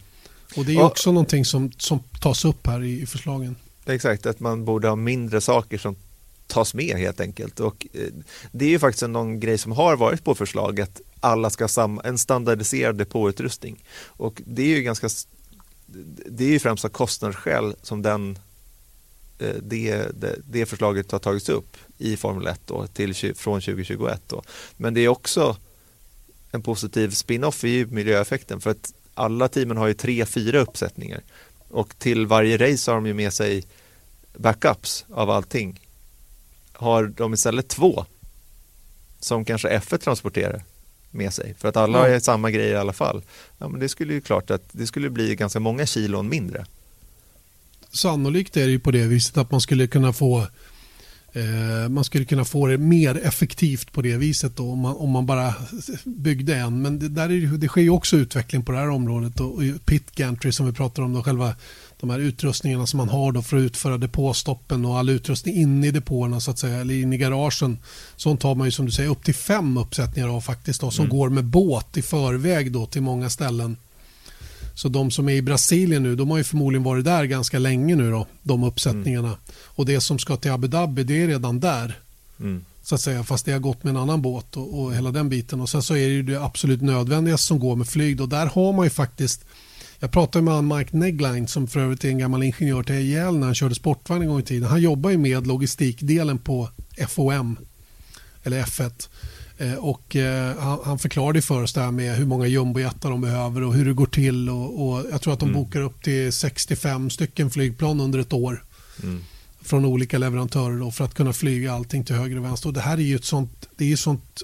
Och 0.56 0.66
Det 0.66 0.76
är 0.76 0.84
också 0.84 1.12
någonting 1.12 1.46
som, 1.46 1.72
som 1.78 2.00
tas 2.22 2.46
upp 2.46 2.68
här 2.68 2.84
i, 2.84 3.02
i 3.02 3.06
förslagen. 3.06 3.56
Exakt, 3.86 4.26
att 4.26 4.40
man 4.40 4.66
borde 4.66 4.88
ha 4.88 4.96
mindre 4.96 5.42
saker 5.42 5.78
som 5.78 5.96
tas 6.48 6.74
med 6.74 6.98
helt 6.98 7.20
enkelt. 7.20 7.60
Och 7.60 7.88
eh, 7.94 8.02
det 8.52 8.66
är 8.66 8.70
ju 8.70 8.80
faktiskt 8.80 9.10
någon 9.10 9.40
grej 9.40 9.58
som 9.58 9.72
har 9.72 9.96
varit 9.98 10.24
på 10.24 10.36
förslaget. 10.36 11.02
Alla 11.20 11.50
ska 11.50 11.64
ha 11.64 11.70
samma, 11.70 12.02
en 12.02 12.18
standardiserad 12.18 12.98
depåutrustning. 12.98 13.84
Och 14.06 14.42
det 14.46 14.62
är 14.62 14.78
ju 14.78 14.82
ganska 14.82 15.10
det 16.30 16.44
är 16.44 16.50
ju 16.50 16.60
främst 16.60 16.86
av 16.86 16.90
kostnadsskäl 16.90 17.76
som 17.82 18.02
den, 18.02 18.40
det, 19.38 20.12
det, 20.14 20.36
det, 20.46 20.66
förslaget 20.66 21.12
har 21.12 21.20
tagits 21.20 21.50
upp 21.50 21.78
i 21.98 22.18
Formel 22.18 22.48
1 22.48 22.62
då, 22.66 22.88
till, 22.88 23.16
från 23.36 23.62
2021. 23.62 24.22
Då. 24.28 24.44
Men 24.78 24.94
det 24.94 25.02
är 25.02 25.08
också 25.08 25.58
en 26.52 26.62
positiv 26.62 27.10
spin-off 27.10 27.64
i 27.64 27.86
miljöeffekten 27.86 28.62
för 28.62 28.70
att 28.72 28.94
alla 29.14 29.48
teamen 29.48 29.78
har 29.78 29.88
ju 29.88 29.94
tre, 29.94 30.26
fyra 30.26 30.60
uppsättningar 30.60 31.22
Och 31.70 32.00
till 32.00 32.28
varje 32.28 32.58
race 32.58 32.92
har 32.92 32.96
de 32.96 33.06
ju 33.08 33.14
med 33.14 33.34
sig 33.34 33.64
backups 34.38 35.06
av 35.10 35.30
allting. 35.30 35.80
Har 36.72 37.06
de 37.06 37.34
istället 37.34 37.68
två 37.68 38.06
som 39.20 39.46
kanske 39.46 39.78
F1 39.80 39.98
transporterar 39.98 40.64
med 41.12 41.34
sig 41.34 41.54
för 41.58 41.68
att 41.68 41.78
alla 41.78 42.08
Ja. 42.08 42.14
har 42.14 42.20
samma 42.20 42.52
grejer 42.52 42.74
i 42.74 42.78
alla 42.78 42.94
fall. 42.94 43.24
Ja, 43.58 43.68
men 43.68 43.80
det 43.80 43.90
skulle 43.90 44.14
ju 44.14 44.22
klart 44.22 44.52
att 44.52 44.64
det 44.72 44.88
skulle 44.88 45.10
bli 45.10 45.36
ganska 45.36 45.60
många 45.60 45.86
kilon 45.86 46.30
mindre. 46.30 46.66
Sannolikt 47.92 48.58
är 48.58 48.66
det 48.66 48.72
ju 48.72 48.80
på 48.80 48.92
det 48.92 49.08
viset 49.08 49.38
att 49.38 49.52
man 49.52 49.62
skulle 49.62 49.88
kunna 49.88 50.14
få 50.14 50.48
eh, 51.34 51.90
man 51.90 52.04
skulle 52.04 52.26
kunna 52.26 52.46
få 52.46 52.68
det 52.68 52.78
mer 52.78 53.18
effektivt 53.18 53.92
på 53.92 54.02
det 54.02 54.18
viset 54.18 54.56
då, 54.56 54.72
om, 54.72 54.80
man, 54.80 54.96
om 54.96 55.10
man 55.10 55.26
bara 55.26 55.54
byggde 56.06 56.56
en. 56.56 56.82
Men 56.82 57.00
det, 57.00 57.10
där 57.10 57.30
är, 57.30 57.58
det 57.58 57.68
sker 57.68 57.82
ju 57.82 57.90
också 57.90 58.18
utveckling 58.18 58.64
på 58.64 58.72
det 58.72 58.78
här 58.78 58.90
området. 58.90 59.40
Och, 59.40 59.54
och 59.54 59.86
pit 59.86 60.16
gantry 60.16 60.52
som 60.52 60.66
vi 60.66 60.72
pratar 60.72 61.04
om, 61.04 61.14
då, 61.14 61.24
själva 61.24 61.56
de 62.00 62.10
här 62.10 62.20
utrustningarna 62.20 62.88
som 62.88 62.98
man 62.98 63.10
har 63.10 63.32
då 63.32 63.42
för 63.42 63.58
att 63.58 63.62
utföra 63.62 63.98
depåstoppen 63.98 64.86
och 64.86 64.98
all 64.98 65.10
utrustning 65.10 65.56
inne 65.56 65.88
i 65.88 65.92
depåerna 65.92 66.40
så 66.40 66.52
att 66.52 66.60
säga, 66.60 66.78
eller 66.78 66.94
inne 66.94 67.16
i 67.16 67.20
garagen. 67.20 67.78
Sånt 68.16 68.44
har 68.44 68.56
man 68.56 68.68
ju 68.68 68.72
som 68.72 68.86
du 68.86 68.92
säger 68.92 69.10
upp 69.10 69.24
till 69.24 69.36
fem 69.36 69.78
uppsättningar 69.78 70.30
av 70.30 70.42
faktiskt 70.42 70.82
då, 70.82 70.92
som 70.92 71.10
går 71.10 71.30
med 71.30 71.46
båt 71.46 71.98
i 71.98 72.02
förväg 72.02 72.72
då 72.72 72.86
till 72.86 73.02
många 73.02 73.30
ställen. 73.30 73.78
Så 74.78 74.90
de 74.90 75.12
som 75.12 75.30
är 75.30 75.34
i 75.34 75.42
Brasilien 75.42 76.04
nu, 76.04 76.16
de 76.16 76.30
har 76.30 76.38
ju 76.38 76.44
förmodligen 76.44 76.84
varit 76.84 77.06
där 77.06 77.26
ganska 77.26 77.60
länge 77.60 77.96
nu 77.96 78.12
då, 78.12 78.28
de 78.44 78.64
uppsättningarna. 78.64 79.38
Och 79.64 79.86
det 79.86 80.02
som 80.02 80.20
ska 80.20 80.38
till 80.38 80.52
Abu 80.52 80.68
Dhabi, 80.68 81.04
det 81.04 81.24
är 81.24 81.28
redan 81.28 81.60
där. 81.60 82.00
Mm. 82.40 82.66
Så 82.84 82.96
att 82.96 83.02
säga, 83.02 83.24
fast 83.24 83.46
det 83.46 83.52
har 83.52 83.60
gått 83.60 83.84
med 83.84 83.92
en 83.92 83.98
annan 83.98 84.22
båt 84.22 84.58
och, 84.58 84.80
och 84.80 84.96
hela 84.96 85.12
den 85.12 85.30
biten. 85.30 85.62
Och 85.62 85.70
sen 85.70 85.84
så 85.84 85.94
är 85.96 86.08
det 86.08 86.14
ju 86.14 86.24
det 86.24 86.44
absolut 86.44 86.82
nödvändigaste 86.82 87.48
som 87.48 87.60
går 87.60 87.76
med 87.76 87.88
flyg. 87.88 88.22
Och 88.22 88.30
där 88.30 88.46
har 88.46 88.74
man 88.74 88.86
ju 88.86 88.90
faktiskt 88.90 89.46
jag 90.00 90.12
pratade 90.12 90.44
med 90.44 90.54
han 90.54 90.78
Mike 90.78 90.98
Negline 90.98 91.48
som 91.48 91.68
för 91.68 91.80
övrigt 91.80 92.04
är 92.04 92.10
en 92.10 92.18
gammal 92.18 92.44
ingenjör 92.44 92.84
till 92.84 92.96
IHL 92.96 93.38
när 93.38 93.46
han 93.46 93.56
körde 93.56 93.76
sportvagn 93.76 94.22
en 94.22 94.28
gång 94.28 94.40
i 94.40 94.44
tiden. 94.44 94.70
Han 94.70 94.82
jobbar 94.82 95.10
ju 95.10 95.18
med 95.18 95.48
logistikdelen 95.48 96.38
på 96.38 96.70
FOM 97.08 97.58
eller 98.44 98.64
F1. 98.64 99.10
Eh, 99.58 99.74
Och 99.74 100.16
eh, 100.16 100.58
han, 100.84 101.00
förklarade 101.00 101.42
för 101.42 101.64
oss 101.64 101.74
det 101.74 101.82
här 101.82 101.92
med 101.92 102.16
hur 102.16 102.26
många 102.26 102.48
jumbojetar 102.48 103.10
de 103.10 103.22
behöver 103.22 103.64
och 103.64 103.74
hur 103.74 103.86
det 103.86 103.94
går 103.94 104.06
till. 104.06 104.50
Och, 104.50 105.06
jag 105.12 105.22
tror 105.22 105.34
att 105.34 105.40
de 105.40 105.50
Mm. 105.50 105.62
bokar 105.62 105.82
upp 105.82 106.04
till 106.04 106.34
65 106.34 107.10
stycken 107.10 107.50
flygplan 107.50 108.02
under 108.02 108.20
ett 108.20 108.34
år 108.34 108.64
Mm. 109.04 109.24
från 109.62 109.86
olika 109.86 110.18
leverantörer 110.18 110.92
för 110.92 111.06
att 111.06 111.14
kunna 111.14 111.34
flyga 111.34 111.74
allting 111.74 112.04
till 112.04 112.16
höger 112.16 112.38
och 112.38 112.44
vänster. 112.46 112.68
Och 112.70 112.74
det 112.74 112.82
här 112.82 112.98
är 112.98 113.02
ju 113.02 113.16
ett 113.16 113.26
sånt, 113.26 113.68
det 113.78 113.92
är 113.92 113.96
sånt, 113.96 114.44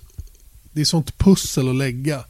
det 0.72 0.82
är 0.82 0.86
sånt 0.86 1.18
pussel 1.18 1.70
att 1.70 1.76
lägga 1.76 2.24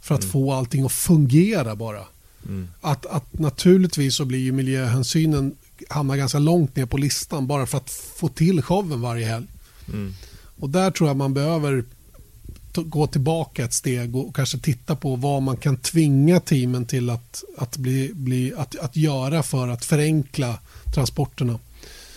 för 0.00 0.14
att 0.14 0.20
Mm. 0.22 0.32
få 0.32 0.52
allting 0.52 0.84
att 0.84 0.92
fungera 0.92 1.76
bara. 1.76 2.04
Mm. 2.48 2.68
Att, 2.80 3.06
att 3.06 3.38
naturligtvis 3.38 4.14
så 4.16 4.24
blir 4.24 4.38
ju 4.38 4.52
miljöhänsynen 4.52 5.54
hamnar 5.88 6.16
ganska 6.16 6.38
långt 6.38 6.76
ner 6.76 6.86
på 6.86 6.96
listan 6.96 7.46
bara 7.46 7.66
för 7.66 7.78
att 7.78 7.90
få 7.90 8.28
till 8.28 8.62
showen 8.62 9.00
varje 9.00 9.26
helg. 9.26 9.46
Mm. 9.92 10.14
Och 10.58 10.70
där 10.70 10.90
tror 10.90 11.08
jag 11.08 11.16
man 11.16 11.34
behöver 11.34 11.84
gå 12.76 13.06
tillbaka 13.06 13.64
ett 13.64 13.72
steg 13.72 14.16
och 14.16 14.36
kanske 14.36 14.58
titta 14.58 14.96
på 14.96 15.16
vad 15.16 15.42
man 15.42 15.56
kan 15.56 15.76
tvinga 15.76 16.40
teamen 16.40 16.86
till 16.86 17.10
att, 17.10 17.44
att, 17.58 17.76
bli, 17.76 18.10
bli, 18.14 18.52
att, 18.56 18.76
att 18.78 18.96
göra 18.96 19.42
för 19.42 19.68
att 19.68 19.84
förenkla 19.84 20.58
transporterna. 20.94 21.58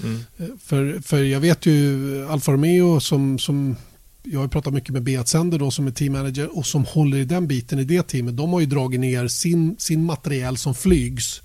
Mm. 0.03 0.23
Eh, 0.37 0.45
För, 0.63 0.99
för 1.03 1.23
jag 1.23 1.39
vet 1.39 1.65
ju 1.65 2.27
Alfa 2.29 2.51
Romeo 2.51 2.99
som, 2.99 3.39
som 3.39 3.75
jag 4.23 4.39
har 4.39 4.47
pratat 4.47 4.73
mycket 4.73 4.89
med 4.93 5.03
Beat 5.03 5.27
Sender 5.27 5.59
då 5.59 5.71
som 5.71 5.87
är 5.87 5.91
teammanager 5.91 6.57
och 6.57 6.65
som 6.65 6.85
håller 6.85 7.17
i 7.17 7.25
den 7.25 7.47
biten 7.47 7.79
i 7.79 7.83
det 7.83 8.03
teamet. 8.07 8.37
De 8.37 8.53
har 8.53 8.59
ju 8.59 8.65
dragit 8.65 8.99
ner 8.99 9.27
sin, 9.27 9.75
sin 9.79 10.05
materiel 10.05 10.57
som 10.57 10.75
flygs 10.75 11.41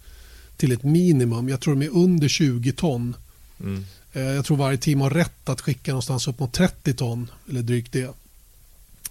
till 0.57 0.73
ett 0.73 0.83
minimum. 0.83 1.49
Jag 1.49 1.61
tror 1.61 1.75
de 1.75 1.85
är 1.87 1.91
under 1.97 2.29
20 2.29 2.73
ton. 2.73 3.17
Mm. 3.61 3.85
Eh, 4.13 4.23
Jag 4.23 4.45
tror 4.45 4.57
varje 4.57 4.79
team 4.79 5.01
har 5.01 5.11
rätt 5.11 5.49
att 5.49 5.61
skicka 5.61 5.91
någonstans 5.91 6.29
upp 6.29 6.39
mot 6.39 6.53
30 6.53 6.95
ton 6.95 7.31
eller 7.49 7.63
drygt 7.63 7.93
det. 7.93 8.11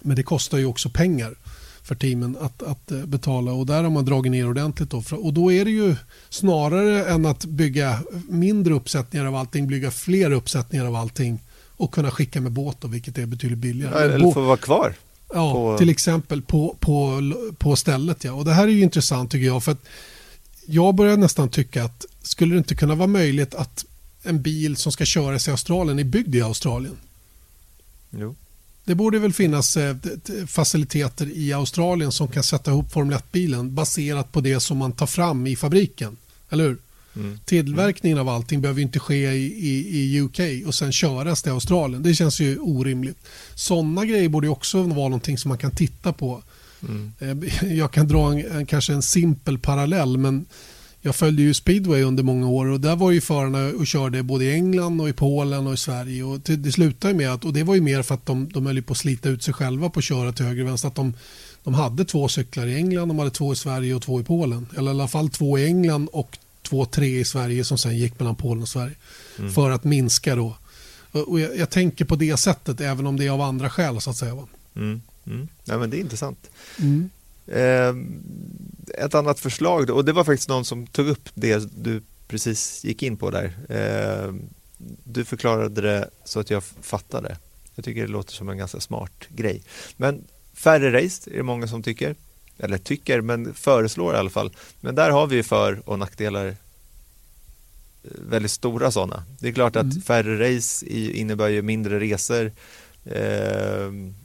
Men 0.00 0.16
det 0.16 0.22
kostar 0.22 0.58
ju 0.58 0.64
också 0.66 0.90
pengar 0.90 1.34
för 1.82 1.94
teamen 1.94 2.36
att, 2.40 2.62
att 2.62 2.90
eh, 2.90 3.04
betala 3.06 3.52
och 3.52 3.66
där 3.66 3.82
har 3.82 3.90
man 3.90 4.04
dragit 4.04 4.32
ner 4.32 4.48
ordentligt. 4.48 4.90
Då. 4.90 5.02
Och 5.10 5.32
då 5.32 5.52
är 5.52 5.64
det 5.64 5.70
ju 5.70 5.96
snarare 6.28 7.04
än 7.04 7.26
att 7.26 7.44
bygga 7.44 8.00
mindre 8.28 8.74
uppsättningar 8.74 9.26
av 9.26 9.34
allting, 9.36 9.66
bygga 9.68 9.90
fler 9.90 10.30
uppsättningar 10.30 10.86
av 10.86 10.96
allting 10.96 11.40
och 11.76 11.92
kunna 11.92 12.10
skicka 12.10 12.40
med 12.40 12.52
båt 12.52 12.76
då, 12.80 12.88
vilket 12.88 13.18
är 13.18 13.26
betydligt 13.26 13.58
billigare. 13.58 13.94
Ja, 13.94 14.14
Eller 14.14 14.32
få 14.32 14.40
vara 14.40 14.56
kvar. 14.56 14.94
Ja, 15.34 15.52
på- 15.52 15.78
till 15.78 15.88
exempel 15.88 16.42
på, 16.42 16.76
på, 16.80 17.22
på 17.58 17.76
stället. 17.76 18.24
Ja. 18.24 18.32
Och 18.32 18.44
Det 18.44 18.52
här 18.52 18.62
är 18.68 18.72
ju 18.72 18.80
intressant 18.82 19.30
tycker 19.30 19.46
jag. 19.46 19.64
för 19.64 19.72
att 19.72 19.84
Jag 20.66 20.94
börjar 20.94 21.16
nästan 21.16 21.48
tycka 21.48 21.84
att 21.84 22.04
skulle 22.22 22.54
det 22.54 22.58
inte 22.58 22.74
kunna 22.74 22.94
vara 22.94 23.06
möjligt 23.06 23.54
att 23.54 23.84
en 24.22 24.42
bil 24.42 24.76
som 24.76 24.92
ska 24.92 25.04
köras 25.04 25.48
i 25.48 25.50
Australien 25.50 25.98
är 25.98 26.04
byggd 26.04 26.34
i 26.34 26.42
Australien? 26.42 26.96
Jo. 28.10 28.34
Det 28.88 28.94
borde 28.94 29.18
väl 29.18 29.32
finnas 29.32 29.76
eh, 29.76 29.96
faciliteter 30.46 31.30
i 31.34 31.52
Australien 31.52 32.12
som 32.12 32.28
kan 32.28 32.42
sätta 32.42 32.70
ihop 32.70 32.92
Formel 32.92 33.18
1-bilen 33.18 33.74
baserat 33.74 34.32
på 34.32 34.40
det 34.40 34.60
som 34.60 34.78
man 34.78 34.92
tar 34.92 35.06
fram 35.06 35.46
i 35.46 35.56
fabriken. 35.56 36.16
Eller 36.50 36.64
hur? 36.64 36.76
Mm. 37.16 37.38
Tillverkningen 37.44 38.18
av 38.18 38.28
allting 38.28 38.60
behöver 38.60 38.82
inte 38.82 38.98
ske 38.98 39.30
i, 39.32 39.68
i, 39.68 39.98
i 39.98 40.20
UK 40.20 40.66
och 40.66 40.74
sen 40.74 40.92
köras 40.92 41.42
till 41.42 41.52
Australien. 41.52 42.02
Det 42.02 42.14
känns 42.14 42.40
ju 42.40 42.58
orimligt. 42.58 43.18
Sådana 43.54 44.04
grejer 44.04 44.28
borde 44.28 44.48
också 44.48 44.82
vara 44.82 45.08
någonting 45.08 45.38
som 45.38 45.48
man 45.48 45.58
kan 45.58 45.70
titta 45.70 46.12
på. 46.12 46.42
Mm. 46.88 47.12
Eh, 47.18 47.72
Jag 47.78 47.92
kan 47.92 48.08
dra 48.08 48.32
en, 48.32 48.66
kanske 48.66 48.92
en 48.92 49.02
simpel 49.02 49.58
parallell 49.58 50.16
men 50.16 50.46
jag 51.08 51.16
följde 51.16 51.42
ju 51.42 51.54
speedway 51.54 52.02
under 52.02 52.22
många 52.22 52.48
år 52.48 52.66
och 52.66 52.80
där 52.80 52.96
var 52.96 53.10
ju 53.10 53.20
förarna 53.20 53.66
och 53.78 53.86
körde 53.86 54.22
både 54.22 54.44
i 54.44 54.52
England 54.52 55.00
och 55.00 55.08
i 55.08 55.12
Polen 55.12 55.66
och 55.66 55.74
i 55.74 55.76
Sverige 55.76 56.22
och 56.22 56.40
det, 56.40 56.56
det 56.56 56.72
slutade 56.72 57.14
med 57.14 57.32
att, 57.32 57.44
och 57.44 57.52
det 57.52 57.62
var 57.62 57.74
ju 57.74 57.80
mer 57.80 58.02
för 58.02 58.14
att 58.14 58.26
de, 58.26 58.48
de 58.52 58.66
höll 58.66 58.82
på 58.82 58.92
att 58.92 58.98
slita 58.98 59.28
ut 59.28 59.42
sig 59.42 59.54
själva 59.54 59.90
på 59.90 59.98
att 59.98 60.04
köra 60.04 60.32
till 60.32 60.44
höger 60.44 60.62
och 60.62 60.68
vänster, 60.68 60.88
att 60.88 60.94
de, 60.94 61.14
de 61.64 61.74
hade 61.74 62.04
två 62.04 62.28
cyklar 62.28 62.66
i 62.66 62.74
England, 62.74 63.08
de 63.08 63.18
hade 63.18 63.30
två 63.30 63.52
i 63.52 63.56
Sverige 63.56 63.94
och 63.94 64.02
två 64.02 64.20
i 64.20 64.24
Polen. 64.24 64.66
Eller 64.76 64.90
i 64.90 64.94
alla 64.94 65.08
fall 65.08 65.28
två 65.28 65.58
i 65.58 65.66
England 65.66 66.08
och 66.12 66.38
två, 66.62 66.84
tre 66.84 67.20
i 67.20 67.24
Sverige 67.24 67.64
som 67.64 67.78
sen 67.78 67.98
gick 67.98 68.18
mellan 68.18 68.34
Polen 68.34 68.62
och 68.62 68.68
Sverige. 68.68 68.94
Mm. 69.38 69.52
För 69.52 69.70
att 69.70 69.84
minska 69.84 70.34
då. 70.34 70.56
Och 71.12 71.28
och 71.28 71.40
jag, 71.40 71.56
jag 71.56 71.70
tänker 71.70 72.04
på 72.04 72.16
det 72.16 72.36
sättet 72.36 72.80
även 72.80 73.06
om 73.06 73.16
det 73.16 73.26
är 73.26 73.30
av 73.30 73.40
andra 73.40 73.70
skäl 73.70 74.00
så 74.00 74.10
att 74.10 74.16
säga. 74.16 74.34
Va? 74.34 74.46
Mm. 74.76 75.02
Mm. 75.26 75.48
Ja, 75.64 75.78
men 75.78 75.90
det 75.90 75.96
är 75.96 76.00
intressant. 76.00 76.50
Mm. 76.78 77.10
Eh, 77.52 77.94
ett 79.04 79.14
annat 79.14 79.40
förslag, 79.40 79.90
och 79.90 80.04
det 80.04 80.12
var 80.12 80.24
faktiskt 80.24 80.48
någon 80.48 80.64
som 80.64 80.86
tog 80.86 81.08
upp 81.08 81.28
det 81.34 81.84
du 81.84 82.02
precis 82.28 82.84
gick 82.84 83.02
in 83.02 83.16
på 83.16 83.30
där. 83.30 83.52
Eh, 83.68 84.34
du 85.04 85.24
förklarade 85.24 85.80
det 85.80 86.10
så 86.24 86.40
att 86.40 86.50
jag 86.50 86.62
fattade. 86.82 87.36
Jag 87.74 87.84
tycker 87.84 88.00
det 88.02 88.08
låter 88.08 88.32
som 88.32 88.48
en 88.48 88.58
ganska 88.58 88.80
smart 88.80 89.12
grej. 89.28 89.62
Men 89.96 90.24
färre 90.54 91.04
race 91.04 91.30
är 91.30 91.36
det 91.36 91.42
många 91.42 91.66
som 91.68 91.82
tycker. 91.82 92.14
Eller 92.58 92.78
tycker, 92.78 93.20
men 93.20 93.54
föreslår 93.54 94.14
i 94.14 94.18
alla 94.18 94.30
fall. 94.30 94.52
Men 94.80 94.94
där 94.94 95.10
har 95.10 95.26
vi 95.26 95.36
ju 95.36 95.42
för 95.42 95.88
och 95.88 95.98
nackdelar 95.98 96.46
eh, 96.46 96.54
väldigt 98.02 98.50
stora 98.50 98.90
sådana. 98.90 99.24
Det 99.40 99.48
är 99.48 99.52
klart 99.52 99.76
att 99.76 99.82
Mm. 99.82 100.00
färre 100.02 100.56
race 100.56 100.86
innebär 100.90 101.48
ju 101.48 101.62
mindre 101.62 102.00
resor, 102.00 102.52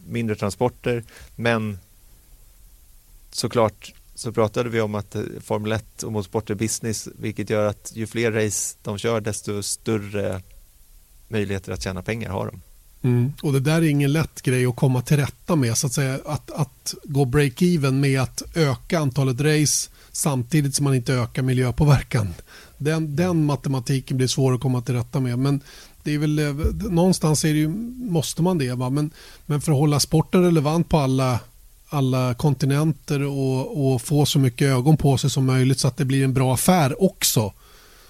mindre 0.08 0.36
transporter, 0.36 1.04
men 1.36 1.80
såklart 3.36 3.94
så 4.16 4.32
pratade 4.32 4.70
vi 4.70 4.82
om 4.82 4.96
att 4.96 5.16
eh, 5.16 5.22
Formel 5.42 5.72
1 5.72 6.04
och 6.04 6.12
motorsport 6.12 6.50
är 6.50 6.56
business, 6.56 7.08
vilket 7.20 7.50
gör 7.50 7.66
att 7.66 7.92
ju 7.96 8.08
fler 8.08 8.32
race 8.32 8.76
de 8.84 8.98
kör, 8.98 9.22
desto 9.22 9.64
större 9.64 10.42
möjligheter 11.28 11.72
att 11.72 11.84
tjäna 11.84 12.02
pengar 12.02 12.30
har 12.30 12.46
de. 12.46 12.62
Mm. 13.04 13.34
Och 13.42 13.54
det 13.54 13.60
där 13.60 13.82
är 13.82 13.88
ingen 13.88 14.12
lätt 14.12 14.42
grej 14.42 14.66
att 14.66 14.76
komma 14.76 15.02
till 15.02 15.18
rätta 15.18 15.56
med. 15.56 15.78
Så 15.78 15.88
att, 15.88 15.94
säga, 15.94 16.20
att, 16.26 16.52
att 16.52 16.96
gå 17.04 17.26
break-even 17.26 17.92
med 17.92 18.22
att 18.22 18.44
öka 18.56 19.00
antalet 19.00 19.42
race 19.42 19.90
samtidigt 20.12 20.76
som 20.76 20.84
man 20.84 20.96
inte 20.96 21.14
ökar 21.14 21.42
miljöpåverkan. 21.42 22.34
Den, 22.78 23.16
den 23.16 23.46
matematiken 23.46 24.18
blir 24.18 24.28
svår 24.28 24.54
att 24.54 24.62
komma 24.62 24.82
till 24.82 24.96
rätta 24.96 25.20
med. 25.20 25.40
Men 25.40 25.62
det 26.04 26.14
är 26.14 26.18
väl, 26.18 26.40
eh, 26.40 26.54
någonstans 26.90 27.46
är 27.46 27.54
det 27.54 27.60
ju, 27.60 27.68
måste 27.98 28.42
man 28.42 28.58
det. 28.58 28.74
Va? 28.74 28.90
Men, 28.90 29.12
men 29.46 29.62
för 29.62 29.72
att 29.72 29.78
hålla 29.78 30.00
sporten 30.00 30.44
relevant 30.44 30.90
på 30.90 30.98
alla, 30.98 31.40
alla 31.94 32.34
kontinenter 32.34 33.24
och, 33.24 33.94
och 33.94 34.02
få 34.02 34.26
så 34.26 34.40
mycket 34.40 34.68
ögon 34.68 34.98
på 34.98 35.18
sig 35.18 35.30
som 35.30 35.46
möjligt 35.46 35.80
så 35.80 35.88
att 35.88 35.98
det 35.98 36.06
blir 36.06 36.24
en 36.24 36.34
bra 36.34 36.54
affär 36.54 37.04
också 37.04 37.54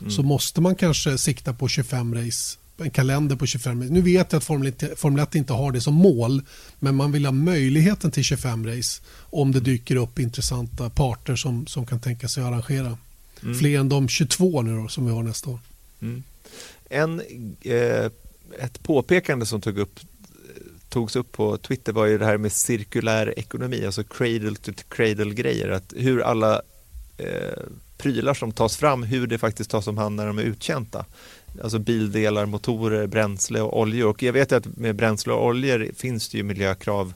så 0.10 0.24
måste 0.24 0.62
man 0.62 0.76
kanske 0.76 1.18
sikta 1.18 1.54
på 1.54 1.68
25 1.68 2.16
race 2.16 2.58
en 2.78 2.90
kalender 2.90 3.36
på 3.36 3.46
25 3.46 3.82
race. 3.82 3.94
Nu 3.94 4.02
vet 4.02 4.32
jag 4.32 4.38
att 4.38 4.44
Formel 4.44 4.68
1, 4.68 5.00
Formel 5.00 5.24
1 5.24 5.36
inte 5.36 5.54
har 5.54 5.72
det 5.72 5.82
som 5.82 5.94
mål 5.94 6.42
men 6.80 6.96
man 6.96 7.12
vill 7.12 7.26
ha 7.26 7.32
möjligheten 7.32 8.12
till 8.12 8.24
25 8.24 8.68
race 8.68 9.02
om 9.16 9.52
det 9.52 9.60
dyker 9.60 9.96
upp 9.96 10.20
intressanta 10.20 10.90
parter 10.90 11.36
som, 11.36 11.68
som 11.68 11.86
kan 11.86 12.00
tänka 12.00 12.28
sig 12.28 12.44
att 12.44 12.50
arrangera. 12.50 12.98
Mm. 13.44 13.56
Fler 13.56 13.80
än 13.80 13.90
de 13.90 14.08
22 14.08 14.62
nu 14.62 14.76
då, 14.76 14.88
som 14.88 15.06
vi 15.06 15.12
har 15.12 15.24
nästa 15.24 15.50
år. 15.50 15.60
Mm. 16.02 16.24
En, 16.90 17.22
eh, 17.62 18.12
ett 18.60 18.84
påpekande 18.84 19.46
som 19.46 19.62
tog 19.62 19.78
upp, 19.78 20.00
togs 20.94 21.16
upp 21.16 21.32
på 21.32 21.58
Twitter 21.58 21.94
var 21.94 22.06
ju 22.06 22.18
det 22.18 22.26
här 22.26 22.38
med 22.38 22.52
cirkulär 22.52 23.40
ekonomi, 23.40 23.86
alltså 23.86 24.04
cradle 24.04 24.56
to 24.56 24.72
cradle 24.90 25.34
grejer, 25.34 25.70
att 25.70 25.94
hur 25.96 26.22
alla 26.22 26.62
eh, 27.18 27.64
prylar 27.98 28.34
som 28.34 28.52
tas 28.52 28.78
fram, 28.78 29.04
hur 29.04 29.28
det 29.28 29.38
faktiskt 29.38 29.70
tas 29.70 29.88
om 29.88 29.98
hand 29.98 30.16
när 30.16 30.28
de 30.28 30.38
är 30.38 30.44
uttjänta. 30.44 31.06
Alltså 31.64 31.80
bildelar, 31.80 32.46
motorer, 32.46 33.08
bränsle 33.08 33.62
och 33.62 33.80
oljor. 33.80 34.10
Och 34.10 34.24
jag 34.24 34.34
vet 34.34 34.52
att 34.52 34.78
med 34.78 34.96
bränsle 34.96 35.34
och 35.34 35.46
oljor 35.46 35.90
finns 35.98 36.30
det 36.30 36.38
ju 36.38 36.44
miljökrav 36.44 37.14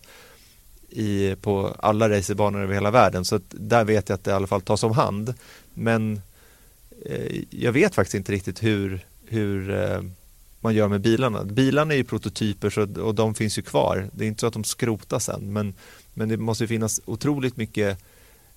i, 0.90 1.36
på 1.42 1.76
alla 1.80 2.10
racerbanor 2.10 2.64
över 2.64 2.74
hela 2.74 2.92
världen. 2.92 3.26
Så 3.26 3.40
där 3.50 3.84
vet 3.84 4.10
jag 4.10 4.16
att 4.16 4.24
det 4.24 4.32
i 4.32 4.34
alla 4.34 4.48
fall 4.48 4.62
tas 4.62 4.84
om 4.84 4.92
hand. 4.92 5.34
Men 5.74 6.22
eh, 7.06 7.42
jag 7.50 7.72
vet 7.72 7.96
faktiskt 7.96 8.16
inte 8.16 8.32
riktigt 8.32 8.64
hur, 8.64 9.06
hur 9.26 9.70
eh, 9.70 10.02
man 10.68 10.76
gör 10.76 10.88
med 10.88 11.02
bilarna. 11.02 11.44
Bilarna 11.44 11.94
är 11.94 11.98
ju 11.98 12.04
prototyper 12.04 12.70
så, 12.70 13.02
och 13.02 13.16
de 13.16 13.36
finns 13.36 13.58
ju 13.58 13.62
kvar. 13.62 14.10
Det 14.14 14.24
är 14.26 14.28
inte 14.28 14.40
så 14.40 14.48
att 14.48 14.54
de 14.54 14.64
skrotas 14.64 15.26
sen 15.26 15.54
men, 15.54 15.74
men 16.14 16.30
det 16.30 16.38
måste 16.38 16.68
finnas 16.68 17.02
otroligt 17.06 17.58
mycket 17.58 17.98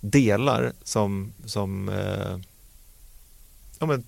delar 0.01 0.73
som, 0.85 1.33
som 1.45 1.89
eh, 1.89 2.39
ja, 3.79 3.87
men, 3.87 4.05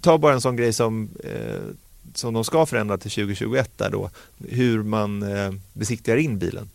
ta 0.00 0.18
bara 0.18 0.34
en 0.34 0.40
sån 0.40 0.56
grej 0.56 0.72
som, 0.72 1.08
eh, 1.24 1.60
som 2.14 2.34
de 2.34 2.44
ska 2.44 2.66
förändra 2.66 2.98
till 2.98 3.10
2021 3.10 3.78
där 3.78 3.90
då, 3.90 4.10
hur 4.48 4.82
man 4.82 5.22
eh, 5.22 5.52
besiktigar 5.72 6.16
in 6.16 6.38
bilen. 6.38 6.70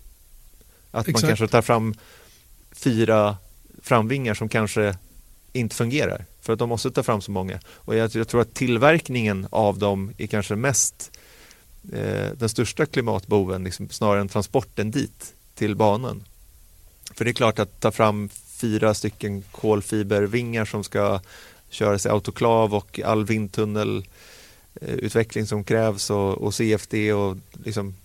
Att 0.91 1.07
Exakt. 1.07 1.23
man 1.23 1.29
kanske 1.29 1.47
tar 1.47 1.61
fram 1.61 1.93
fyra 2.71 3.37
framvingar 3.81 4.33
som 4.33 4.49
kanske 4.49 4.97
inte 5.53 5.75
fungerar 5.75 6.25
för 6.43 6.53
att 6.53 6.59
de 6.59 6.69
måste 6.69 6.91
ta 6.91 7.03
fram 7.03 7.21
så 7.21 7.31
många. 7.31 7.59
Och 7.67 7.95
jag, 7.95 8.15
jag 8.15 8.27
tror 8.27 8.41
att 8.41 8.53
tillverkningen 8.53 9.47
av 9.49 9.79
dem 9.79 10.13
är 10.17 10.27
kanske 10.27 10.55
mest 10.55 11.11
eh, 11.93 12.27
den 12.37 12.49
största 12.49 12.85
klimatboven 12.85 13.63
liksom, 13.63 13.89
snarare 13.89 14.21
än 14.21 14.29
transporten 14.29 14.91
dit 14.91 15.33
till 15.55 15.75
banan. 15.75 16.23
För 17.13 17.25
det 17.25 17.31
är 17.31 17.33
klart 17.33 17.59
att 17.59 17.79
ta 17.79 17.91
fram 17.91 18.29
fyra 18.29 18.93
stycken 18.93 19.43
kolfibervingar 19.51 20.65
som 20.65 20.83
ska 20.83 21.19
köras 21.69 22.05
i 22.05 22.09
autoklav 22.09 22.75
och 22.75 22.99
all 22.99 23.25
vindtunnelutveckling 23.25 25.43
eh, 25.43 25.47
som 25.47 25.63
krävs 25.63 26.09
och, 26.09 26.33
och 26.33 26.53
CFD 26.53 27.13
och 27.13 27.37
liksom 27.63 27.95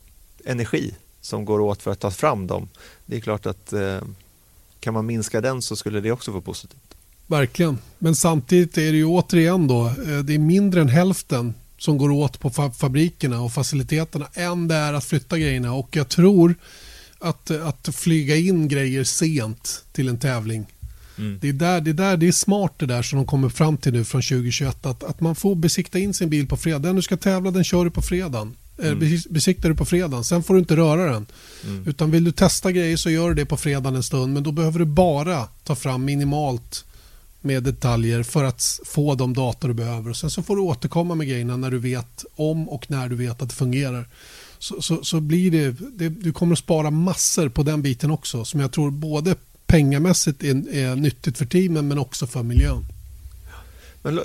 energi 0.45 0.95
som 1.21 1.45
går 1.45 1.61
åt 1.61 1.83
för 1.83 1.91
att 1.91 2.01
ta 2.01 2.11
fram 2.11 2.47
dem. 2.47 2.69
Det 3.07 3.17
är 3.17 3.21
klart 3.21 3.47
att 3.47 3.73
eh, 3.73 4.01
kan 4.81 4.95
man 4.95 5.07
minska 5.07 5.41
den 5.41 5.63
så 5.63 5.77
skulle 5.77 6.01
det 6.01 6.13
också 6.13 6.31
vara 6.31 6.43
positivt. 6.43 6.88
Verkligen, 7.29 7.79
men 7.99 8.17
samtidigt 8.17 8.79
är 8.79 8.93
det 8.93 8.99
ju 8.99 9.05
återigen 9.05 9.67
då, 9.67 9.87
eh, 9.87 10.19
det 10.19 10.35
är 10.35 10.39
mindre 10.39 10.81
än 10.81 10.89
hälften 10.89 11.55
som 11.79 11.99
går 11.99 12.11
åt 12.11 12.41
på 12.41 12.51
fabrikerna 12.51 13.41
och 13.41 13.53
faciliteterna 13.53 14.29
än 14.35 14.69
det 14.69 14.75
är 14.75 14.93
att 14.93 15.05
flytta 15.05 15.39
grejerna 15.39 15.73
och 15.73 15.97
jag 15.97 16.09
tror 16.09 16.55
att, 17.19 17.51
att 17.51 17.95
flyga 17.95 18.37
in 18.37 18.69
grejer 18.69 19.05
sent 19.05 19.85
till 19.93 20.09
en 20.09 20.19
tävling. 20.19 20.67
Mm. 21.19 21.39
Det, 21.41 21.49
är 21.49 21.53
där, 21.53 21.81
det, 21.81 21.91
är 21.91 21.95
där, 21.95 22.17
det 22.17 22.29
är 22.29 22.33
smart 22.33 22.75
det 22.77 22.87
där 22.87 23.03
som 23.03 23.17
de 23.17 23.27
kommer 23.27 23.49
fram 23.49 23.77
till 23.77 23.93
nu 23.93 24.05
från 24.05 24.23
2021 24.23 24.87
att, 24.87 25.05
att 25.05 25.21
man 25.21 25.35
får 25.35 25.55
besikta 25.55 25.99
in 25.99 26.15
sin 26.15 26.31
bil 26.31 26.47
på 26.47 26.57
fredag. 26.57 26.79
Den 26.79 26.97
du 26.97 27.03
ska 27.03 27.17
tävla 27.17 27.51
den 27.51 27.65
kör 27.65 27.85
du 27.85 27.91
på 27.91 28.03
fredagen. 28.03 28.55
Eh, 28.79 28.91
mm. 28.91 29.19
Besiktar 29.31 29.69
du 29.69 29.75
på 29.75 29.85
fredagen, 29.85 30.25
sen 30.25 30.43
får 30.43 30.55
du 30.55 30.61
inte 30.61 30.77
röra 30.77 31.13
den. 31.13 31.27
Mm. 31.65 31.89
Utan 31.89 32.11
vill 32.11 32.25
du 32.25 32.33
testa 32.33 32.73
grejer 32.73 32.97
så 32.97 33.11
gör 33.11 33.29
du 33.29 33.35
det 33.35 33.47
på 33.47 33.57
fredagen 33.57 33.97
en 33.97 34.03
stund 34.03 34.35
men 34.35 34.43
då 34.43 34.53
behöver 34.53 34.79
du 34.79 34.85
bara 34.85 35.45
ta 35.65 35.75
fram 35.75 36.05
minimalt 36.05 36.85
med 37.41 37.63
detaljer 37.63 38.23
för 38.23 38.45
att 38.45 38.81
få 38.85 39.15
de 39.15 39.35
data 39.35 39.67
du 39.67 39.75
behöver. 39.75 40.11
Och 40.11 40.17
sen 40.17 40.31
så 40.31 40.43
får 40.43 40.57
du 40.57 40.63
återkomma 40.63 41.15
med 41.15 41.29
grejerna 41.29 41.57
när 41.57 41.71
du 41.71 41.79
vet 41.79 42.25
om 42.35 42.69
och 42.69 42.91
när 42.91 43.09
du 43.09 43.17
vet 43.17 43.43
att 43.43 43.49
det 43.49 43.55
fungerar. 43.55 44.09
Så, 44.59 44.83
så, 44.83 45.05
så 45.05 45.21
blir 45.21 45.51
det, 45.51 45.77
det, 45.99 46.09
du 46.09 46.33
kommer 46.33 46.53
att 46.53 46.59
spara 46.59 46.91
massor 46.91 47.49
på 47.49 47.63
den 47.63 47.83
biten 47.83 48.11
också 48.11 48.45
som 48.45 48.61
jag 48.61 48.73
tror 48.73 48.91
både 48.91 49.37
pengamässigt 49.67 50.45
är, 50.45 50.75
är 50.75 50.97
nyttigt 50.97 51.39
för 51.39 51.47
teamen 51.47 51.89
men 51.89 51.99
också 51.99 52.27
för 52.27 52.43
miljön. 52.43 52.85
Men 54.03 54.21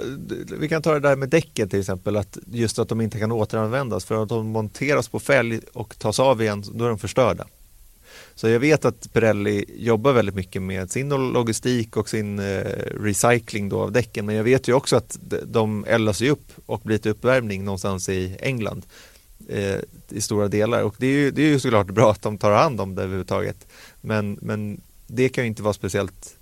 vi 0.60 0.70
kan 0.70 0.82
ta 0.82 0.94
det 0.94 1.00
där 1.00 1.16
med 1.16 1.30
däcken 1.30 1.70
till 1.70 1.80
exempel, 1.80 2.18
att 2.18 2.38
just 2.52 2.80
att 2.80 2.90
de 2.90 3.02
inte 3.02 3.20
kan 3.20 3.32
återanvändas 3.32 4.06
för 4.06 4.24
att 4.24 4.30
de 4.30 4.48
monteras 4.48 5.08
på 5.08 5.20
fälg 5.20 5.60
och 5.74 5.98
tas 5.98 6.20
av 6.20 6.42
igen, 6.42 6.64
då 6.74 6.86
är 6.86 6.90
de 6.90 7.00
förstörda. 7.00 7.46
Så 8.36 8.50
jag 8.50 8.60
vet 8.60 8.86
att 8.86 9.14
Pirelli 9.14 9.66
jobbar 9.78 10.14
väldigt 10.14 10.36
mycket 10.36 10.62
med 10.62 10.92
sin 10.92 11.10
logistik 11.10 11.98
och 11.98 12.10
sin 12.10 12.40
eh, 12.40 12.66
recycling 13.02 13.70
då 13.70 13.82
av 13.82 13.92
däcken. 13.92 14.26
Men 14.26 14.36
jag 14.36 14.44
vet 14.44 14.68
ju 14.68 14.74
också 14.74 14.96
att 14.96 15.18
de 15.46 15.86
eldas 15.86 16.22
upp 16.22 16.52
och 16.66 16.82
blir 16.84 16.98
till 16.98 17.12
uppvärmning 17.12 17.66
någonstans 17.66 18.10
i 18.10 18.38
England 18.40 18.86
eh, 19.50 19.78
i 20.10 20.22
stora 20.22 20.48
delar. 20.48 20.82
Och 20.82 20.96
det 20.98 21.08
är, 21.08 21.12
ju, 21.12 21.32
det 21.32 21.42
är 21.42 21.48
ju 21.48 21.60
såklart 21.60 21.88
bra 21.88 22.12
att 22.12 22.22
de 22.22 22.38
tar 22.38 22.52
hand 22.52 22.82
om 22.82 22.96
det 22.96 23.02
överhuvudtaget. 23.02 23.68
Men, 24.02 24.38
men 24.42 24.82
det 25.08 25.30
kan 25.30 25.44
ju 25.44 25.48
inte 25.48 25.64
vara 25.64 25.74
speciellt 25.74 26.36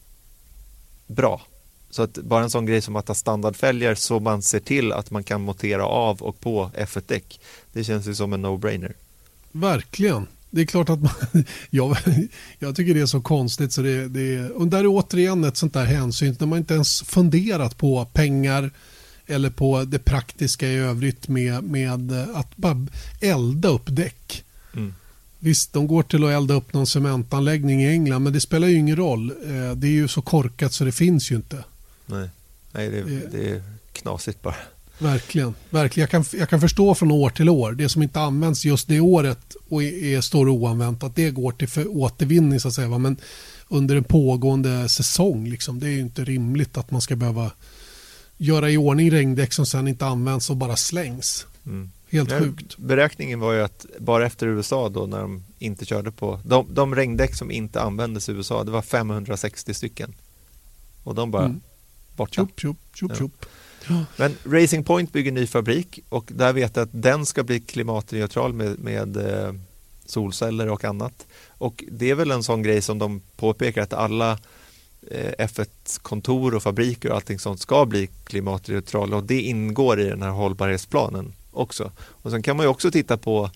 bra. 1.07 1.41
Så 1.89 2.03
att 2.03 2.13
bara 2.13 2.43
en 2.43 2.49
sån 2.49 2.65
grej 2.65 2.81
som 2.81 2.95
att 2.95 3.07
ha 3.07 3.15
standardfälgar 3.15 3.95
så 3.95 4.19
man 4.19 4.41
ser 4.41 4.59
till 4.59 4.91
att 4.91 5.11
man 5.11 5.23
kan 5.23 5.41
montera 5.41 5.85
av 5.85 6.21
och 6.21 6.39
på 6.39 6.71
F1-däck. 6.77 7.39
Det 7.73 7.83
känns 7.83 8.07
ju 8.07 8.15
som 8.15 8.33
en 8.33 8.45
no-brainer. 8.45 8.93
Verkligen 9.51 10.27
det 10.51 10.61
är 10.61 10.65
klart 10.65 10.89
att 10.89 11.01
man, 11.01 11.13
jag, 11.69 11.97
jag 12.59 12.75
tycker 12.75 12.93
det 12.93 13.01
är 13.01 13.05
så 13.05 13.21
konstigt. 13.21 13.73
Så 13.73 13.81
det, 13.81 14.07
det, 14.07 14.49
och 14.49 14.67
där 14.67 14.79
är 14.79 14.87
återigen 14.87 15.43
ett 15.43 15.57
sånt 15.57 15.73
där 15.73 15.85
hänsyn 15.85 16.35
när 16.39 16.47
man 16.47 16.59
inte 16.59 16.73
ens 16.73 17.01
funderat 17.01 17.77
på 17.77 18.05
pengar 18.05 18.71
eller 19.25 19.49
på 19.49 19.83
det 19.83 19.99
praktiska 19.99 20.67
i 20.67 20.75
övrigt 20.75 21.27
med, 21.27 21.63
med 21.63 22.11
att 22.35 22.57
bara 22.57 22.87
elda 23.21 23.69
upp 23.69 23.85
däck. 23.85 24.43
Mm. 24.73 24.93
Visst, 25.39 25.73
de 25.73 25.87
går 25.87 26.03
till 26.03 26.23
att 26.23 26.31
elda 26.31 26.53
upp 26.53 26.73
någon 26.73 26.87
cementanläggning 26.87 27.83
i 27.83 27.89
England 27.89 28.23
men 28.23 28.33
det 28.33 28.41
spelar 28.41 28.67
ju 28.67 28.75
ingen 28.75 28.95
roll. 28.95 29.29
Eh, 29.29 29.71
det 29.75 29.87
är 29.87 29.91
ju 29.91 30.07
så 30.07 30.21
korkat 30.21 30.73
så 30.73 30.83
det 30.83 30.91
finns 30.91 31.31
ju 31.31 31.35
inte. 31.35 31.63
Nej, 32.05 32.29
Nej 32.71 32.89
det, 32.89 33.03
det 33.31 33.49
är 33.49 33.63
knasigt 33.93 34.41
bara. 34.41 34.55
Verkligen. 34.97 35.55
Verkligen. 35.69 36.01
Jag, 36.01 36.09
kan, 36.09 36.39
jag 36.39 36.49
kan 36.49 36.61
förstå 36.61 36.95
från 36.95 37.11
år 37.11 37.29
till 37.29 37.49
år. 37.49 37.71
Det 37.71 37.89
som 37.89 38.03
inte 38.03 38.19
används 38.19 38.65
just 38.65 38.87
det 38.87 38.99
året 38.99 39.55
och 39.69 39.83
är, 39.83 40.03
är, 40.03 40.21
står 40.21 40.49
oanvänt 40.49 41.03
att 41.03 41.15
det 41.15 41.31
går 41.31 41.51
till 41.51 41.67
för 41.67 41.97
återvinning 41.97 42.59
så 42.59 42.67
att 42.67 42.73
säga. 42.73 42.97
Men 42.97 43.17
under 43.67 43.95
en 43.95 44.03
pågående 44.03 44.89
säsong 44.89 45.47
liksom, 45.47 45.79
det 45.79 45.87
är 45.87 45.91
ju 45.91 45.99
inte 45.99 46.23
rimligt 46.23 46.77
att 46.77 46.91
man 46.91 47.01
ska 47.01 47.15
behöva 47.15 47.51
göra 48.37 48.69
i 48.69 48.77
ordning 48.77 49.11
regndäck 49.11 49.53
som 49.53 49.65
sen 49.65 49.87
inte 49.87 50.05
används 50.05 50.49
och 50.49 50.57
bara 50.57 50.75
slängs. 50.75 51.47
Mm. 51.65 51.91
Helt 52.09 52.31
sjukt. 52.31 52.77
Beräkningen 52.77 53.39
var 53.39 53.53
ju 53.53 53.61
att 53.61 53.85
bara 53.99 54.25
efter 54.25 54.47
USA 54.47 54.89
då 54.89 55.05
när 55.05 55.19
de 55.19 55.43
inte 55.59 55.85
körde 55.85 56.11
på 56.11 56.39
de, 56.45 56.73
de 56.73 56.95
regndäck 56.95 57.35
som 57.35 57.51
inte 57.51 57.81
användes 57.81 58.29
i 58.29 58.31
USA 58.31 58.63
det 58.63 58.71
var 58.71 58.81
560 58.81 59.73
stycken. 59.73 60.13
Och 61.03 61.15
de 61.15 61.31
bara 61.31 61.45
mm. 61.45 61.61
borta. 62.15 62.33
Tjup, 62.41 62.59
tjup, 62.59 62.77
tjup, 63.17 63.33
ja. 63.41 63.47
Men 64.17 64.37
Racing 64.43 64.83
Point 64.83 65.13
bygger 65.13 65.31
ny 65.31 65.47
fabrik 65.47 65.99
och 66.09 66.25
där 66.27 66.53
vet 66.53 66.75
jag 66.75 66.83
att 66.83 66.89
den 66.91 67.25
ska 67.25 67.43
bli 67.43 67.59
klimatneutral 67.59 68.53
med, 68.53 68.79
med 68.79 69.17
eh, 69.17 69.53
solceller 70.05 70.69
och 70.69 70.85
annat. 70.85 71.27
Och 71.47 71.83
det 71.91 72.09
är 72.09 72.15
väl 72.15 72.31
en 72.31 72.43
sån 72.43 72.63
grej 72.63 72.81
som 72.81 72.99
de 72.99 73.21
påpekar 73.35 73.81
att 73.81 73.93
alla 73.93 74.31
eh, 75.11 75.47
F1-kontor 75.47 76.55
och 76.55 76.63
fabriker 76.63 77.09
och 77.09 77.15
allting 77.15 77.39
sånt 77.39 77.59
ska 77.59 77.85
bli 77.85 78.09
klimatneutrala 78.23 79.17
och 79.17 79.23
det 79.23 79.41
ingår 79.41 79.99
i 79.99 80.03
den 80.03 80.21
här 80.21 80.29
hållbarhetsplanen 80.29 81.33
också. 81.51 81.91
Och 81.97 82.31
sen 82.31 82.43
kan 82.43 82.57
man 82.57 82.65
ju 82.65 82.69
också 82.69 82.91
titta 82.91 83.17
på 83.17 83.49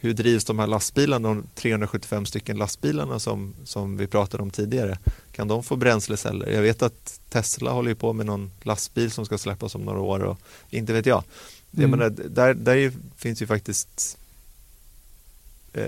hur 0.00 0.12
drivs 0.12 0.44
de 0.44 0.58
här 0.58 0.66
lastbilarna, 0.66 1.28
de 1.28 1.44
375 1.54 2.26
stycken 2.26 2.56
lastbilarna 2.56 3.18
som, 3.18 3.54
som 3.64 3.96
vi 3.96 4.06
pratade 4.06 4.42
om 4.42 4.50
tidigare? 4.50 4.98
Kan 5.32 5.48
de 5.48 5.62
få 5.62 5.76
bränsleceller? 5.76 6.50
Jag 6.50 6.62
vet 6.62 6.82
att 6.82 7.20
Tesla 7.28 7.70
håller 7.70 7.94
på 7.94 8.12
med 8.12 8.26
någon 8.26 8.50
lastbil 8.62 9.10
som 9.10 9.26
ska 9.26 9.38
släppas 9.38 9.74
om 9.74 9.82
några 9.82 10.00
år 10.00 10.20
och 10.20 10.38
inte 10.70 10.92
vet 10.92 11.06
jag. 11.06 11.24
Mm. 11.76 11.90
jag 11.90 11.98
menar, 11.98 12.10
där, 12.28 12.54
där 12.54 12.92
finns 13.16 13.42
ju 13.42 13.46
faktiskt 13.46 14.18
eh, 15.72 15.82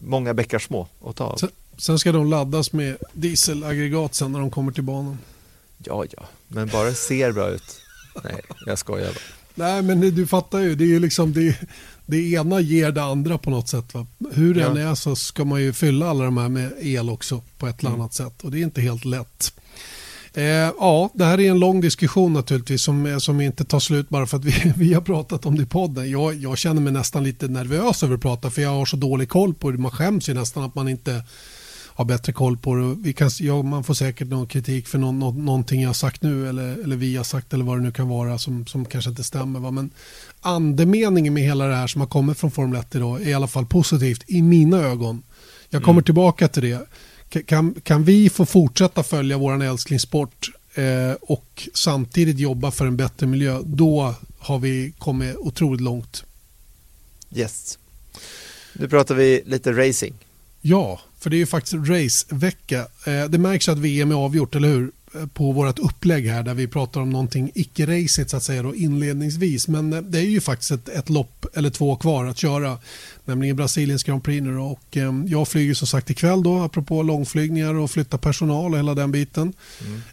många 0.00 0.34
bäckar 0.34 0.58
små 0.58 0.88
att 1.04 1.16
ta 1.16 1.24
av. 1.24 1.36
Sen, 1.36 1.50
sen 1.78 1.98
ska 1.98 2.12
de 2.12 2.30
laddas 2.30 2.72
med 2.72 2.96
dieselaggregat 3.12 4.14
sen 4.14 4.32
när 4.32 4.40
de 4.40 4.50
kommer 4.50 4.72
till 4.72 4.82
banan. 4.82 5.18
Ja, 5.78 6.04
ja, 6.10 6.28
men 6.48 6.68
bara 6.68 6.94
ser 6.94 7.32
bra 7.32 7.50
ut. 7.50 7.80
Nej, 8.24 8.40
jag 8.66 8.78
skojar 8.78 9.12
bara. 9.12 9.44
Nej, 9.54 9.82
men 9.82 10.00
du 10.00 10.26
fattar 10.26 10.58
ju. 10.58 10.74
Det 10.74 10.94
är 10.94 11.00
liksom, 11.00 11.32
det, 11.32 11.58
det 12.06 12.32
ena 12.32 12.60
ger 12.60 12.92
det 12.92 13.02
andra 13.02 13.38
på 13.38 13.50
något 13.50 13.68
sätt. 13.68 13.94
Va? 13.94 14.06
Hur 14.32 14.54
det 14.54 14.60
ja. 14.60 14.70
än 14.70 14.76
är 14.76 14.94
så 14.94 15.16
ska 15.16 15.44
man 15.44 15.60
ju 15.60 15.72
fylla 15.72 16.08
alla 16.10 16.24
de 16.24 16.36
här 16.36 16.48
med 16.48 16.72
el 16.80 17.10
också 17.10 17.42
på 17.58 17.66
ett 17.66 17.80
eller 17.80 17.90
mm. 17.90 18.00
annat 18.00 18.14
sätt. 18.14 18.42
Och 18.42 18.50
det 18.50 18.58
är 18.58 18.62
inte 18.62 18.80
helt 18.80 19.04
lätt. 19.04 19.52
Eh, 20.34 20.44
ja, 20.44 21.10
det 21.14 21.24
här 21.24 21.40
är 21.40 21.50
en 21.50 21.58
lång 21.58 21.80
diskussion 21.80 22.32
naturligtvis 22.32 22.82
som, 22.82 23.20
som 23.20 23.40
inte 23.40 23.64
tar 23.64 23.80
slut 23.80 24.08
bara 24.08 24.26
för 24.26 24.36
att 24.36 24.44
vi, 24.44 24.72
vi 24.76 24.94
har 24.94 25.00
pratat 25.00 25.46
om 25.46 25.56
det 25.56 25.62
i 25.62 25.66
podden. 25.66 26.10
Jag, 26.10 26.34
jag 26.34 26.58
känner 26.58 26.80
mig 26.80 26.92
nästan 26.92 27.24
lite 27.24 27.48
nervös 27.48 28.02
över 28.02 28.14
att 28.14 28.20
prata 28.20 28.50
för 28.50 28.62
jag 28.62 28.70
har 28.70 28.86
så 28.86 28.96
dålig 28.96 29.28
koll 29.28 29.54
på 29.54 29.70
det. 29.70 29.78
Man 29.78 29.90
skäms 29.90 30.28
ju 30.28 30.34
nästan 30.34 30.64
att 30.64 30.74
man 30.74 30.88
inte 30.88 31.22
har 31.94 32.04
bättre 32.04 32.32
koll 32.32 32.56
på 32.56 32.74
det. 32.74 32.94
Vi 32.98 33.12
kan, 33.12 33.30
ja, 33.40 33.62
man 33.62 33.84
får 33.84 33.94
säkert 33.94 34.28
någon 34.28 34.46
kritik 34.46 34.88
för 34.88 34.98
någon, 34.98 35.18
någon, 35.18 35.44
någonting 35.44 35.82
jag 35.82 35.88
har 35.88 35.94
sagt 35.94 36.22
nu 36.22 36.48
eller, 36.48 36.82
eller 36.84 36.96
vi 36.96 37.16
har 37.16 37.24
sagt 37.24 37.52
eller 37.52 37.64
vad 37.64 37.78
det 37.78 37.82
nu 37.82 37.92
kan 37.92 38.08
vara 38.08 38.38
som, 38.38 38.66
som 38.66 38.84
kanske 38.84 39.10
inte 39.10 39.24
stämmer. 39.24 39.60
Va? 39.60 39.70
Men 39.70 39.90
andemeningen 40.44 41.34
med 41.34 41.42
hela 41.42 41.66
det 41.66 41.74
här 41.74 41.86
som 41.86 42.00
har 42.00 42.08
kommit 42.08 42.38
från 42.38 42.50
Formel 42.50 42.80
1 42.80 42.94
idag 42.94 43.22
är 43.22 43.28
i 43.28 43.34
alla 43.34 43.48
fall 43.48 43.66
positivt 43.66 44.24
i 44.26 44.42
mina 44.42 44.76
ögon. 44.76 45.22
Jag 45.68 45.82
kommer 45.82 45.92
mm. 45.92 46.04
tillbaka 46.04 46.48
till 46.48 46.62
det. 46.62 46.86
Kan, 47.46 47.74
kan 47.82 48.04
vi 48.04 48.30
få 48.30 48.46
fortsätta 48.46 49.02
följa 49.02 49.38
vår 49.38 49.62
älsklingssport 49.62 50.50
eh, 50.74 51.12
och 51.20 51.68
samtidigt 51.74 52.38
jobba 52.38 52.70
för 52.70 52.86
en 52.86 52.96
bättre 52.96 53.26
miljö, 53.26 53.60
då 53.64 54.14
har 54.38 54.58
vi 54.58 54.92
kommit 54.98 55.36
otroligt 55.36 55.80
långt. 55.80 56.24
Yes. 57.34 57.78
Nu 58.72 58.88
pratar 58.88 59.14
vi 59.14 59.42
lite 59.46 59.72
racing. 59.72 60.14
Ja, 60.60 61.00
för 61.18 61.30
det 61.30 61.36
är 61.36 61.38
ju 61.38 61.46
faktiskt 61.46 61.88
racevecka. 61.88 62.86
Eh, 63.06 63.24
det 63.28 63.38
märks 63.38 63.68
att 63.68 63.78
VM 63.78 64.10
är 64.10 64.14
avgjort, 64.14 64.54
eller 64.54 64.68
hur? 64.68 64.92
På 65.34 65.52
vårt 65.52 65.78
upplägg 65.78 66.26
här 66.26 66.42
där 66.42 66.54
vi 66.54 66.66
pratar 66.66 67.00
om 67.00 67.10
någonting 67.10 67.50
icke-racigt 67.54 68.30
så 68.30 68.36
att 68.36 68.42
säga 68.42 68.62
då, 68.62 68.74
inledningsvis. 68.74 69.68
Men 69.68 69.92
eh, 69.92 70.00
det 70.00 70.18
är 70.18 70.22
ju 70.22 70.40
faktiskt 70.40 70.70
ett, 70.70 70.88
ett 70.88 71.10
lopp 71.10 71.46
eller 71.54 71.70
två 71.70 71.96
kvar 71.96 72.26
att 72.26 72.38
köra. 72.38 72.78
Nämligen 73.24 73.56
Brasiliens 73.56 74.02
Grand 74.02 74.24
Prix 74.24 74.42
nu 74.42 74.54
då. 74.54 74.62
Och 74.62 74.96
eh, 74.96 75.12
jag 75.26 75.48
flyger 75.48 75.74
som 75.74 75.86
sagt 75.86 76.10
ikväll 76.10 76.42
då 76.42 76.62
apropå 76.62 77.02
långflygningar 77.02 77.74
och 77.74 77.90
flytta 77.90 78.18
personal 78.18 78.72
och 78.72 78.78
hela 78.78 78.94
den 78.94 79.12
biten. 79.12 79.52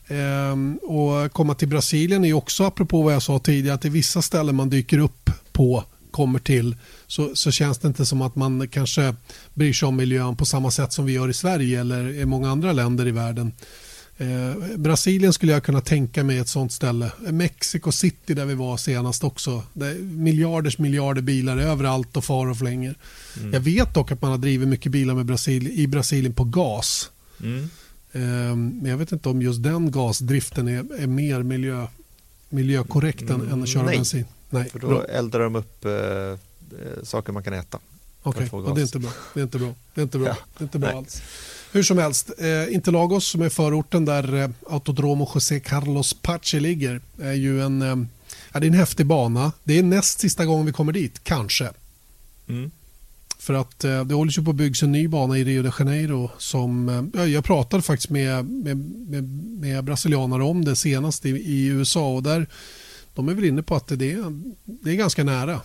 Mm. 0.07 0.77
Eh, 0.77 0.89
och 0.89 1.31
komma 1.31 1.55
till 1.55 1.67
Brasilien 1.67 2.25
är 2.25 2.33
också 2.33 2.63
apropå 2.63 3.01
vad 3.01 3.13
jag 3.13 3.23
sa 3.23 3.39
tidigare 3.39 3.75
att 3.75 3.81
det 3.81 3.87
är 3.87 3.89
vissa 3.89 4.21
ställen 4.21 4.55
man 4.55 4.69
dyker 4.69 4.97
upp 4.97 5.29
på 5.51 5.83
kommer 6.11 6.39
till 6.39 6.75
så, 7.07 7.35
så 7.35 7.51
känns 7.51 7.77
det 7.77 7.87
inte 7.87 8.05
som 8.05 8.21
att 8.21 8.35
man 8.35 8.67
kanske 8.67 9.15
bryr 9.53 9.73
sig 9.73 9.87
om 9.87 9.95
miljön 9.95 10.35
på 10.35 10.45
samma 10.45 10.71
sätt 10.71 10.93
som 10.93 11.05
vi 11.05 11.13
gör 11.13 11.29
i 11.29 11.33
Sverige 11.33 11.79
eller 11.79 12.09
i 12.09 12.25
många 12.25 12.51
andra 12.51 12.71
länder 12.71 13.07
i 13.07 13.11
världen. 13.11 13.51
Eh, 14.21 14.77
Brasilien 14.77 15.33
skulle 15.33 15.51
jag 15.51 15.63
kunna 15.63 15.81
tänka 15.81 16.23
mig 16.23 16.37
ett 16.37 16.47
sånt 16.47 16.71
ställe. 16.71 17.11
Mexico 17.19 17.91
City 17.91 18.33
där 18.33 18.45
vi 18.45 18.53
var 18.53 18.77
senast 18.77 19.23
också. 19.23 19.63
miljarders 19.99 20.77
miljarder 20.77 21.21
bilar 21.21 21.57
överallt 21.57 22.17
och 22.17 22.25
far 22.25 22.47
och 22.47 22.57
flänger. 22.57 22.95
Mm. 23.39 23.53
Jag 23.53 23.59
vet 23.59 23.93
dock 23.93 24.11
att 24.11 24.21
man 24.21 24.31
har 24.31 24.37
drivit 24.37 24.67
mycket 24.67 24.91
bilar 24.91 25.13
med 25.13 25.25
Brasil, 25.25 25.67
i 25.67 25.87
Brasilien 25.87 26.33
på 26.33 26.43
gas. 26.43 27.11
Mm. 27.43 27.69
Eh, 28.11 28.55
men 28.55 28.85
jag 28.85 28.97
vet 28.97 29.11
inte 29.11 29.29
om 29.29 29.41
just 29.41 29.63
den 29.63 29.91
gasdriften 29.91 30.67
är, 30.67 31.01
är 31.01 31.07
mer 31.07 31.43
miljö, 31.43 31.87
miljökorrekt 32.49 33.21
mm. 33.21 33.51
än 33.53 33.63
att 33.63 33.69
köra 33.69 33.83
Nej. 33.83 33.95
bensin. 33.95 34.25
Nej, 34.49 34.69
för 34.69 34.79
då 34.79 34.87
bra. 34.87 35.05
eldar 35.05 35.39
de 35.39 35.55
upp 35.55 35.85
eh, 35.85 35.91
eh 35.91 36.37
saker 37.03 37.33
man 37.33 37.43
kan 37.43 37.53
äta. 37.53 37.79
Okej, 38.23 38.49
okay. 38.51 38.73
det 38.73 38.81
är 38.81 38.83
inte 38.83 38.99
bra. 38.99 39.11
Det 39.33 39.39
är 39.39 39.43
inte 39.43 39.57
bra, 39.57 39.73
det 39.93 40.01
är 40.01 40.03
inte 40.03 40.17
bra, 40.17 40.27
ja. 40.27 40.37
det 40.57 40.61
är 40.61 40.63
inte 40.63 40.79
bra 40.79 40.89
alls. 40.89 41.21
Hur 41.73 41.83
som 41.83 41.97
helst, 41.97 42.31
eh, 42.37 42.73
Interlagos 42.73 43.27
som 43.27 43.41
är 43.41 43.49
förorten 43.49 44.05
där 44.05 44.33
eh, 44.33 44.49
Autodromo 44.69 45.31
José 45.33 45.59
Carlos 45.59 46.13
Pache 46.13 46.59
ligger 46.59 47.01
är 47.21 47.33
ju 47.33 47.61
en, 47.61 47.81
eh, 47.81 47.95
ja, 48.53 48.59
det 48.59 48.65
är 48.65 48.67
en 48.67 48.73
häftig 48.73 49.05
bana. 49.05 49.51
Det 49.63 49.79
är 49.79 49.83
näst 49.83 50.19
sista 50.19 50.45
gången 50.45 50.65
vi 50.65 50.71
kommer 50.71 50.93
dit, 50.93 51.23
kanske. 51.23 51.69
Mm. 52.47 52.71
För 53.37 53.53
att 53.53 53.83
eh, 53.83 54.05
det 54.05 54.15
håller 54.15 54.31
ju 54.31 54.43
på 54.43 54.49
att 54.49 54.55
byggas 54.55 54.83
en 54.83 54.91
ny 54.91 55.07
bana 55.07 55.37
i 55.37 55.43
Rio 55.43 55.63
de 55.63 55.71
Janeiro 55.79 56.31
som, 56.37 56.89
eh, 56.89 57.03
ja, 57.13 57.27
jag 57.27 57.45
pratade 57.45 57.83
faktiskt 57.83 58.09
med, 58.09 58.45
med, 58.45 58.77
med, 59.09 59.23
med 59.59 59.83
brasilianare 59.83 60.43
om 60.43 60.65
det 60.65 60.75
senast 60.75 61.25
i, 61.25 61.29
i 61.29 61.65
USA 61.65 62.15
och 62.15 62.23
där 62.23 62.47
de 63.13 63.29
är 63.29 63.33
väl 63.33 63.45
inne 63.45 63.63
på 63.63 63.75
att 63.75 63.87
det, 63.87 63.95
det, 63.95 64.11
är, 64.11 64.41
det 64.65 64.91
är 64.91 64.95
ganska 64.95 65.23
nära 65.23 65.61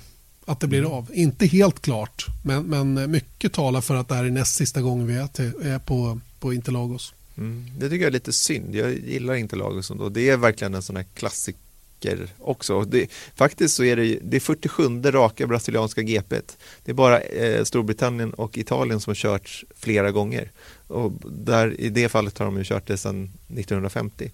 att 0.46 0.60
det 0.60 0.66
blir 0.66 0.78
mm. 0.78 0.92
av. 0.92 1.10
Inte 1.14 1.46
helt 1.46 1.82
klart, 1.82 2.26
men, 2.42 2.64
men 2.64 3.10
mycket 3.10 3.52
talar 3.52 3.80
för 3.80 3.94
att 3.94 4.08
det 4.08 4.14
här 4.14 4.24
är 4.24 4.30
näst 4.30 4.54
sista 4.54 4.82
gången 4.82 5.06
vi 5.06 5.14
är, 5.14 5.26
till, 5.26 5.52
är 5.62 5.78
på, 5.78 6.20
på 6.40 6.52
Interlagos. 6.54 7.14
Mm. 7.38 7.66
Det 7.78 7.88
tycker 7.88 8.02
jag 8.02 8.08
är 8.08 8.12
lite 8.12 8.32
synd. 8.32 8.74
Jag 8.74 8.92
gillar 8.92 9.34
Interlagos 9.34 9.90
och 9.90 10.12
det 10.12 10.28
är 10.28 10.36
verkligen 10.36 10.74
en 10.74 10.82
sån 10.82 10.96
här 10.96 11.06
klassiker 11.14 12.28
också. 12.38 12.84
Det, 12.84 13.10
faktiskt 13.34 13.74
så 13.74 13.84
är 13.84 13.96
det, 13.96 14.18
det 14.22 14.36
är 14.36 14.40
47 14.40 15.02
raka 15.02 15.46
brasilianska 15.46 16.02
GP. 16.02 16.40
Det 16.84 16.90
är 16.90 16.94
bara 16.94 17.20
eh, 17.20 17.64
Storbritannien 17.64 18.34
och 18.34 18.58
Italien 18.58 19.00
som 19.00 19.10
har 19.10 19.14
kört 19.14 19.64
flera 19.76 20.10
gånger. 20.10 20.50
Och 20.86 21.12
där, 21.30 21.80
I 21.80 21.88
det 21.88 22.08
fallet 22.08 22.38
har 22.38 22.46
de 22.46 22.58
ju 22.58 22.64
kört 22.64 22.86
det 22.86 22.96
sedan 22.96 23.30
1950. 23.48 24.30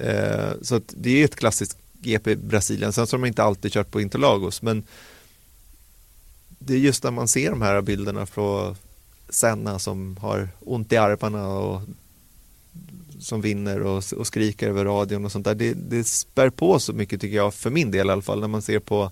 Eh, 0.00 0.50
så 0.62 0.80
det 0.88 1.20
är 1.20 1.24
ett 1.24 1.36
klassiskt 1.36 1.78
GP 2.00 2.36
Brasilien. 2.36 2.92
Sen 2.92 3.06
så 3.06 3.16
har 3.16 3.20
de 3.20 3.28
inte 3.28 3.42
alltid 3.42 3.72
kört 3.72 3.90
på 3.90 4.00
Interlagos 4.00 4.62
men 4.62 4.84
det 6.66 6.74
är 6.74 6.78
just 6.78 7.04
när 7.04 7.10
man 7.10 7.28
ser 7.28 7.50
de 7.50 7.62
här 7.62 7.82
bilderna 7.82 8.26
från 8.26 8.76
Senna 9.28 9.78
som 9.78 10.16
har 10.20 10.48
ont 10.60 10.92
i 10.92 10.96
armarna 10.96 11.48
och 11.48 11.82
som 13.18 13.40
vinner 13.40 13.80
och, 13.80 14.04
och 14.16 14.26
skriker 14.26 14.68
över 14.68 14.84
radion 14.84 15.24
och 15.24 15.32
sånt 15.32 15.44
där. 15.44 15.54
Det, 15.54 15.74
det 15.74 16.04
spär 16.04 16.50
på 16.50 16.78
så 16.78 16.92
mycket 16.92 17.20
tycker 17.20 17.36
jag, 17.36 17.54
för 17.54 17.70
min 17.70 17.90
del 17.90 18.06
i 18.06 18.10
alla 18.10 18.22
fall, 18.22 18.40
när 18.40 18.48
man 18.48 18.62
ser 18.62 18.78
på 18.78 19.10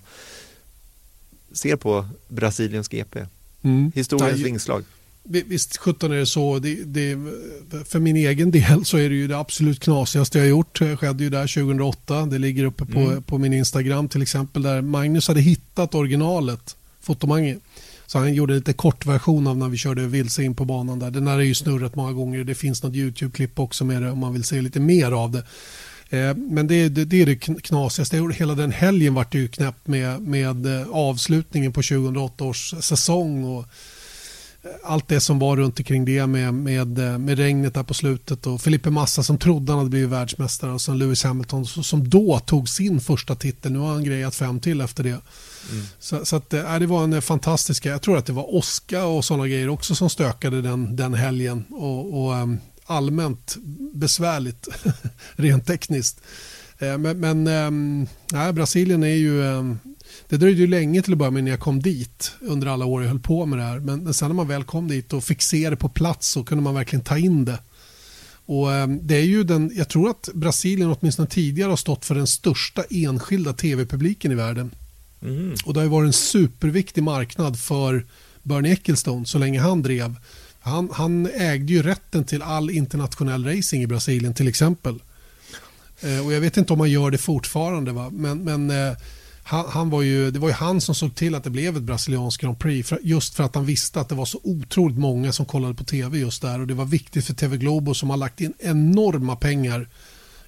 ser 1.53 1.77
på 1.77 2.07
Brasiliens 2.29 2.89
GP. 2.89 3.27
Mm. 3.63 3.93
Historiens 3.95 4.41
vingslag. 4.41 4.85
Visst 5.23 5.77
17 5.77 6.13
är 6.13 6.17
det 6.17 6.27
så. 6.27 6.59
Det, 6.59 6.75
det, 6.75 7.19
för 7.85 7.99
min 7.99 8.17
egen 8.17 8.51
del 8.51 8.85
så 8.85 8.97
är 8.97 9.09
det 9.09 9.15
ju 9.15 9.29
det 9.29 9.39
absolut 9.39 9.81
knasigaste 9.81 10.39
jag 10.39 10.49
gjort. 10.49 10.79
Det 10.79 10.97
skedde 10.97 11.25
ju 11.25 11.31
där 11.31 11.55
2008. 11.55 12.27
Det 12.27 12.39
ligger 12.39 12.65
uppe 12.65 12.87
på, 12.87 12.99
mm. 12.99 13.23
på 13.23 13.39
min 13.39 13.53
Instagram 13.53 14.09
till 14.09 14.23
exempel 14.23 14.63
där 14.63 14.81
Magnus 14.81 15.29
hade 15.29 15.41
hittat 15.41 15.95
originalet 15.95 16.77
Fotomangi. 17.01 17.57
Så 18.07 18.19
han 18.19 18.35
gjorde 18.35 18.55
lite 18.55 18.73
kort 18.73 19.07
version 19.07 19.47
av 19.47 19.57
när 19.57 19.69
vi 19.69 19.77
körde 19.77 20.07
vilse 20.07 20.43
in 20.43 20.55
på 20.55 20.65
banan 20.65 20.99
där. 20.99 21.11
Den 21.11 21.27
här 21.27 21.39
är 21.39 21.43
ju 21.43 21.55
snurrat 21.55 21.95
många 21.95 22.13
gånger. 22.13 22.45
Det 22.45 22.55
finns 22.55 22.83
något 22.83 22.95
YouTube-klipp 22.95 23.59
också 23.59 23.85
med 23.85 24.03
det 24.03 24.11
om 24.11 24.19
man 24.19 24.33
vill 24.33 24.45
se 24.45 24.61
lite 24.61 24.81
mer 24.81 25.13
av 25.13 25.31
det. 25.31 25.45
Eh, 26.11 26.37
men 26.37 26.67
det, 26.67 26.89
det, 26.89 27.05
det, 27.05 27.23
är 27.23 27.27
det 27.27 27.37
knasigaste. 27.37 28.33
Hela 28.35 28.55
den 28.55 28.73
helgen 28.73 29.15
vart 29.15 29.33
det 29.33 29.39
ju 29.39 29.49
knäppt 29.49 29.87
med, 29.87 30.21
med 30.21 30.67
eh, 30.67 30.89
avslutningen 30.89 31.73
på 31.73 31.83
2008 31.83 32.45
års 32.45 32.75
säsong. 32.81 33.45
Och 33.45 33.65
allt 34.83 35.09
det 35.09 35.21
som 35.21 35.39
var 35.39 35.57
runt 35.57 35.79
omkring 35.79 36.05
det 36.05 36.27
med, 36.27 36.55
med, 36.55 36.99
med 37.21 37.39
regnet 37.39 37.75
där 37.75 37.83
på 37.83 37.95
slutet 37.95 38.47
och 38.47 38.61
Felipe 38.61 38.91
Massa 38.91 39.23
som 39.23 39.39
trodde 39.39 39.73
han 39.73 39.79
hade 39.79 39.91
blivit 39.91 40.11
världsmästare 40.11 40.73
och 40.73 40.81
sen 40.81 40.99
Lewis 40.99 41.25
Hamilton 41.25 41.67
som 41.67 42.09
då 42.09 42.39
tog 42.39 42.69
sin 42.69 43.01
första 43.01 43.35
titel. 43.35 43.73
Nu 43.73 43.79
har 43.79 43.93
han 43.93 44.05
grejat 44.05 44.35
fem 44.35 44.61
till 44.61 44.81
efter 44.81 45.05
det. 45.05 45.21
Mm. 45.71 45.85
Så, 45.99 46.25
så 46.25 46.37
att, 46.37 46.53
äh, 46.53 46.79
det 46.79 46.87
var 46.87 47.05
en 47.05 47.23
fantastisk, 47.23 47.87
jag 47.87 48.03
tror 48.03 48.19
att 48.19 48.27
det 48.27 48.33
var 48.33 48.55
Oskar 48.55 49.05
och 49.05 49.25
sådana 49.25 49.49
grejer 49.49 49.69
också 49.69 49.95
som 49.95 50.11
stökade 50.11 50.63
den, 50.63 50.97
den 50.97 51.15
helgen 51.15 51.65
och, 51.71 52.25
och 52.25 52.35
um, 52.35 52.59
allmänt 52.87 53.57
besvärligt 53.95 54.69
rent 55.33 55.67
tekniskt. 55.67 56.21
Uh, 56.83 56.99
men, 56.99 57.21
men 57.21 58.09
nej, 58.33 58.53
Brasilien 58.53 59.03
är 59.03 59.17
ju 59.17 59.43
um, 59.43 59.79
det 60.31 60.37
dröjde 60.37 60.61
ju 60.61 60.67
länge 60.67 61.03
till 61.03 61.13
att 61.13 61.19
börja 61.19 61.31
med 61.31 61.45
när 61.45 61.51
jag 61.51 61.61
kom 61.61 61.83
dit 61.83 62.33
under 62.41 62.67
alla 62.67 62.85
år 62.85 63.03
jag 63.03 63.09
höll 63.09 63.21
på 63.21 63.47
med 63.47 63.59
det 63.59 63.63
här. 63.63 63.79
Men, 63.79 64.05
men 64.05 64.15
sen 64.15 64.29
när 64.29 64.35
man 64.35 64.49
väl 64.49 64.65
kom 64.65 64.89
dit 64.89 65.13
och 65.13 65.25
fick 65.25 65.43
se 65.43 65.71
det 65.71 65.77
på 65.77 65.89
plats 65.89 66.29
så 66.29 66.45
kunde 66.45 66.65
man 66.65 66.75
verkligen 66.75 67.05
ta 67.05 67.19
in 67.19 67.45
det. 67.45 67.59
Och 68.47 68.73
eh, 68.73 68.89
det 68.89 69.17
är 69.17 69.25
ju 69.25 69.45
den, 69.45 69.73
jag 69.75 69.89
tror 69.89 70.11
att 70.11 70.29
Brasilien 70.35 70.97
åtminstone 71.01 71.29
tidigare 71.29 71.71
har 71.71 71.77
stått 71.77 72.05
för 72.05 72.15
den 72.15 72.27
största 72.27 72.85
enskilda 72.91 73.53
tv-publiken 73.53 74.33
i 74.33 74.35
världen. 74.35 74.71
Mm. 75.23 75.55
Och 75.65 75.75
det 75.75 75.81
har 75.81 75.87
varit 75.87 76.07
en 76.07 76.13
superviktig 76.13 77.03
marknad 77.03 77.61
för 77.61 78.07
Bernie 78.43 78.73
Ecclestone 78.73 79.27
så 79.27 79.39
länge 79.39 79.61
han 79.61 79.83
drev. 79.83 80.15
Han, 80.61 80.91
han 80.93 81.27
ägde 81.27 81.73
ju 81.73 81.83
rätten 81.83 82.25
till 82.25 82.43
all 82.43 82.71
internationell 82.71 83.45
racing 83.45 83.83
i 83.83 83.87
Brasilien 83.87 84.35
till 84.35 84.49
exempel. 84.49 85.03
Eh, 86.01 86.27
och 86.27 86.33
jag 86.33 86.41
vet 86.41 86.57
inte 86.57 86.73
om 86.73 86.79
man 86.79 86.91
gör 86.91 87.11
det 87.11 87.19
fortfarande 87.19 87.93
va? 87.93 88.11
men, 88.13 88.45
men 88.45 88.71
eh, 88.71 88.97
han, 89.51 89.65
han, 89.69 89.91
var 89.91 90.03
ju, 90.03 90.31
det 90.31 90.39
var 90.39 90.49
ju 90.49 90.55
han 90.55 90.81
som 90.81 90.95
såg 90.95 91.15
till 91.15 91.35
att 91.35 91.45
det 91.45 91.51
blev 91.51 91.77
ett 91.77 91.83
brasilianskt 91.83 92.43
Grand 92.43 92.59
Prix 92.59 92.89
för, 92.89 92.99
just 93.03 93.35
för 93.35 93.45
att 93.45 93.55
han 93.55 93.65
visste 93.65 94.01
att 94.01 94.09
det 94.09 94.15
var 94.15 94.25
så 94.25 94.41
otroligt 94.43 94.99
många 94.99 95.33
som 95.33 95.47
kollade 95.47 95.75
på 95.75 95.85
tv 95.85 96.19
just 96.19 96.43
där 96.43 96.61
och 96.61 96.67
det 96.67 96.75
var 96.75 96.85
viktigt 96.85 97.25
för 97.25 97.35
TV 97.35 97.57
Globo 97.57 97.95
som 97.95 98.11
har 98.11 98.17
lagt 98.17 98.41
in 98.41 98.53
enorma 98.59 99.37
pengar 99.37 99.89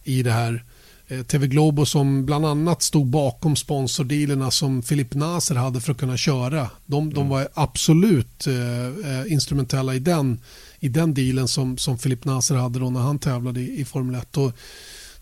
i 0.03 0.22
det 0.22 0.32
här. 0.32 0.64
Eh, 1.09 1.22
TV 1.22 1.46
Globo 1.46 1.86
som 1.86 2.26
bland 2.26 2.46
annat 2.46 2.82
stod 2.82 3.07
bakom 3.07 3.57
sponsordealerna 3.57 4.50
som 4.50 4.82
Filip 4.82 5.14
Naser 5.14 5.55
hade 5.55 5.80
för 5.80 5.92
att 5.92 5.98
kunna 5.98 6.16
köra. 6.16 6.70
De, 6.86 7.03
mm. 7.03 7.14
de 7.14 7.28
var 7.28 7.48
absolut 7.55 8.46
eh, 8.46 8.86
eh, 8.86 9.32
instrumentella 9.32 9.94
i 9.94 9.98
den, 9.98 10.40
i 10.78 10.88
den 10.88 11.14
dealen 11.14 11.48
som, 11.48 11.78
som 11.78 11.98
Filip 11.98 12.24
Naser 12.24 12.55
hade 12.55 12.78
då 12.78 12.90
när 12.90 13.00
han 13.00 13.18
tävlade 13.18 13.61
i, 13.61 13.80
i 13.80 13.84
Formel 13.84 14.14
1. 14.14 14.36
Och 14.36 14.53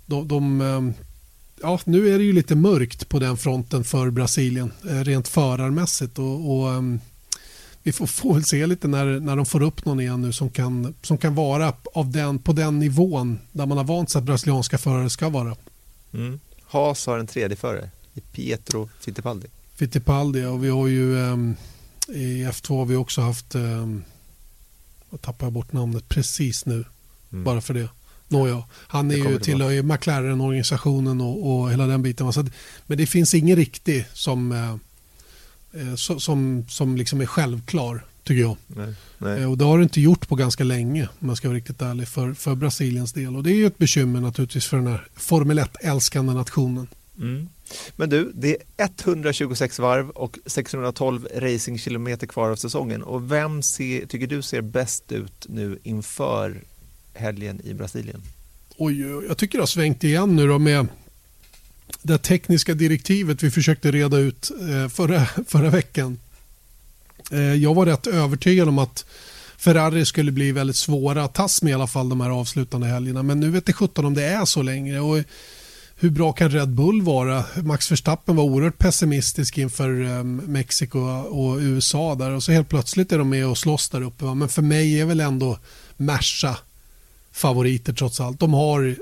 de, 0.07 0.28
de, 0.28 0.61
eh, 0.61 1.05
ja, 1.63 1.81
nu 1.85 2.15
är 2.15 2.19
det 2.19 2.25
ju 2.25 2.33
lite 2.33 2.55
mörkt 2.55 3.09
på 3.09 3.19
den 3.19 3.37
fronten 3.37 3.85
för 3.85 4.11
Brasilien 4.11 4.73
eh, 4.89 5.05
rent 5.05 5.29
förarmässigt. 5.29 6.19
Och, 6.19 6.51
och 6.51 6.69
um, 6.69 7.01
vi 7.83 7.93
får, 7.93 8.07
får 8.07 8.35
väl 8.35 8.45
se 8.45 8.67
lite 8.67 8.89
när, 8.89 9.21
när 9.21 9.37
de 9.37 9.47
får 9.47 9.63
upp 9.63 9.85
någon 9.85 10.01
igen 10.01 10.23
nu 10.23 10.33
som 10.33 10.51
kan, 10.51 10.95
som 11.03 11.19
kan 11.19 11.35
vara 11.35 11.73
av 11.95 12.11
den, 12.11 12.39
på 12.39 12.53
den 12.53 12.79
nivån 12.79 13.39
där 13.53 13.67
man 13.67 13.79
har 13.79 13.85
vant 13.85 14.11
sig 14.11 14.19
att 14.19 14.25
brasilianska 14.25 14.79
förare 14.79 15.11
ska 15.11 15.29
vara. 15.29 15.57
Mm. 16.13 16.41
Haas 16.67 17.07
har 17.07 17.19
en 17.19 17.27
tredje 17.27 17.57
förare, 17.57 17.91
Pietro 18.33 18.89
Fittipaldi. 19.01 19.47
Fittipaldi 19.75 20.45
och 20.45 20.65
vi 20.65 20.69
har 20.69 20.87
ju 20.87 21.15
um, 21.15 21.57
i 22.09 22.45
F2 22.45 22.79
har 22.79 22.85
vi 22.85 22.97
också 22.97 23.21
haft, 23.21 23.55
um, 23.55 24.05
jag 25.11 25.23
tappar 25.23 25.51
bort 25.51 25.73
namnet 25.73 26.09
precis 26.09 26.67
nu, 26.67 26.85
mm. 27.33 27.45
bara 27.45 27.61
för 27.61 27.75
det. 27.75 27.89
Nåja, 28.31 28.64
han 28.72 29.11
är 29.11 29.16
ju, 29.16 29.39
tillhör 29.39 29.70
ju 29.70 29.83
McLaren-organisationen 29.83 31.20
och, 31.20 31.51
och 31.51 31.70
hela 31.70 31.87
den 31.87 32.03
biten. 32.03 32.33
Så, 32.33 32.47
men 32.87 32.99
det 32.99 33.07
finns 33.07 33.35
ingen 33.35 33.57
riktig 33.57 34.07
som, 34.12 34.53
eh, 34.53 34.70
eh 35.81 35.95
som, 35.95 36.66
som 36.68 36.97
liksom 36.97 37.20
är 37.20 37.26
självklar 37.26 38.05
tycker 38.24 38.41
jag. 38.41 38.57
Nej, 38.66 38.95
nej. 39.18 39.47
Och 39.47 39.59
det 39.59 39.64
har 39.64 39.78
det 39.78 39.83
inte 39.83 40.01
gjort 40.01 40.28
på 40.28 40.35
ganska 40.35 40.64
länge, 40.64 41.09
om 41.20 41.26
man 41.26 41.37
ska 41.37 41.49
vara 41.49 41.57
riktigt 41.57 41.83
ärlig, 41.83 42.09
för, 42.09 42.35
för 42.35 42.55
Brasiliens 42.55 43.12
del. 43.12 43.37
Och 43.37 43.43
det 43.43 43.51
är 43.51 43.55
ju 43.55 43.66
ett 43.66 43.78
bekymmer 43.78 44.20
naturligtvis 44.20 44.66
för 44.66 44.76
den 44.76 44.87
här 44.87 45.07
Formel 45.14 45.59
1-älskande 45.59 46.35
nationen. 46.35 46.87
Mm. 47.18 47.49
Men 47.97 48.11
du, 48.11 48.33
det 48.35 48.57
är 48.76 48.89
126 49.05 49.78
varv 49.78 50.11
och 50.11 50.39
612 50.47 51.28
racingkilometer 51.35 52.26
kvar 52.26 52.51
av 52.51 52.57
säsongen. 52.57 53.03
Och 53.03 53.33
vem 53.33 53.62
ser, 53.62 54.07
tycker 54.07 54.26
du 54.26 54.43
ser 54.43 54.61
bäst 54.61 55.12
ut 55.12 55.47
nu 55.49 55.78
inför 55.83 56.62
helgen 57.15 57.61
i 57.65 57.75
Brasilien? 57.75 58.23
Oj, 58.77 59.01
jag 59.29 59.39
tycker 59.39 59.59
det 59.59 59.63
har 59.63 59.67
svängt 59.67 60.05
igen 60.05 60.37
nu 60.37 60.47
då 60.47 60.59
med 60.59 60.87
det 62.03 62.19
tekniska 62.19 62.75
direktivet 62.75 63.43
vi 63.43 63.51
försökte 63.51 63.91
reda 63.91 64.19
ut 64.19 64.51
eh, 64.61 64.89
förra, 64.89 65.27
förra 65.47 65.71
veckan. 65.71 66.19
Eh, 67.31 67.55
jag 67.55 67.75
var 67.75 67.87
rätt 67.87 68.07
övertygad 68.07 68.69
om 68.69 68.79
att 68.79 69.05
Ferrari 69.57 70.05
skulle 70.05 70.33
bli 70.33 70.53
väldigt 70.53 70.77
svåra 70.77 71.25
att 71.25 71.35
tas 71.35 71.63
med 71.63 71.71
i 71.71 71.75
alla 71.75 71.87
fall 71.87 72.09
de 72.09 72.21
här 72.21 72.31
avslutande 72.31 72.87
helgerna. 72.87 73.23
Men 73.23 73.41
nu 73.41 73.51
vet 73.51 73.69
jag 73.69 73.77
17 73.77 74.05
om 74.05 74.15
det 74.15 74.25
är 74.25 74.45
så 74.45 74.63
längre. 74.63 75.01
Och 75.01 75.25
hur 75.97 76.11
bra 76.11 76.33
kan 76.33 76.51
Red 76.51 76.69
Bull 76.69 77.03
vara? 77.03 77.45
Max 77.63 77.91
Verstappen 77.93 78.37
var 78.37 78.45
oerhört 78.45 78.79
pessimistisk 78.79 79.59
inför 79.59 80.05
eh, 80.05 80.25
Mexiko 80.25 80.99
och 81.11 81.59
USA 81.59 82.15
där 82.15 82.31
och 82.31 82.43
så 82.43 82.53
helt 82.53 82.69
plötsligt 82.69 83.13
är 83.13 83.19
de 83.19 83.29
med 83.29 83.47
och 83.47 83.59
slåss 83.59 83.89
där 83.89 84.03
uppe. 84.03 84.25
Men 84.25 84.49
för 84.49 84.63
mig 84.63 85.01
är 85.01 85.05
väl 85.05 85.21
ändå 85.21 85.59
Merca 85.97 86.57
favoriter 87.33 87.93
trots 87.93 88.20
allt. 88.20 88.41
De 88.41 88.55
har 88.55 88.97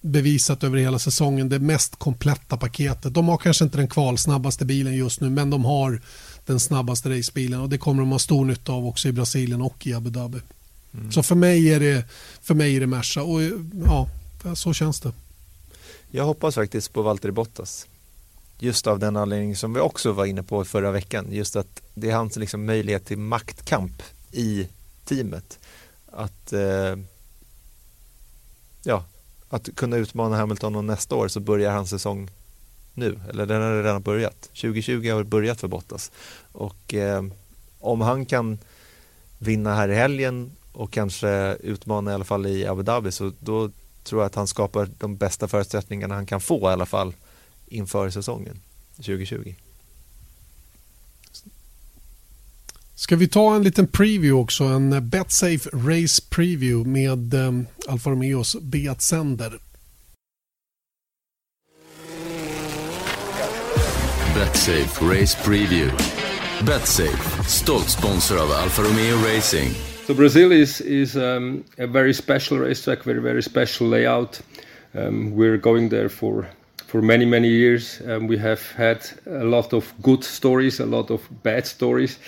bevisat 0.00 0.64
över 0.64 0.78
hela 0.78 0.98
säsongen 0.98 1.48
det 1.48 1.58
mest 1.58 1.96
kompletta 1.96 2.56
paketet. 2.56 3.14
De 3.14 3.28
har 3.28 3.36
kanske 3.36 3.64
inte 3.64 3.76
den 3.76 3.88
kvalsnabbaste 3.88 4.64
bilen 4.64 4.94
just 4.94 5.20
nu 5.20 5.30
men 5.30 5.50
de 5.50 5.64
har 5.64 6.00
den 6.46 6.60
snabbaste 6.60 7.18
racebilen 7.18 7.60
och 7.60 7.68
det 7.68 7.78
kommer 7.78 8.02
de 8.02 8.12
ha 8.12 8.18
stor 8.18 8.44
nytta 8.44 8.72
av 8.72 8.86
också 8.86 9.08
i 9.08 9.12
Brasilien 9.12 9.62
och 9.62 9.86
i 9.86 9.94
Abu 9.94 10.10
Dhabi. 10.10 10.38
Mm. 10.94 11.12
Så 11.12 11.22
för 11.22 11.34
mig 11.34 11.74
är 11.74 11.80
det, 11.80 12.04
för 12.42 12.54
mig 12.54 12.76
är 12.76 12.80
det 12.80 12.86
Merca 12.86 13.22
och 13.22 13.40
ja, 13.84 14.08
så 14.54 14.72
känns 14.72 15.00
det. 15.00 15.12
Jag 16.10 16.24
hoppas 16.24 16.54
faktiskt 16.54 16.92
på 16.92 17.02
Valtteri 17.02 17.32
Bottas. 17.32 17.86
Just 18.58 18.86
av 18.86 18.98
den 18.98 19.16
anledning 19.16 19.56
som 19.56 19.74
vi 19.74 19.80
också 19.80 20.12
var 20.12 20.24
inne 20.24 20.42
på 20.42 20.64
förra 20.64 20.90
veckan. 20.90 21.26
Just 21.30 21.56
att 21.56 21.82
det 21.94 22.10
är 22.10 22.14
hans 22.14 22.36
liksom 22.36 22.66
möjlighet 22.66 23.06
till 23.06 23.18
maktkamp 23.18 24.02
i 24.32 24.68
teamet. 25.04 25.58
Att, 26.12 26.52
eh, 26.52 26.96
ja, 28.86 29.04
att 29.48 29.76
kunna 29.76 29.96
utmana 29.96 30.36
Hamilton 30.36 30.76
och 30.76 30.84
nästa 30.84 31.14
år 31.14 31.28
så 31.28 31.40
börjar 31.40 31.72
hans 31.72 31.90
säsong 31.90 32.30
nu. 32.94 33.20
Eller 33.30 33.46
den 33.46 33.62
har 33.62 33.82
redan 33.82 34.02
börjat. 34.02 34.40
2020 34.42 35.10
har 35.10 35.24
börjat 35.24 35.60
för 35.60 35.68
Bottas. 35.68 36.12
Och 36.52 36.94
eh, 36.94 37.24
om 37.80 38.00
han 38.00 38.26
kan 38.26 38.58
vinna 39.38 39.74
här 39.74 39.88
i 39.88 39.94
helgen 39.94 40.50
och 40.72 40.90
kanske 40.90 41.56
utmana 41.60 42.10
i 42.10 42.14
alla 42.14 42.24
fall 42.24 42.46
i 42.46 42.66
Abu 42.66 42.82
Dhabi 42.82 43.12
så 43.12 43.32
då 43.38 43.70
tror 44.04 44.22
jag 44.22 44.26
att 44.26 44.34
han 44.34 44.46
skapar 44.46 44.88
de 44.98 45.16
bästa 45.16 45.48
förutsättningarna 45.48 46.14
han 46.14 46.26
kan 46.26 46.40
få 46.40 46.60
i 46.60 46.72
alla 46.72 46.86
fall 46.86 47.14
inför 47.66 48.10
säsongen 48.10 48.60
2020. 48.96 49.54
Ska 52.98 53.16
vi 53.16 53.28
ta 53.28 53.54
en 53.54 53.62
liten 53.62 53.86
preview 53.86 54.32
också, 54.32 54.64
en 54.64 55.08
Betsafe 55.08 55.70
Race 55.72 56.22
Preview 56.30 56.88
med 56.88 57.34
um, 57.34 57.66
Alfa 57.88 58.10
Romeos 58.10 58.56
Beat 58.62 59.02
Sender. 59.02 59.58
Betsafe 64.34 65.04
Race 65.04 65.38
Preview. 65.44 65.90
Betsafe, 66.66 67.44
stolt 67.48 67.88
sponsor 67.88 68.42
av 68.42 68.50
Alfa 68.50 68.82
Romeo 68.82 69.16
Racing. 69.16 69.70
So 70.06 70.14
Brazil 70.14 70.52
is 70.52 70.80
is 70.80 71.16
um, 71.16 71.64
a 71.78 71.86
very 71.86 72.14
special 72.14 72.58
racetrack, 72.58 73.04
very 73.04 73.20
very 73.20 73.42
special 73.42 73.88
layout. 73.88 74.40
Um, 74.94 75.36
we're 75.36 75.58
going 75.58 75.90
there 75.90 76.08
for 76.08 76.48
for 76.86 77.02
many 77.02 77.26
many 77.26 77.48
years. 77.48 78.00
Um, 78.06 78.26
we 78.26 78.38
have 78.38 78.60
had 78.76 78.98
a 79.26 79.44
lot 79.44 79.72
of 79.72 79.92
good 80.02 80.24
stories, 80.24 80.80
a 80.80 80.86
lot 80.86 81.10
of 81.10 81.20
bad 81.42 81.66
stories. 81.66 82.18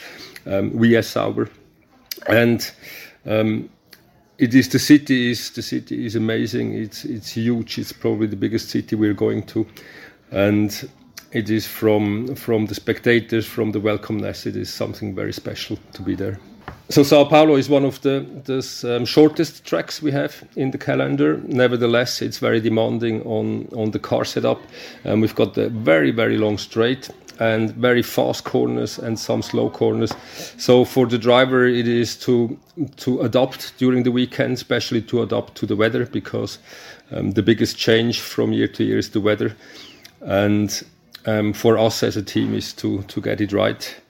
Um, 0.46 0.72
we 0.72 0.96
as 0.96 1.06
Sauber, 1.06 1.48
and 2.26 2.70
um, 3.26 3.68
it 4.38 4.54
is 4.54 4.68
the 4.68 4.78
city 4.78 5.30
is 5.30 5.50
the 5.50 5.62
city 5.62 6.06
is 6.06 6.16
amazing. 6.16 6.74
It's 6.74 7.04
it's 7.04 7.30
huge. 7.30 7.78
It's 7.78 7.92
probably 7.92 8.26
the 8.26 8.36
biggest 8.36 8.70
city 8.70 8.96
we're 8.96 9.14
going 9.14 9.44
to, 9.46 9.66
and 10.30 10.88
it 11.32 11.50
is 11.50 11.66
from 11.66 12.34
from 12.34 12.66
the 12.66 12.74
spectators, 12.74 13.46
from 13.46 13.72
the 13.72 13.80
welcomeness. 13.80 14.46
It 14.46 14.56
is 14.56 14.72
something 14.72 15.14
very 15.14 15.32
special 15.32 15.78
to 15.92 16.02
be 16.02 16.14
there. 16.14 16.38
So 16.90 17.02
Sao 17.02 17.24
Paulo 17.24 17.56
is 17.56 17.68
one 17.68 17.84
of 17.84 18.00
the, 18.00 18.26
the 18.44 18.96
um, 18.96 19.04
shortest 19.04 19.64
tracks 19.64 20.00
we 20.00 20.10
have 20.12 20.42
in 20.56 20.70
the 20.70 20.78
calendar. 20.78 21.38
Nevertheless, 21.46 22.22
it's 22.22 22.38
very 22.38 22.60
demanding 22.60 23.22
on, 23.24 23.68
on 23.76 23.90
the 23.90 23.98
car 23.98 24.24
setup. 24.24 24.60
Um, 25.04 25.20
we've 25.20 25.34
got 25.34 25.52
the 25.52 25.68
very, 25.68 26.10
very 26.10 26.38
long 26.38 26.56
straight 26.56 27.10
and 27.38 27.70
very 27.72 28.02
fast 28.02 28.44
corners 28.44 28.98
and 28.98 29.18
some 29.18 29.42
slow 29.42 29.70
corners. 29.70 30.12
So 30.58 30.84
for 30.84 31.06
the 31.06 31.18
driver, 31.18 31.66
it 31.66 31.86
is 31.86 32.16
to 32.16 32.58
to 32.96 33.20
adapt 33.20 33.78
during 33.78 34.04
the 34.04 34.12
weekend, 34.12 34.54
especially 34.54 35.02
to 35.02 35.22
adapt 35.22 35.54
to 35.56 35.66
the 35.66 35.76
weather, 35.76 36.06
because 36.06 36.58
um, 37.12 37.32
the 37.32 37.42
biggest 37.42 37.76
change 37.76 38.20
from 38.20 38.52
year 38.52 38.68
to 38.68 38.84
year 38.84 38.98
is 38.98 39.10
the 39.10 39.20
weather. 39.20 39.56
And 40.20 40.82
um, 41.26 41.52
for 41.52 41.78
us 41.78 42.02
as 42.02 42.16
a 42.16 42.22
team 42.22 42.54
is 42.54 42.72
to 42.74 43.02
to 43.02 43.20
get 43.20 43.40
it 43.40 43.52
right 43.52 44.00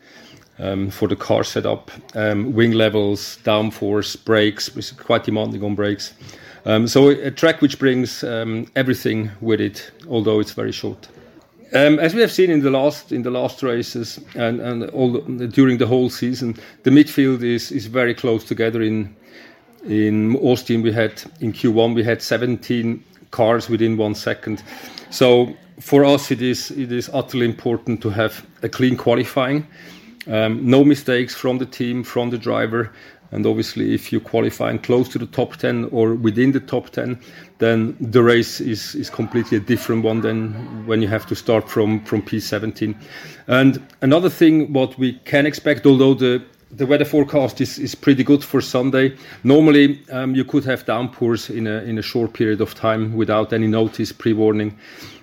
um, 0.58 0.90
for 0.90 1.08
the 1.08 1.16
car 1.16 1.44
setup, 1.44 1.90
um, 2.14 2.52
wing 2.52 2.72
levels, 2.72 3.38
downforce, 3.44 4.22
brakes, 4.24 4.76
is 4.76 4.92
quite 4.92 5.24
demanding 5.24 5.62
on 5.62 5.74
brakes. 5.74 6.14
Um, 6.64 6.86
so 6.86 7.08
a 7.08 7.30
track 7.30 7.62
which 7.62 7.78
brings 7.78 8.24
um, 8.24 8.66
everything 8.74 9.30
with 9.40 9.60
it, 9.60 9.90
although 10.08 10.40
it's 10.40 10.52
very 10.52 10.72
short. 10.72 11.08
Um, 11.74 11.98
as 11.98 12.14
we 12.14 12.22
have 12.22 12.32
seen 12.32 12.50
in 12.50 12.60
the 12.60 12.70
last 12.70 13.12
in 13.12 13.22
the 13.22 13.30
last 13.30 13.62
races 13.62 14.18
and, 14.34 14.60
and 14.60 14.90
all 14.90 15.12
the, 15.12 15.46
during 15.46 15.78
the 15.78 15.86
whole 15.86 16.08
season, 16.08 16.56
the 16.82 16.90
midfield 16.90 17.42
is 17.42 17.70
is 17.70 17.86
very 17.86 18.14
close 18.14 18.44
together. 18.44 18.82
In 18.82 19.14
in 19.84 20.36
Austin, 20.36 20.82
we 20.82 20.92
had 20.92 21.22
in 21.40 21.52
Q1 21.52 21.94
we 21.94 22.04
had 22.04 22.22
17 22.22 23.04
cars 23.30 23.68
within 23.68 23.96
one 23.96 24.14
second. 24.14 24.62
So 25.10 25.54
for 25.80 26.04
us, 26.04 26.30
it 26.30 26.40
is 26.40 26.70
it 26.70 26.90
is 26.90 27.10
utterly 27.12 27.44
important 27.44 28.00
to 28.02 28.10
have 28.10 28.46
a 28.62 28.68
clean 28.68 28.96
qualifying 28.96 29.66
um, 30.28 30.68
no 30.68 30.84
mistakes 30.84 31.34
from 31.34 31.58
the 31.58 31.66
team, 31.66 32.04
from 32.04 32.30
the 32.30 32.38
driver. 32.38 32.92
And 33.30 33.46
obviously, 33.46 33.94
if 33.94 34.12
you 34.12 34.20
qualify 34.20 34.76
close 34.78 35.08
to 35.10 35.18
the 35.18 35.26
top 35.26 35.56
10 35.56 35.90
or 35.92 36.14
within 36.14 36.52
the 36.52 36.60
top 36.60 36.90
10, 36.90 37.20
then 37.58 37.96
the 38.00 38.22
race 38.22 38.60
is, 38.60 38.94
is 38.94 39.10
completely 39.10 39.58
a 39.58 39.60
different 39.60 40.04
one 40.04 40.22
than 40.22 40.86
when 40.86 41.02
you 41.02 41.08
have 41.08 41.26
to 41.26 41.34
start 41.34 41.68
from, 41.68 42.04
from 42.04 42.22
P17. 42.22 42.96
And 43.46 43.86
another 44.00 44.30
thing, 44.30 44.72
what 44.72 44.98
we 44.98 45.14
can 45.24 45.46
expect, 45.46 45.86
although 45.86 46.14
the 46.14 46.42
the 46.70 46.86
weather 46.86 47.04
forecast 47.04 47.60
is, 47.60 47.78
is 47.78 47.94
pretty 47.94 48.22
good 48.22 48.44
for 48.44 48.60
Sunday. 48.60 49.16
Normally, 49.42 50.02
um, 50.10 50.34
you 50.34 50.44
could 50.44 50.64
have 50.64 50.84
downpours 50.84 51.48
in 51.48 51.66
a, 51.66 51.78
in 51.82 51.98
a 51.98 52.02
short 52.02 52.34
period 52.34 52.60
of 52.60 52.74
time 52.74 53.16
without 53.16 53.52
any 53.52 53.66
notice, 53.66 54.12
pre 54.12 54.32
warning. 54.32 54.76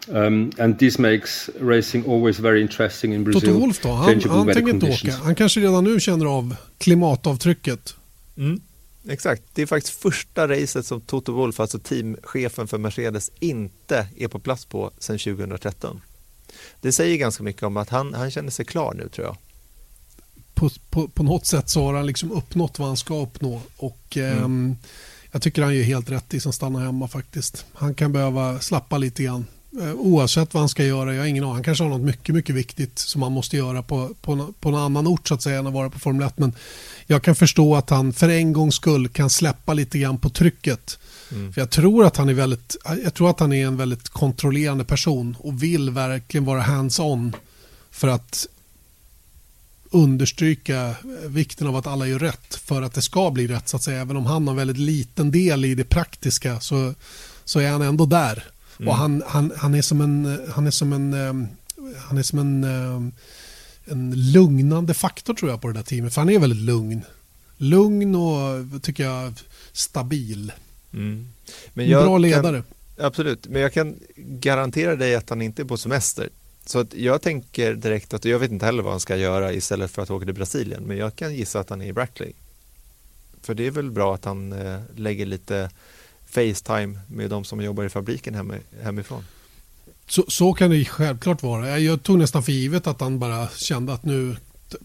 Um, 0.07 0.51
and 0.57 0.79
this 0.79 0.99
makes 0.99 1.49
racing 1.59 2.09
always 2.09 2.39
very 2.39 2.61
interesting 2.61 3.13
in 3.13 3.23
Brazil. 3.23 3.41
Toto 3.41 3.59
Wolf 3.59 3.81
då? 3.81 3.91
Han, 3.91 4.21
han 4.21 4.53
tänker 4.53 4.69
inte 4.69 4.89
åka. 4.89 5.11
Han 5.11 5.35
kanske 5.35 5.59
redan 5.59 5.83
nu 5.83 5.99
känner 5.99 6.25
av 6.25 6.55
klimatavtrycket. 6.77 7.95
Mm. 8.37 8.61
Exakt, 9.07 9.43
det 9.53 9.61
är 9.61 9.65
faktiskt 9.65 10.01
första 10.01 10.47
racet 10.47 10.85
som 10.85 11.01
Toto 11.01 11.31
Wolf, 11.31 11.59
alltså 11.59 11.79
teamchefen 11.79 12.67
för 12.67 12.77
Mercedes, 12.77 13.31
inte 13.39 14.07
är 14.17 14.27
på 14.27 14.39
plats 14.39 14.65
på 14.65 14.91
sedan 14.99 15.19
2013. 15.19 16.01
Det 16.81 16.91
säger 16.91 17.17
ganska 17.17 17.43
mycket 17.43 17.63
om 17.63 17.77
att 17.77 17.89
han, 17.89 18.13
han 18.13 18.31
känner 18.31 18.51
sig 18.51 18.65
klar 18.65 18.93
nu 18.93 19.09
tror 19.09 19.27
jag. 19.27 19.37
På, 20.53 20.69
på, 20.89 21.07
på 21.07 21.23
något 21.23 21.45
sätt 21.45 21.69
så 21.69 21.83
har 21.83 21.93
han 21.93 22.05
liksom 22.05 22.31
uppnått 22.31 22.79
vad 22.79 22.87
han 22.87 22.97
ska 22.97 23.21
uppnå 23.21 23.61
och 23.77 24.17
mm. 24.17 24.71
eh, 24.71 24.77
jag 25.31 25.41
tycker 25.41 25.61
han 25.61 25.75
gör 25.75 25.83
helt 25.83 26.09
rätt 26.09 26.33
i 26.33 26.39
som 26.39 26.53
stannar 26.53 26.79
hemma 26.79 27.07
faktiskt. 27.07 27.65
Han 27.73 27.93
kan 27.93 28.11
behöva 28.11 28.59
slappa 28.59 28.97
lite 28.97 29.23
grann 29.23 29.45
oavsett 29.95 30.53
vad 30.53 30.61
han 30.61 30.69
ska 30.69 30.83
göra. 30.83 31.13
Jag 31.13 31.21
har 31.21 31.27
ingen 31.27 31.43
aning. 31.43 31.53
Han 31.53 31.63
kanske 31.63 31.83
har 31.83 31.89
något 31.89 32.01
mycket, 32.01 32.35
mycket 32.35 32.55
viktigt 32.55 32.99
som 32.99 33.21
han 33.21 33.31
måste 33.31 33.57
göra 33.57 33.83
på, 33.83 34.13
på, 34.21 34.53
på 34.59 34.69
en 34.69 34.75
annan 34.75 35.07
ort 35.07 35.27
så 35.27 35.33
att 35.33 35.41
säga 35.41 35.59
än 35.59 35.67
att 35.67 35.73
vara 35.73 35.89
på 35.89 35.99
Formel 35.99 36.27
1. 36.27 36.37
Men 36.37 36.53
jag 37.05 37.23
kan 37.23 37.35
förstå 37.35 37.75
att 37.75 37.89
han 37.89 38.13
för 38.13 38.29
en 38.29 38.53
gångs 38.53 38.75
skull 38.75 39.07
kan 39.07 39.29
släppa 39.29 39.73
lite 39.73 39.99
grann 39.99 40.17
på 40.17 40.29
trycket. 40.29 40.97
Mm. 41.31 41.53
För 41.53 41.61
jag 41.61 41.69
tror 41.69 42.05
att 42.05 42.17
han 42.17 42.29
är 42.29 42.33
väldigt, 42.33 42.75
jag 43.03 43.13
tror 43.13 43.29
att 43.29 43.39
han 43.39 43.53
är 43.53 43.67
en 43.67 43.77
väldigt 43.77 44.09
kontrollerande 44.09 44.83
person 44.83 45.37
och 45.39 45.63
vill 45.63 45.89
verkligen 45.89 46.45
vara 46.45 46.61
hands-on 46.61 47.35
för 47.91 48.07
att 48.07 48.47
understryka 49.89 50.95
vikten 51.27 51.67
av 51.67 51.75
att 51.75 51.87
alla 51.87 52.07
gör 52.07 52.19
rätt 52.19 52.55
för 52.55 52.81
att 52.81 52.93
det 52.93 53.01
ska 53.01 53.31
bli 53.31 53.47
rätt 53.47 53.69
så 53.69 53.77
att 53.77 53.83
säga. 53.83 54.01
Även 54.01 54.17
om 54.17 54.25
han 54.25 54.47
har 54.47 54.53
en 54.53 54.57
väldigt 54.57 54.77
liten 54.77 55.31
del 55.31 55.65
i 55.65 55.75
det 55.75 55.83
praktiska 55.83 56.59
så, 56.59 56.93
så 57.45 57.59
är 57.59 57.69
han 57.69 57.81
ändå 57.81 58.05
där. 58.05 58.43
Mm. 58.79 58.89
Och 58.89 58.95
han, 58.95 59.23
han, 59.27 59.51
han 59.57 59.75
är 59.75 59.81
som 59.81 60.01
en, 60.01 60.39
han 60.49 60.67
är 60.67 60.71
som 60.71 60.93
en, 60.93 61.13
han 62.07 62.17
är 62.17 62.23
som 62.23 62.39
en 62.39 62.65
en 63.85 64.31
lugnande 64.31 64.93
faktor 64.93 65.33
tror 65.33 65.51
jag 65.51 65.61
på 65.61 65.67
det 65.67 65.73
där 65.73 65.83
teamet. 65.83 66.13
För 66.13 66.21
han 66.21 66.29
är 66.29 66.39
väldigt 66.39 66.59
lugn. 66.59 67.01
Lugn 67.57 68.15
och 68.15 68.83
tycker 68.83 69.03
jag 69.03 69.33
stabil. 69.71 70.51
Mm. 70.93 71.27
Men 71.73 71.87
jag 71.87 72.03
Bra 72.03 72.17
ledare. 72.17 72.63
Kan, 72.95 73.05
absolut, 73.05 73.47
men 73.47 73.61
jag 73.61 73.73
kan 73.73 73.99
garantera 74.15 74.95
dig 74.95 75.15
att 75.15 75.29
han 75.29 75.41
inte 75.41 75.61
är 75.61 75.65
på 75.65 75.77
semester. 75.77 76.29
Så 76.65 76.79
att 76.79 76.93
jag 76.93 77.21
tänker 77.21 77.73
direkt 77.73 78.13
att 78.13 78.25
jag 78.25 78.39
vet 78.39 78.51
inte 78.51 78.65
heller 78.65 78.83
vad 78.83 78.93
han 78.93 78.99
ska 78.99 79.15
göra 79.15 79.53
istället 79.53 79.91
för 79.91 80.01
att 80.01 80.09
åka 80.09 80.25
till 80.25 80.35
Brasilien. 80.35 80.83
Men 80.83 80.97
jag 80.97 81.15
kan 81.15 81.35
gissa 81.35 81.59
att 81.59 81.69
han 81.69 81.81
är 81.81 81.85
i 81.85 81.93
Brackley. 81.93 82.33
För 83.41 83.53
det 83.53 83.67
är 83.67 83.71
väl 83.71 83.91
bra 83.91 84.15
att 84.15 84.25
han 84.25 84.53
eh, 84.53 84.79
lägger 84.95 85.25
lite 85.25 85.69
Facetime 86.35 86.99
med 87.07 87.29
de 87.29 87.43
som 87.43 87.61
jobbar 87.61 87.83
i 87.83 87.89
fabriken 87.89 88.35
hem, 88.35 88.53
hemifrån. 88.81 89.23
Så, 90.07 90.25
så 90.27 90.53
kan 90.53 90.71
det 90.71 90.85
självklart 90.85 91.43
vara. 91.43 91.79
Jag 91.79 92.03
tog 92.03 92.17
nästan 92.17 92.43
för 92.43 92.51
givet 92.51 92.87
att 92.87 93.01
han 93.01 93.19
bara 93.19 93.47
kände 93.49 93.93
att 93.93 94.05
nu 94.05 94.35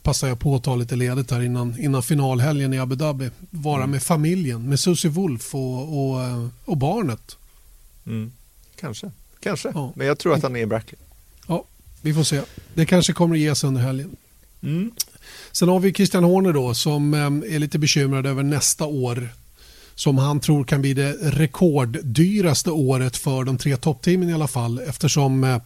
passar 0.02 0.28
jag 0.28 0.40
på 0.40 0.56
att 0.56 0.64
ta 0.64 0.76
lite 0.76 0.96
ledigt 0.96 1.30
här 1.30 1.42
innan, 1.42 1.80
innan 1.80 2.02
finalhelgen 2.02 2.72
i 2.72 2.78
Abu 2.78 2.94
Dhabi. 2.94 3.30
Vara 3.50 3.76
mm. 3.76 3.90
med 3.90 4.02
familjen, 4.02 4.68
med 4.68 4.80
Susie 4.80 5.10
Wolf 5.10 5.54
och, 5.54 5.82
och, 5.82 6.48
och 6.64 6.76
barnet. 6.76 7.36
Mm. 8.06 8.32
Kanske, 8.80 9.10
kanske. 9.40 9.72
Ja. 9.74 9.92
men 9.96 10.06
jag 10.06 10.18
tror 10.18 10.34
att 10.34 10.42
han 10.42 10.56
är 10.56 10.60
i 10.60 10.66
Brackley. 10.66 11.00
Ja, 11.46 11.64
vi 12.00 12.14
får 12.14 12.22
se. 12.22 12.42
Det 12.74 12.86
kanske 12.86 13.12
kommer 13.12 13.34
att 13.34 13.40
ges 13.40 13.64
under 13.64 13.80
helgen. 13.80 14.16
Mm. 14.62 14.92
Sen 15.52 15.68
har 15.68 15.80
vi 15.80 15.92
Christian 15.92 16.24
Horner 16.24 16.52
då 16.52 16.74
som 16.74 17.14
eh, 17.14 17.54
är 17.54 17.58
lite 17.58 17.78
bekymrad 17.78 18.26
över 18.26 18.42
nästa 18.42 18.84
år 18.86 19.28
som 20.00 20.18
han 20.18 20.40
tror 20.40 20.64
kan 20.64 20.80
bli 20.80 20.94
det 20.94 21.12
rekorddyraste 21.22 22.70
året 22.70 23.16
för 23.16 23.44
de 23.44 23.58
tre 23.58 23.76
toppteamen 23.76 24.30
i 24.30 24.34
alla 24.34 24.48
fall 24.48 24.80
eftersom 24.88 25.44
eh, 25.44 25.58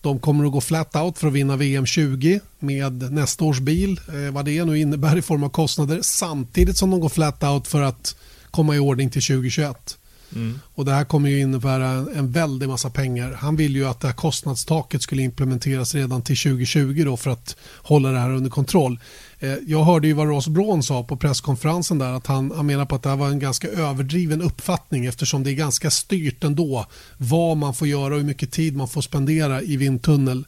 de 0.00 0.18
kommer 0.18 0.44
att 0.44 0.52
gå 0.52 0.60
flat 0.60 0.96
out 0.96 1.18
för 1.18 1.26
att 1.26 1.32
vinna 1.32 1.56
VM 1.56 1.86
20 1.86 2.40
med 2.58 3.12
nästa 3.12 3.44
års 3.44 3.60
bil, 3.60 4.00
eh, 4.08 4.34
vad 4.34 4.44
det 4.44 4.64
nu 4.64 4.78
innebär 4.78 5.16
i 5.16 5.22
form 5.22 5.42
av 5.42 5.48
kostnader 5.48 5.98
samtidigt 6.02 6.76
som 6.76 6.90
de 6.90 7.00
går 7.00 7.08
flat 7.08 7.42
out 7.42 7.68
för 7.68 7.82
att 7.82 8.16
komma 8.50 8.76
i 8.76 8.78
ordning 8.78 9.10
till 9.10 9.22
2021. 9.22 9.98
Mm. 10.34 10.60
Och 10.74 10.84
Det 10.84 10.92
här 10.92 11.04
kommer 11.04 11.28
ju 11.28 11.40
innebära 11.40 11.88
en 11.90 12.32
väldig 12.32 12.68
massa 12.68 12.90
pengar. 12.90 13.32
Han 13.32 13.56
vill 13.56 13.76
ju 13.76 13.86
att 13.86 14.00
det 14.00 14.06
här 14.06 14.14
kostnadstaket 14.14 15.02
skulle 15.02 15.22
implementeras 15.22 15.94
redan 15.94 16.22
till 16.22 16.36
2020 16.36 17.02
då 17.04 17.16
för 17.16 17.30
att 17.30 17.56
hålla 17.76 18.10
det 18.10 18.18
här 18.18 18.30
under 18.30 18.50
kontroll. 18.50 18.98
Eh, 19.38 19.54
jag 19.66 19.84
hörde 19.84 20.06
ju 20.06 20.12
vad 20.12 20.28
Ross 20.28 20.48
Braun 20.48 20.82
sa 20.82 21.02
på 21.02 21.16
presskonferensen 21.16 21.98
där 21.98 22.12
att 22.12 22.26
han, 22.26 22.52
han 22.56 22.66
menar 22.66 22.84
på 22.84 22.94
att 22.94 23.02
det 23.02 23.08
här 23.08 23.16
var 23.16 23.28
en 23.28 23.38
ganska 23.38 23.68
överdriven 23.68 24.42
uppfattning 24.42 25.06
eftersom 25.06 25.44
det 25.44 25.50
är 25.50 25.54
ganska 25.54 25.90
styrt 25.90 26.44
ändå 26.44 26.86
vad 27.16 27.56
man 27.56 27.74
får 27.74 27.88
göra 27.88 28.14
och 28.14 28.20
hur 28.20 28.26
mycket 28.26 28.52
tid 28.52 28.76
man 28.76 28.88
får 28.88 29.02
spendera 29.02 29.62
i 29.62 29.76
vindtunnel. 29.76 30.44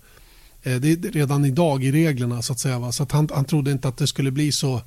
Eh, 0.62 0.76
det 0.76 0.92
är 0.92 1.12
redan 1.12 1.44
idag 1.44 1.84
i 1.84 1.92
reglerna 1.92 2.42
så 2.42 2.52
att 2.52 2.58
säga. 2.58 2.92
Så 2.92 3.02
att 3.02 3.12
han, 3.12 3.28
han 3.34 3.44
trodde 3.44 3.72
inte 3.72 3.88
att 3.88 3.96
det 3.96 4.06
skulle 4.06 4.30
bli 4.30 4.52
så 4.52 4.80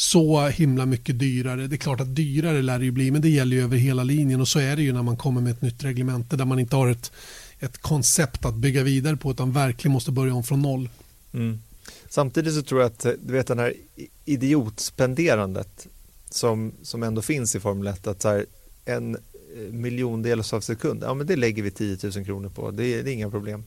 så 0.00 0.46
himla 0.48 0.86
mycket 0.86 1.18
dyrare. 1.18 1.66
Det 1.66 1.76
är 1.76 1.78
klart 1.78 2.00
att 2.00 2.14
dyrare 2.14 2.62
lär 2.62 2.78
det 2.78 2.84
ju 2.84 2.90
bli 2.90 3.10
men 3.10 3.22
det 3.22 3.28
gäller 3.28 3.56
ju 3.56 3.62
över 3.62 3.76
hela 3.76 4.04
linjen 4.04 4.40
och 4.40 4.48
så 4.48 4.58
är 4.58 4.76
det 4.76 4.82
ju 4.82 4.92
när 4.92 5.02
man 5.02 5.16
kommer 5.16 5.40
med 5.40 5.52
ett 5.52 5.62
nytt 5.62 5.84
reglemente 5.84 6.36
där 6.36 6.44
man 6.44 6.58
inte 6.58 6.76
har 6.76 6.88
ett, 6.88 7.12
ett 7.58 7.78
koncept 7.78 8.44
att 8.44 8.54
bygga 8.54 8.82
vidare 8.82 9.16
på 9.16 9.30
utan 9.30 9.52
verkligen 9.52 9.92
måste 9.92 10.10
börja 10.10 10.34
om 10.34 10.42
från 10.42 10.62
noll. 10.62 10.88
Mm. 11.32 11.60
Samtidigt 12.08 12.54
så 12.54 12.62
tror 12.62 12.80
jag 12.80 12.86
att 12.86 13.06
du 13.22 13.32
vet 13.32 13.46
den 13.46 13.58
här 13.58 13.74
idiotspenderandet 14.24 15.86
som, 16.30 16.72
som 16.82 17.02
ändå 17.02 17.22
finns 17.22 17.54
i 17.54 17.60
Formel 17.60 17.86
1 17.86 18.06
att 18.06 18.22
så 18.22 18.28
här, 18.28 18.46
en 18.84 19.14
eh, 19.14 19.72
miljondels 19.72 20.52
av 20.52 20.60
sekund, 20.60 21.02
ja 21.02 21.14
men 21.14 21.26
det 21.26 21.36
lägger 21.36 21.62
vi 21.62 21.70
10 21.70 21.98
000 22.02 22.24
kronor 22.24 22.48
på, 22.48 22.70
det, 22.70 23.02
det 23.02 23.10
är 23.10 23.14
inga 23.14 23.30
problem. 23.30 23.64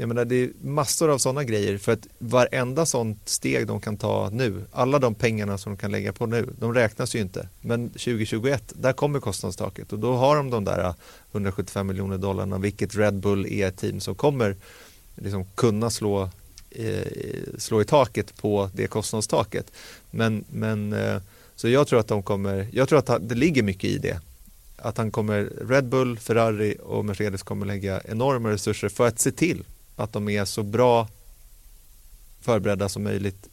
Jag 0.00 0.08
menar, 0.08 0.24
det 0.24 0.36
är 0.44 0.50
massor 0.62 1.10
av 1.10 1.18
sådana 1.18 1.44
grejer 1.44 1.78
för 1.78 1.92
att 1.92 2.06
varenda 2.18 2.86
sånt 2.86 3.28
steg 3.28 3.66
de 3.66 3.80
kan 3.80 3.96
ta 3.96 4.30
nu, 4.32 4.64
alla 4.72 4.98
de 4.98 5.14
pengarna 5.14 5.58
som 5.58 5.72
de 5.72 5.78
kan 5.78 5.90
lägga 5.90 6.12
på 6.12 6.26
nu, 6.26 6.48
de 6.58 6.74
räknas 6.74 7.14
ju 7.14 7.20
inte. 7.20 7.48
Men 7.60 7.88
2021, 7.88 8.72
där 8.76 8.92
kommer 8.92 9.20
kostnadstaket 9.20 9.92
och 9.92 9.98
då 9.98 10.12
har 10.12 10.36
de 10.36 10.50
de 10.50 10.64
där 10.64 10.84
eh, 10.84 10.94
175 11.32 11.86
miljoner 11.86 12.18
dollarna, 12.18 12.58
vilket 12.58 12.96
Red 12.96 13.14
Bull 13.14 13.46
är 13.46 13.68
ett 13.68 13.76
team 13.76 14.00
som 14.00 14.14
kommer 14.14 14.56
liksom 15.14 15.44
kunna 15.54 15.90
slå, 15.90 16.30
eh, 16.70 17.06
slå 17.58 17.80
i 17.80 17.84
taket 17.84 18.36
på 18.36 18.70
det 18.74 18.86
kostnadstaket. 18.86 19.72
Men, 20.10 20.44
men 20.50 20.92
eh, 20.92 21.16
så 21.56 21.68
jag 21.68 21.86
tror 21.86 22.00
att 22.00 22.08
de 22.08 22.22
kommer, 22.22 22.68
jag 22.72 22.88
tror 22.88 22.98
att 22.98 23.28
det 23.28 23.34
ligger 23.34 23.62
mycket 23.62 23.90
i 23.90 23.98
det 23.98 24.20
att 24.76 24.98
han 24.98 25.10
kommer, 25.10 25.52
Red 25.68 25.84
Bull, 25.84 26.18
Ferrari 26.18 26.76
och 26.82 27.04
Mercedes 27.04 27.42
kommer 27.42 27.66
lägga 27.66 28.00
enorma 28.04 28.50
resurser 28.50 28.88
för 28.88 29.06
att 29.06 29.18
se 29.18 29.32
till 29.32 29.64
att 30.00 30.12
de 30.12 30.28
är 30.28 30.44
så 30.44 30.62
bra 30.62 31.08
förberedda 32.40 32.88
som 32.88 33.02
möjligt 33.02 33.48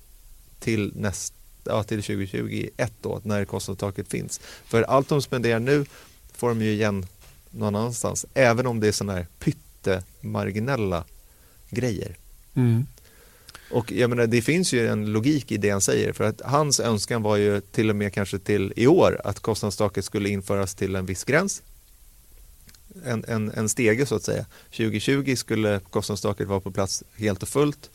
till, 0.59 0.91
näst, 0.95 1.33
ja, 1.63 1.83
till 1.83 2.03
2021 2.03 2.93
då, 3.01 3.21
när 3.23 3.45
kostnadstaket 3.45 4.07
finns. 4.07 4.39
För 4.65 4.83
allt 4.83 5.09
de 5.09 5.21
spenderar 5.21 5.59
nu 5.59 5.85
får 6.33 6.49
de 6.49 6.61
ju 6.61 6.71
igen 6.71 7.05
någon 7.51 7.75
annanstans, 7.75 8.25
även 8.33 8.67
om 8.67 8.79
det 8.79 8.87
är 8.87 8.91
sådana 8.91 9.13
här 9.13 9.27
pyttemarginella 9.39 11.03
grejer. 11.69 12.15
Mm. 12.53 12.85
Och 13.71 13.91
jag 13.91 14.09
menar, 14.09 14.27
det 14.27 14.41
finns 14.41 14.73
ju 14.73 14.87
en 14.87 15.05
logik 15.05 15.51
i 15.51 15.57
det 15.57 15.69
han 15.69 15.81
säger, 15.81 16.13
för 16.13 16.23
att 16.23 16.41
hans 16.41 16.79
önskan 16.79 17.21
var 17.21 17.37
ju 17.37 17.61
till 17.61 17.89
och 17.89 17.95
med 17.95 18.13
kanske 18.13 18.39
till 18.39 18.73
i 18.75 18.87
år 18.87 19.21
att 19.23 19.39
kostnadstaket 19.39 20.05
skulle 20.05 20.29
införas 20.29 20.75
till 20.75 20.95
en 20.95 21.05
viss 21.05 21.23
gräns 21.23 21.61
en, 23.05 23.25
en, 23.27 23.51
en 23.51 23.69
stege 23.69 24.05
så 24.05 24.15
att 24.15 24.23
säga. 24.23 24.45
2020 24.69 25.35
skulle 25.35 25.79
kostnadstaket 25.89 26.47
vara 26.47 26.59
på 26.59 26.71
plats 26.71 27.03
helt 27.15 27.43
och 27.43 27.49
fullt 27.49 27.89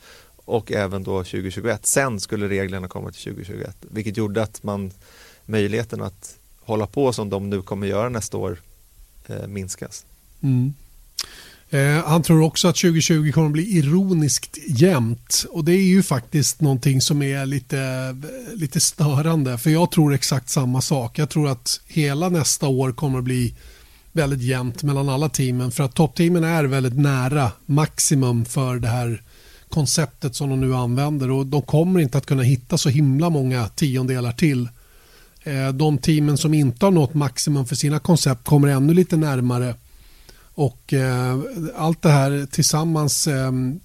och 0.45 0.71
även 0.71 1.03
då 1.03 1.23
2021. 1.23 1.85
Sen 1.85 2.19
skulle 2.19 2.49
reglerna 2.49 2.87
komma 2.87 3.11
till 3.11 3.23
2021 3.23 3.77
vilket 3.81 4.17
gjorde 4.17 4.43
att 4.43 4.63
man 4.63 4.91
möjligheten 5.45 6.01
att 6.01 6.35
hålla 6.59 6.87
på 6.87 7.13
som 7.13 7.29
de 7.29 7.49
nu 7.49 7.61
kommer 7.61 7.87
göra 7.87 8.09
nästa 8.09 8.37
år 8.37 8.57
eh, 9.27 9.47
minskas. 9.47 10.05
Mm. 10.41 10.73
Eh, 11.69 12.05
han 12.05 12.23
tror 12.23 12.41
också 12.41 12.67
att 12.67 12.75
2020 12.75 13.31
kommer 13.31 13.47
att 13.47 13.53
bli 13.53 13.77
ironiskt 13.77 14.57
jämnt 14.67 15.45
och 15.49 15.65
det 15.65 15.71
är 15.71 15.83
ju 15.83 16.03
faktiskt 16.03 16.61
någonting 16.61 17.01
som 17.01 17.21
är 17.21 17.45
lite, 17.45 18.15
lite 18.53 18.79
störande 18.79 19.57
för 19.57 19.69
jag 19.69 19.91
tror 19.91 20.13
exakt 20.13 20.49
samma 20.49 20.81
sak. 20.81 21.19
Jag 21.19 21.29
tror 21.29 21.49
att 21.49 21.81
hela 21.87 22.29
nästa 22.29 22.67
år 22.67 22.91
kommer 22.91 23.17
att 23.17 23.23
bli 23.23 23.53
väldigt 24.13 24.41
jämnt 24.41 24.83
mellan 24.83 25.09
alla 25.09 25.29
teamen 25.29 25.71
för 25.71 25.83
att 25.83 25.95
toppteamen 25.95 26.43
är 26.43 26.63
väldigt 26.63 26.97
nära 26.97 27.51
maximum 27.65 28.45
för 28.45 28.75
det 28.75 28.87
här 28.87 29.21
konceptet 29.69 30.35
som 30.35 30.49
de 30.49 30.61
nu 30.61 30.75
använder 30.75 31.31
och 31.31 31.45
de 31.45 31.61
kommer 31.61 31.99
inte 31.99 32.17
att 32.17 32.25
kunna 32.25 32.43
hitta 32.43 32.77
så 32.77 32.89
himla 32.89 33.29
många 33.29 33.67
tiondelar 33.67 34.31
till. 34.31 34.69
Eh, 35.43 35.69
de 35.69 35.97
teamen 35.97 36.37
som 36.37 36.53
inte 36.53 36.85
har 36.85 36.91
nått 36.91 37.13
maximum 37.13 37.65
för 37.65 37.75
sina 37.75 37.99
koncept 37.99 38.45
kommer 38.45 38.67
ännu 38.67 38.93
lite 38.93 39.17
närmare 39.17 39.75
och 40.53 40.93
eh, 40.93 41.39
allt 41.75 42.01
det 42.01 42.09
här 42.09 42.47
tillsammans 42.51 43.27
ehm, 43.27 43.79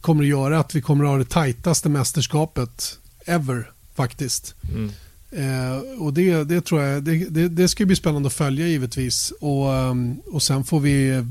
kommer 0.00 0.22
att 0.22 0.28
göra 0.28 0.58
att 0.58 0.74
vi 0.74 0.82
kommer 0.82 1.04
att 1.04 1.10
ha 1.10 1.18
det 1.18 1.24
tajtaste 1.30 1.88
mästerskapet 1.88 2.98
ever 3.26 3.70
faktiskt. 3.94 4.54
Mm. 4.70 4.92
Eh, 5.34 6.02
och 6.02 6.12
det, 6.12 6.44
det 6.44 6.60
tror 6.60 6.82
jag, 6.82 7.02
det, 7.02 7.24
det, 7.30 7.48
det, 7.48 7.68
ska 7.68 7.86
bli 7.86 7.96
spännande 7.96 8.26
att 8.26 8.32
följa 8.32 8.66
givetvis. 8.66 9.32
Och, 9.40 9.74
ehm, 9.74 10.20
och 10.26 10.42
sen 10.42 10.64
får 10.64 10.80
vi, 10.80 11.26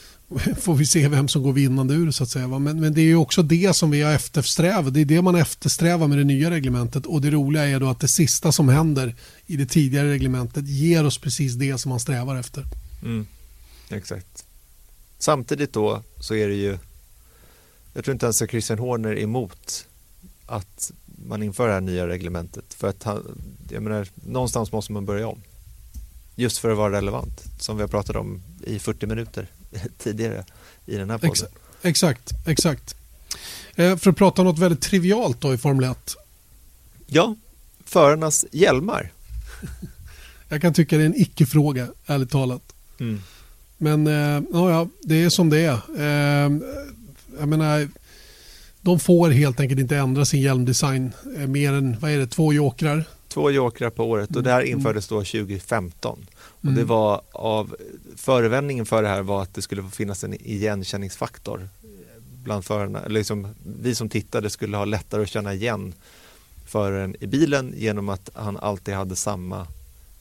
får 0.60 0.74
vi 0.74 0.86
se 0.86 1.08
vem 1.08 1.28
som 1.28 1.42
går 1.42 1.52
vinnande 1.52 1.94
ur 1.94 2.10
så 2.10 2.22
att 2.22 2.30
säga. 2.30 2.48
Men, 2.48 2.80
men 2.80 2.94
det 2.94 3.00
är 3.00 3.14
också 3.14 3.42
det 3.42 3.76
som 3.76 3.90
vi 3.90 4.02
har 4.02 4.12
eftersträvat. 4.12 4.94
Det 4.94 5.00
är 5.00 5.04
det 5.04 5.22
man 5.22 5.34
eftersträvar 5.34 6.08
med 6.08 6.18
det 6.18 6.24
nya 6.24 6.50
reglementet. 6.50 7.06
Och 7.06 7.20
det 7.20 7.30
roliga 7.30 7.64
är 7.64 7.80
då 7.80 7.88
att 7.88 8.00
det 8.00 8.08
sista 8.08 8.52
som 8.52 8.68
händer 8.68 9.14
i 9.46 9.56
det 9.56 9.66
tidigare 9.66 10.10
reglementet 10.10 10.68
ger 10.68 11.06
oss 11.06 11.18
precis 11.18 11.54
det 11.54 11.78
som 11.78 11.88
man 11.88 12.00
strävar 12.00 12.36
efter. 12.36 12.64
Mm, 13.02 13.26
exakt. 13.88 14.44
Samtidigt 15.18 15.72
då 15.72 16.02
så 16.20 16.34
är 16.34 16.48
det 16.48 16.54
ju, 16.54 16.78
jag 17.94 18.04
tror 18.04 18.12
inte 18.12 18.26
ens 18.26 18.42
att 18.42 18.50
Christian 18.50 18.78
Horner 18.78 19.10
är 19.10 19.22
emot 19.22 19.86
att 20.46 20.92
man 21.28 21.42
inför 21.42 21.66
det 21.66 21.72
här 21.72 21.80
nya 21.80 22.08
reglementet. 22.08 22.74
För 22.74 22.88
att 22.88 23.02
han, 23.02 23.40
jag 23.70 23.82
menar, 23.82 24.08
någonstans 24.14 24.72
måste 24.72 24.92
man 24.92 25.06
börja 25.06 25.28
om. 25.28 25.42
Just 26.34 26.58
för 26.58 26.70
att 26.70 26.76
vara 26.76 26.96
relevant, 26.96 27.44
som 27.58 27.76
vi 27.76 27.82
har 27.82 27.88
pratat 27.88 28.16
om 28.16 28.42
i 28.64 28.78
40 28.78 29.06
minuter 29.06 29.46
tidigare 29.98 30.44
i 30.86 30.96
den 30.96 31.10
här 31.10 31.18
podden. 31.18 31.30
Exakt, 31.30 31.54
exakt. 31.82 32.32
exakt. 32.46 32.94
Eh, 33.74 33.96
för 33.96 34.10
att 34.10 34.16
prata 34.16 34.42
om 34.42 34.48
något 34.48 34.58
väldigt 34.58 34.80
trivialt 34.80 35.40
då 35.40 35.54
i 35.54 35.58
Formel 35.58 35.90
1. 35.90 36.16
Ja, 37.06 37.34
förarnas 37.84 38.44
hjälmar. 38.52 39.12
jag 40.48 40.62
kan 40.62 40.74
tycka 40.74 40.96
det 40.96 41.02
är 41.02 41.06
en 41.06 41.20
icke-fråga, 41.20 41.88
ärligt 42.06 42.30
talat. 42.30 42.74
Mm. 43.00 43.22
Men 43.78 44.06
eh, 44.06 44.42
ja, 44.52 44.88
det 45.02 45.24
är 45.24 45.28
som 45.28 45.50
det 45.50 45.60
är. 45.60 45.80
Eh, 45.98 46.52
jag 47.38 47.48
menar, 47.48 47.88
de 48.80 49.00
får 49.00 49.30
helt 49.30 49.60
enkelt 49.60 49.80
inte 49.80 49.96
ändra 49.96 50.24
sin 50.24 50.40
hjälmdesign 50.40 51.12
eh, 51.36 51.46
mer 51.46 51.72
än 51.72 51.96
vad 52.00 52.10
är 52.10 52.18
det, 52.18 52.26
två 52.26 52.52
jokrar. 52.52 53.04
Två 53.28 53.50
jokrar 53.50 53.90
på 53.90 54.04
året 54.04 54.36
och 54.36 54.42
det 54.42 54.50
här 54.50 54.62
infördes 54.62 55.08
då 55.08 55.16
2015. 55.16 56.26
Och 56.40 56.66
det 56.66 56.80
mm. 56.80 56.86
var 56.86 57.20
av, 57.32 57.76
förevändningen 58.16 58.86
för 58.86 59.02
det 59.02 59.08
här 59.08 59.22
var 59.22 59.42
att 59.42 59.54
det 59.54 59.62
skulle 59.62 59.82
finnas 59.82 60.24
en 60.24 60.34
igenkänningsfaktor 60.34 61.68
bland 62.44 62.64
förarna, 62.64 63.00
eller 63.00 63.20
liksom, 63.20 63.54
vi 63.80 63.94
som 63.94 64.08
tittade 64.08 64.50
skulle 64.50 64.76
ha 64.76 64.84
lättare 64.84 65.22
att 65.22 65.28
känna 65.28 65.54
igen 65.54 65.94
föraren 66.66 67.16
i 67.20 67.26
bilen 67.26 67.74
genom 67.76 68.08
att 68.08 68.30
han 68.34 68.56
alltid 68.56 68.94
hade 68.94 69.16
samma 69.16 69.66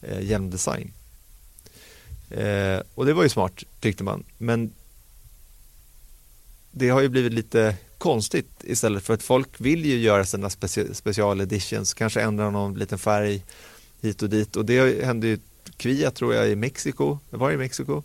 eh, 0.02 0.22
hjälmdesign. 0.22 0.92
Eh, 2.30 2.80
och 2.96 3.06
det 3.06 3.14
var 3.14 3.24
ju 3.24 3.30
smart 3.30 3.64
tyckte 3.80 4.04
man, 4.04 4.24
men 4.38 4.72
det 6.72 6.90
har 6.90 7.02
ju 7.02 7.10
blivit 7.10 7.34
lite 7.34 7.76
konstigt 7.98 8.64
istället 8.64 9.04
för 9.04 9.14
att 9.14 9.24
folk 9.24 9.50
vill 9.58 9.86
ju 9.86 9.98
göra 9.98 10.26
sina 10.26 10.50
speci 10.50 10.94
special 10.94 11.42
editions, 11.42 11.94
kanske 11.94 12.22
ändra 12.22 12.50
någon 12.50 12.74
liten 12.74 12.98
färg 12.98 13.44
hit 14.02 14.22
och 14.22 14.30
dit 14.30 14.56
och 14.56 14.66
det 14.66 15.06
hände 15.06 15.28
ju 15.28 15.40
Kvia 15.78 16.12
tror 16.12 16.34
jag 16.34 16.50
i 16.50 16.56
Mexiko, 16.56 17.18
det 17.30 17.38
var 17.38 17.52
i 17.52 17.58
Mexiko? 17.58 18.04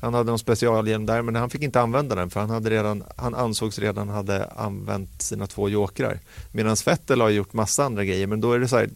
Han 0.00 0.14
hade 0.14 0.30
någon 0.30 0.38
specialhjälm 0.38 1.06
där 1.06 1.22
men 1.22 1.34
han 1.34 1.50
fick 1.50 1.62
inte 1.62 1.80
använda 1.80 2.14
den 2.14 2.30
för 2.30 2.40
han, 2.40 2.50
hade 2.50 2.70
redan, 2.70 3.04
han 3.16 3.34
ansågs 3.34 3.78
redan 3.78 4.08
hade 4.08 4.46
använt 4.46 5.22
sina 5.22 5.46
två 5.46 5.68
jokrar. 5.68 6.20
Medan 6.52 6.76
Vettel 6.86 7.20
har 7.20 7.28
gjort 7.28 7.52
massa 7.52 7.84
andra 7.84 8.04
grejer 8.04 8.26
men 8.26 8.40
då 8.40 8.52
är 8.52 8.58
det 8.58 8.68
så 8.68 8.76
här, 8.76 8.90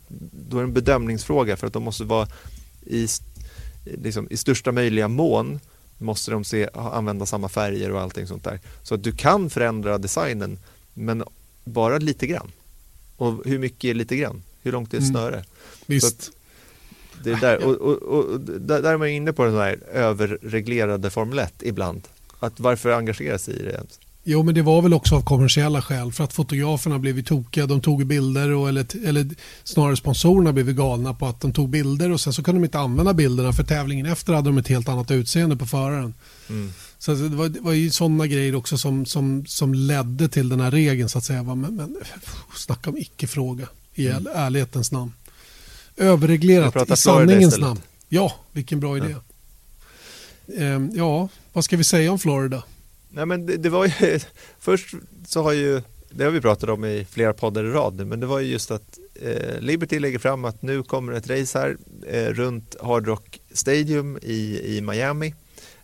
då 0.48 0.56
är 0.56 0.60
det 0.60 0.68
en 0.68 0.72
bedömningsfråga 0.72 1.56
för 1.56 1.66
att 1.66 1.72
de 1.72 1.82
måste 1.82 2.04
vara 2.04 2.28
i, 2.86 3.06
liksom, 3.84 4.26
i 4.30 4.36
största 4.36 4.72
möjliga 4.72 5.08
mån 5.08 5.60
måste 5.99 6.30
de 6.30 6.44
se, 6.44 6.68
använda 6.74 7.26
samma 7.26 7.49
färger 7.49 7.92
och 7.92 8.01
allting 8.01 8.26
sånt 8.26 8.44
där. 8.44 8.61
Så 8.82 8.94
att 8.94 9.03
du 9.03 9.12
kan 9.12 9.51
förändra 9.51 9.99
designen 9.99 10.59
men 10.94 11.24
bara 11.64 11.99
lite 11.99 12.26
grann. 12.26 12.53
Och 13.16 13.44
hur 13.44 13.59
mycket 13.59 13.90
är 13.90 13.94
lite 13.94 14.16
grann? 14.16 14.42
Hur 14.62 14.72
långt 14.72 14.94
är 14.94 14.99
mm. 14.99 15.11
snöre? 15.11 15.34
Mm. 15.34 15.46
Visst. 15.86 16.30
Det 17.24 17.30
är 17.30 17.36
där, 17.36 17.64
och, 17.64 17.74
och, 17.74 18.03
och, 18.03 18.40
där 18.40 18.82
är 18.82 18.96
man 18.96 19.09
inne 19.09 19.32
på 19.32 19.44
den 19.44 19.55
här 19.55 19.78
överreglerade 19.92 21.11
Formel 21.11 21.38
1 21.38 21.55
ibland. 21.62 22.09
Att 22.38 22.61
varför 22.61 22.90
engagera 22.90 23.38
sig 23.38 23.55
i 23.55 23.62
det 23.62 23.72
ens? 23.72 24.01
Jo, 24.31 24.43
men 24.43 24.55
det 24.55 24.62
var 24.62 24.83
väl 24.83 24.95
också 24.95 25.16
av 25.16 25.22
kommersiella 25.22 25.83
skäl 25.83 26.12
för 26.12 26.24
att 26.24 26.33
fotograferna 26.33 26.99
blev 26.99 27.22
tokiga. 27.22 27.66
De 27.66 27.81
tog 27.81 28.07
bilder 28.07 28.51
och, 28.51 28.68
eller, 28.68 29.07
eller 29.07 29.29
snarare 29.64 29.97
sponsorerna 29.97 30.53
blev 30.53 30.72
galna 30.72 31.14
på 31.14 31.26
att 31.26 31.41
de 31.41 31.53
tog 31.53 31.68
bilder 31.68 32.11
och 32.11 32.20
sen 32.20 32.33
så 32.33 32.43
kunde 32.43 32.61
de 32.61 32.64
inte 32.64 32.79
använda 32.79 33.14
bilderna 33.14 33.53
för 33.53 33.64
tävlingen 33.64 34.07
efter 34.07 34.33
hade 34.33 34.49
de 34.49 34.59
ett 34.59 34.68
helt 34.68 34.89
annat 34.89 35.11
utseende 35.11 35.57
på 35.57 35.66
föraren. 35.66 36.14
Mm. 36.49 36.72
Så 36.99 37.14
det 37.14 37.29
var, 37.29 37.49
det 37.49 37.61
var 37.61 37.72
ju 37.72 37.91
sådana 37.91 38.26
grejer 38.26 38.55
också 38.55 38.79
som, 38.79 39.07
som, 39.07 39.47
som 39.47 39.74
ledde 39.74 40.29
till 40.29 40.49
den 40.49 40.61
här 40.61 40.70
regeln 40.70 41.09
så 41.09 41.18
att 41.18 41.24
säga. 41.24 41.43
Men, 41.43 41.61
men 41.61 41.97
snacka 42.57 42.91
om 42.91 42.99
icke-fråga 42.99 43.68
i 43.95 44.09
mm. 44.09 44.26
ärlighetens 44.35 44.93
namn. 44.93 45.12
Överreglerat 45.97 46.91
i 46.91 46.97
sanningens 46.97 47.59
namn. 47.59 47.81
Ja, 48.09 48.33
vilken 48.53 48.81
bra 48.81 48.97
idé. 48.97 49.14
Ja. 50.47 50.64
Ehm, 50.64 50.91
ja, 50.95 51.29
vad 51.53 51.64
ska 51.64 51.76
vi 51.76 51.85
säga 51.85 52.12
om 52.12 52.18
Florida? 52.18 52.62
Nej 53.11 53.26
men 53.26 53.46
det, 53.46 53.56
det, 53.56 53.68
var 53.68 53.86
ju, 53.86 54.18
först 54.59 54.94
så 55.26 55.42
har 55.42 55.52
ju, 55.52 55.82
det 56.11 56.24
har 56.24 56.30
vi 56.30 56.40
pratat 56.40 56.70
om 56.70 56.84
i 56.84 57.06
flera 57.11 57.32
poddar 57.32 57.64
i 57.64 57.70
rad 57.70 57.96
nu, 57.96 58.04
men 58.04 58.20
det 58.20 58.26
var 58.26 58.38
ju 58.38 58.46
just 58.46 58.70
att 58.70 58.98
eh, 59.14 59.61
Liberty 59.61 59.98
lägger 59.98 60.18
fram 60.18 60.44
att 60.44 60.62
nu 60.62 60.82
kommer 60.82 61.12
ett 61.12 61.30
race 61.30 61.59
här 61.59 61.76
eh, 62.06 62.32
runt 62.32 62.76
Hard 62.80 63.06
Rock 63.06 63.40
Stadium 63.52 64.18
i, 64.22 64.61
i 64.76 64.80
Miami. 64.80 65.34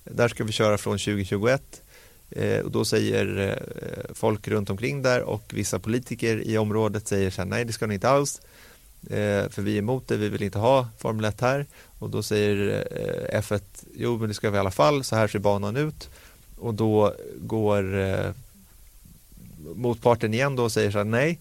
Där 0.05 0.29
ska 0.29 0.45
vi 0.45 0.53
köra 0.53 0.79
från 0.79 0.99
2021 0.99 1.83
eh, 2.31 2.59
och 2.59 2.71
då 2.71 2.85
säger 2.85 3.49
eh, 3.49 4.15
folk 4.15 4.49
runt 4.49 4.71
omkring 4.71 5.03
där 5.03 5.23
och 5.23 5.53
vissa 5.55 5.79
politiker 5.79 6.43
i 6.47 6.59
området 6.59 7.09
säger 7.09 7.31
så 7.31 7.41
här, 7.41 7.49
nej 7.49 7.65
det 7.65 7.73
ska 7.73 7.87
ni 7.87 7.95
inte 7.95 8.09
alls. 8.09 8.41
Eh, 9.11 9.49
för 9.49 9.63
vi 9.63 9.75
är 9.75 9.79
emot 9.79 10.09
det, 10.09 10.17
vi 10.17 10.29
vill 10.29 10.43
inte 10.43 10.59
ha 10.59 10.89
Formel 10.99 11.25
1 11.25 11.41
här 11.41 11.67
och 11.99 12.11
då 12.11 12.23
säger 12.23 12.87
eh, 13.31 13.41
F1 13.41 13.63
jo 13.95 14.19
men 14.19 14.29
det 14.29 14.35
ska 14.35 14.51
vi 14.51 14.57
i 14.57 14.61
alla 14.61 14.71
fall, 14.71 15.05
så 15.05 15.17
här 15.17 15.29
ser 15.29 15.39
banan 15.39 15.77
ut 15.77 16.11
och 16.65 16.75
då 16.75 17.15
går 17.41 17.99
eh, 17.99 18.31
motparten 19.75 20.35
igen 20.35 20.57
då 20.57 20.63
och 20.63 20.73
säger 20.73 20.91
så 20.91 20.99
här 20.99 21.05
nej 21.05 21.39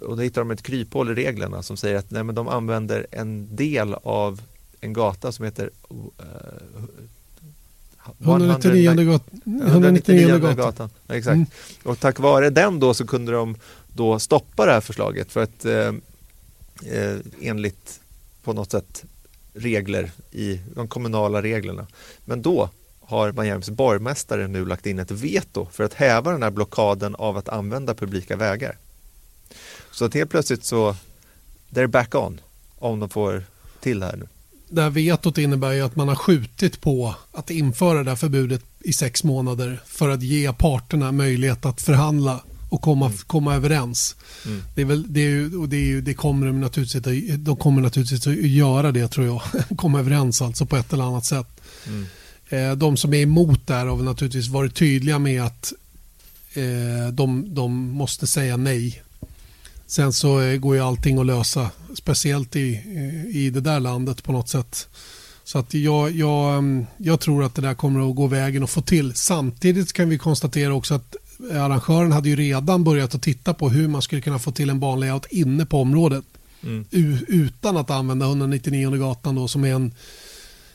och 0.00 0.16
då 0.16 0.22
hittar 0.22 0.40
de 0.40 0.50
ett 0.50 0.62
kryphål 0.62 1.10
i 1.10 1.14
reglerna 1.14 1.62
som 1.62 1.76
säger 1.76 1.96
att 1.96 2.10
nej 2.10 2.24
men 2.24 2.34
de 2.34 2.48
använder 2.48 3.06
en 3.10 3.56
del 3.56 3.94
av 3.94 4.40
en 4.80 4.92
gata 4.92 5.32
som 5.32 5.44
heter 5.44 5.70
uh, 5.90 6.84
199 8.18 8.94
gatan. 8.94 9.40
199 9.66 10.38
gatan. 10.38 10.90
Exakt. 11.08 11.34
Mm. 11.34 11.46
Och 11.82 12.00
tack 12.00 12.18
vare 12.18 12.50
den 12.50 12.80
då 12.80 12.94
så 12.94 13.06
kunde 13.06 13.32
de 13.32 13.56
då 13.92 14.18
stoppa 14.18 14.66
det 14.66 14.72
här 14.72 14.80
förslaget 14.80 15.32
för 15.32 15.42
att 15.42 15.64
eh, 15.64 15.92
eh, 16.92 17.16
enligt 17.40 18.00
på 18.42 18.52
något 18.52 18.70
sätt 18.70 19.04
regler 19.54 20.10
i 20.32 20.60
de 20.74 20.88
kommunala 20.88 21.42
reglerna. 21.42 21.86
Men 22.24 22.42
då 22.42 22.70
har 23.06 23.32
Miamis 23.32 23.70
borgmästare 23.70 24.48
nu 24.48 24.64
lagt 24.64 24.86
in 24.86 24.98
ett 24.98 25.10
veto 25.10 25.68
för 25.72 25.84
att 25.84 25.94
häva 25.94 26.32
den 26.32 26.42
här 26.42 26.50
blockaden 26.50 27.14
av 27.14 27.36
att 27.36 27.48
använda 27.48 27.94
publika 27.94 28.36
vägar. 28.36 28.78
Så 29.90 30.04
att 30.04 30.14
helt 30.14 30.30
plötsligt 30.30 30.64
så, 30.64 30.96
they're 31.70 31.86
back 31.86 32.14
on 32.14 32.40
om 32.78 33.00
de 33.00 33.08
får 33.08 33.44
till 33.80 34.00
det 34.00 34.06
här 34.06 34.16
nu. 34.16 34.28
Det 34.68 34.82
här 34.82 34.90
vetot 34.90 35.38
innebär 35.38 35.72
ju 35.72 35.80
att 35.80 35.96
man 35.96 36.08
har 36.08 36.16
skjutit 36.16 36.80
på 36.80 37.14
att 37.32 37.50
införa 37.50 38.04
det 38.04 38.10
här 38.10 38.16
förbudet 38.16 38.62
i 38.80 38.92
sex 38.92 39.24
månader 39.24 39.80
för 39.86 40.08
att 40.08 40.22
ge 40.22 40.52
parterna 40.52 41.12
möjlighet 41.12 41.66
att 41.66 41.82
förhandla 41.82 42.40
och 42.70 42.82
komma, 42.82 43.06
mm. 43.06 43.18
komma 43.18 43.54
överens. 43.54 44.16
Mm. 44.46 44.62
Det, 44.74 44.80
är 44.80 44.84
väl, 44.84 45.12
det, 45.12 45.20
är, 45.20 45.60
och 45.60 45.68
det, 45.68 45.76
är, 45.76 46.00
det 46.00 46.14
kommer 46.14 46.46
de, 46.46 46.60
naturligtvis, 46.60 47.34
de 47.36 47.56
kommer 47.56 47.82
naturligtvis 47.82 48.26
att 48.26 48.34
göra 48.34 48.92
det 48.92 49.08
tror 49.08 49.26
jag. 49.26 49.42
komma 49.76 49.98
överens 49.98 50.42
alltså 50.42 50.66
på 50.66 50.76
ett 50.76 50.92
eller 50.92 51.04
annat 51.04 51.24
sätt. 51.24 51.60
Mm. 51.86 52.06
Eh, 52.54 52.72
de 52.72 52.96
som 52.96 53.14
är 53.14 53.22
emot 53.22 53.66
det 53.66 53.74
här 53.74 53.86
har 53.86 53.96
naturligtvis 53.96 54.48
varit 54.48 54.74
tydliga 54.74 55.18
med 55.18 55.42
att 55.42 55.72
eh, 56.54 57.12
de, 57.12 57.54
de 57.54 57.72
måste 57.90 58.26
säga 58.26 58.56
nej. 58.56 59.02
Sen 59.86 60.12
så 60.12 60.40
eh, 60.40 60.56
går 60.56 60.74
ju 60.74 60.82
allting 60.82 61.18
att 61.18 61.26
lösa, 61.26 61.70
speciellt 61.94 62.56
i, 62.56 62.60
i 63.28 63.50
det 63.50 63.60
där 63.60 63.80
landet 63.80 64.22
på 64.22 64.32
något 64.32 64.48
sätt. 64.48 64.88
Så 65.44 65.58
att 65.58 65.74
jag, 65.74 66.10
jag, 66.10 66.58
mm, 66.58 66.86
jag 66.96 67.20
tror 67.20 67.44
att 67.44 67.54
det 67.54 67.62
där 67.62 67.74
kommer 67.74 68.10
att 68.10 68.16
gå 68.16 68.26
vägen 68.26 68.64
att 68.64 68.70
få 68.70 68.82
till. 68.82 69.14
Samtidigt 69.14 69.92
kan 69.92 70.08
vi 70.08 70.18
konstatera 70.18 70.74
också 70.74 70.94
att 70.94 71.16
arrangören 71.52 72.12
hade 72.12 72.28
ju 72.28 72.36
redan 72.36 72.84
börjat 72.84 73.14
att 73.14 73.22
titta 73.22 73.54
på 73.54 73.68
hur 73.68 73.88
man 73.88 74.02
skulle 74.02 74.20
kunna 74.20 74.38
få 74.38 74.52
till 74.52 74.70
en 74.70 74.80
banlayout 74.80 75.26
inne 75.30 75.66
på 75.66 75.80
området. 75.80 76.24
Mm. 76.62 76.84
Utan 77.28 77.76
att 77.76 77.90
använda 77.90 78.26
199 78.26 78.90
gatan 78.90 79.34
då 79.34 79.48
som 79.48 79.64
är 79.64 79.74
en 79.74 79.92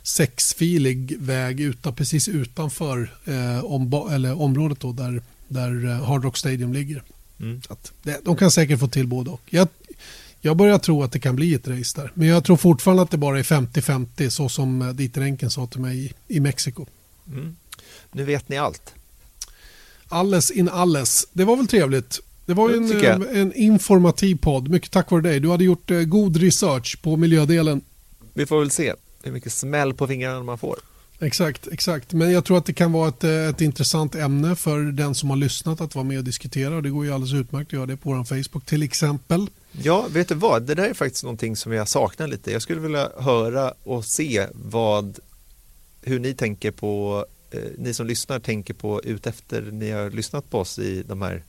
sexfilig 0.04 1.18
väg 1.20 1.60
utan, 1.60 1.95
precis 1.95 2.28
utanför 2.28 3.14
eh, 3.26 3.66
om, 3.66 4.08
eller 4.12 4.41
området 4.41 4.80
då 4.80 4.91
där, 4.91 5.22
där 5.47 5.86
eh, 5.86 6.04
Hard 6.04 6.24
Rock 6.24 6.38
Stadium 6.38 6.74
ligger. 6.74 7.04
Mm. 7.39 7.62
Att 7.70 7.91
det, 8.04 8.20
de 8.24 8.36
kan 8.36 8.52
säkert 8.52 8.80
få 8.80 8.88
till 8.88 9.08
både 9.08 9.30
och. 9.30 9.41
Jag, 9.45 9.68
jag 10.41 10.58
börjar 10.58 10.78
tro 10.78 11.04
att 11.04 11.12
det 11.12 11.20
kan 11.20 11.36
bli 11.36 11.54
ett 11.54 11.68
race 11.68 12.02
där. 12.02 12.12
Men 12.14 12.28
jag 12.28 12.43
tror 12.43 12.58
fortfarande 12.58 13.04
att 13.04 13.12
det 13.12 13.18
bara 13.18 13.39
är 13.39 13.43
50-50 13.43 14.30
så 14.30 14.50
som 14.50 14.82
eh, 14.82 14.89
Dieter 14.89 15.22
Enken 15.22 15.52
sa 15.52 15.68
till 15.68 15.82
mig 15.82 16.06
i, 16.06 16.14
i 16.28 16.39
Mexiko. 16.39 16.86
Mm. 17.28 17.56
Nu 18.12 18.24
vet 18.24 18.50
ni 18.50 18.58
allt. 18.58 18.93
Alles 20.08 20.52
in 20.52 20.70
alles. 20.70 21.28
Det 21.34 21.45
var 21.45 21.56
väl 21.56 21.68
trevligt. 21.68 22.20
Det 22.45 22.54
var 22.54 22.70
ju 22.70 22.76
en, 22.76 23.22
eh, 23.22 23.41
en, 23.41 23.54
informativ 23.54 24.36
podd. 24.36 24.70
Mycket 24.70 24.91
tack 24.91 25.12
vare 25.12 25.22
dig. 25.22 25.39
Du 25.39 25.50
hade 25.50 25.64
gjort 25.64 25.91
god 26.06 26.38
research 26.38 27.02
på 27.02 27.18
miljödelen. 27.18 27.82
Vi 28.34 28.45
får 28.45 28.60
väl 28.60 28.72
se 28.72 28.93
hur 29.24 29.32
mycket 29.32 29.53
smäll 29.53 29.93
på 29.93 30.07
fingrarna 30.07 30.43
man 30.43 30.57
får. 30.57 30.80
Exakt, 31.22 31.67
exakt. 31.67 32.13
Men 32.13 32.32
jag 32.32 32.45
tror 32.45 32.57
att 32.57 32.65
det 32.65 32.74
kan 32.74 32.91
vara 32.91 33.09
ett, 33.09 33.24
eh, 33.24 33.32
ett 33.32 33.61
intressant 33.61 34.15
ämne 34.15 34.55
för 34.55 34.80
den 34.80 35.15
som 35.15 35.30
har 35.30 35.38
lyssnat 35.38 35.82
att 35.82 35.95
vara 35.95 36.05
med 36.05 36.17
och 36.17 36.24
diskutera. 36.24 36.76
Och 36.76 36.84
det 36.84 36.89
går 36.89 37.05
ju 37.05 37.13
alldeles 37.13 37.34
utmärkt 37.34 37.67
att 37.67 37.74
göra 37.74 37.86
det 37.86 37.97
på 37.97 38.09
vår 38.09 38.24
Facebook 38.24 38.65
till 38.65 38.84
exempel. 38.84 39.49
Ja, 39.72 40.05
vet 40.09 40.28
du 40.28 40.36
vad? 40.36 40.63
Det 40.63 40.76
där 40.76 40.89
är 40.89 40.93
faktiskt 40.93 41.24
någonting 41.24 41.55
som 41.55 41.72
jag 41.72 41.88
saknar 41.88 42.28
lite. 42.28 42.51
Jag 42.51 42.61
skulle 42.61 42.82
vilja 42.82 43.09
höra 43.17 43.74
och 43.84 44.05
se 44.05 44.47
vad, 44.51 45.20
hur 46.01 46.20
ni 46.20 46.34
tänker 46.34 46.72
på, 46.72 47.26
eh, 47.51 47.59
ni 47.78 47.93
som 47.93 48.07
lyssnar 48.07 48.39
tänker 48.39 48.74
på 48.74 49.01
ut 49.03 49.28
efter 49.28 49.61
ni 49.61 49.91
har 49.91 50.09
lyssnat 50.09 50.49
på 50.49 50.59
oss 50.59 50.80
i 50.80 51.03
de 51.07 51.22
här 51.22 51.43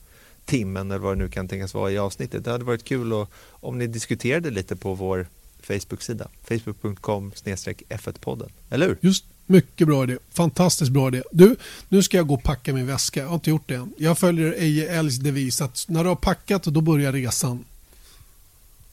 timmen 0.45 0.91
eller 0.91 0.99
vad 0.99 1.17
det 1.17 1.23
nu 1.23 1.29
kan 1.29 1.47
tänkas 1.47 1.73
vara 1.73 1.91
i 1.91 1.97
avsnittet. 1.97 2.43
Det 2.43 2.51
hade 2.51 2.63
varit 2.63 2.83
kul 2.83 3.13
och, 3.13 3.31
om 3.49 3.77
ni 3.77 3.87
diskuterade 3.87 4.49
lite 4.49 4.75
på 4.75 4.93
vår 4.93 5.27
Facebook-sida. 5.61 6.27
Facebook.com 6.43 7.31
F1-podden. 7.31 8.49
Eller 8.69 8.87
hur? 8.87 8.97
Just 9.01 9.25
mycket 9.45 9.87
bra 9.87 10.03
idé. 10.03 10.17
Fantastiskt 10.31 10.91
bra 10.91 11.07
idé. 11.07 11.23
Du, 11.31 11.55
nu 11.89 12.03
ska 12.03 12.17
jag 12.17 12.27
gå 12.27 12.33
och 12.33 12.43
packa 12.43 12.73
min 12.73 12.87
väska. 12.87 13.19
Jag 13.19 13.27
har 13.27 13.35
inte 13.35 13.49
gjort 13.49 13.67
det 13.67 13.75
än. 13.75 13.93
Jag 13.97 14.17
följer 14.17 14.51
Eje 14.51 14.89
Älgs 14.89 15.17
devis 15.17 15.61
att 15.61 15.85
när 15.87 16.03
du 16.03 16.09
har 16.09 16.15
packat 16.15 16.63
då 16.63 16.81
börjar 16.81 17.11
resan. 17.11 17.65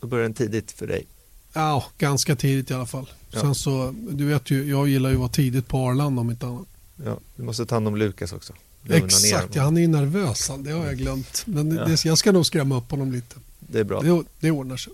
Då 0.01 0.07
börjar 0.07 0.23
den 0.23 0.35
tidigt 0.35 0.73
för 0.73 0.87
dig? 0.87 1.07
Ja, 1.53 1.85
ganska 1.99 2.37
tidigt 2.37 2.71
i 2.71 2.75
alla 2.75 2.87
fall. 2.87 3.11
Ja. 3.31 3.41
Sen 3.41 3.55
så, 3.55 3.95
du 4.11 4.25
vet 4.25 4.51
ju, 4.51 4.71
jag 4.71 4.89
gillar 4.89 5.11
ju 5.11 5.15
att 5.15 5.21
vara 5.21 5.29
tidigt 5.29 5.69
på 5.69 5.79
Arlanda 5.79 6.21
om 6.21 6.31
inte 6.31 6.47
annat. 6.47 6.67
Ja, 7.05 7.19
du 7.37 7.43
måste 7.43 7.67
ta 7.67 7.77
hand 7.77 7.89
om 7.89 7.97
Lukas 7.97 8.33
också. 8.33 8.53
Exakt, 8.89 9.55
ja, 9.55 9.63
han 9.63 9.77
är 9.77 9.81
ju 9.81 9.87
nervös. 9.89 10.51
Det 10.59 10.71
har 10.71 10.87
jag 10.87 10.97
glömt. 10.97 11.43
Men 11.47 11.77
ja. 11.77 11.85
det, 11.85 12.05
jag 12.05 12.19
ska 12.19 12.33
nog 12.33 12.47
skrämma 12.47 12.77
upp 12.77 12.91
honom 12.91 13.13
lite. 13.13 13.37
Det 13.59 13.81
är 13.81 13.85
bra. 13.85 14.01
Det, 14.01 14.25
det 14.41 14.51
ordnar 14.51 14.77
sig. 14.77 14.93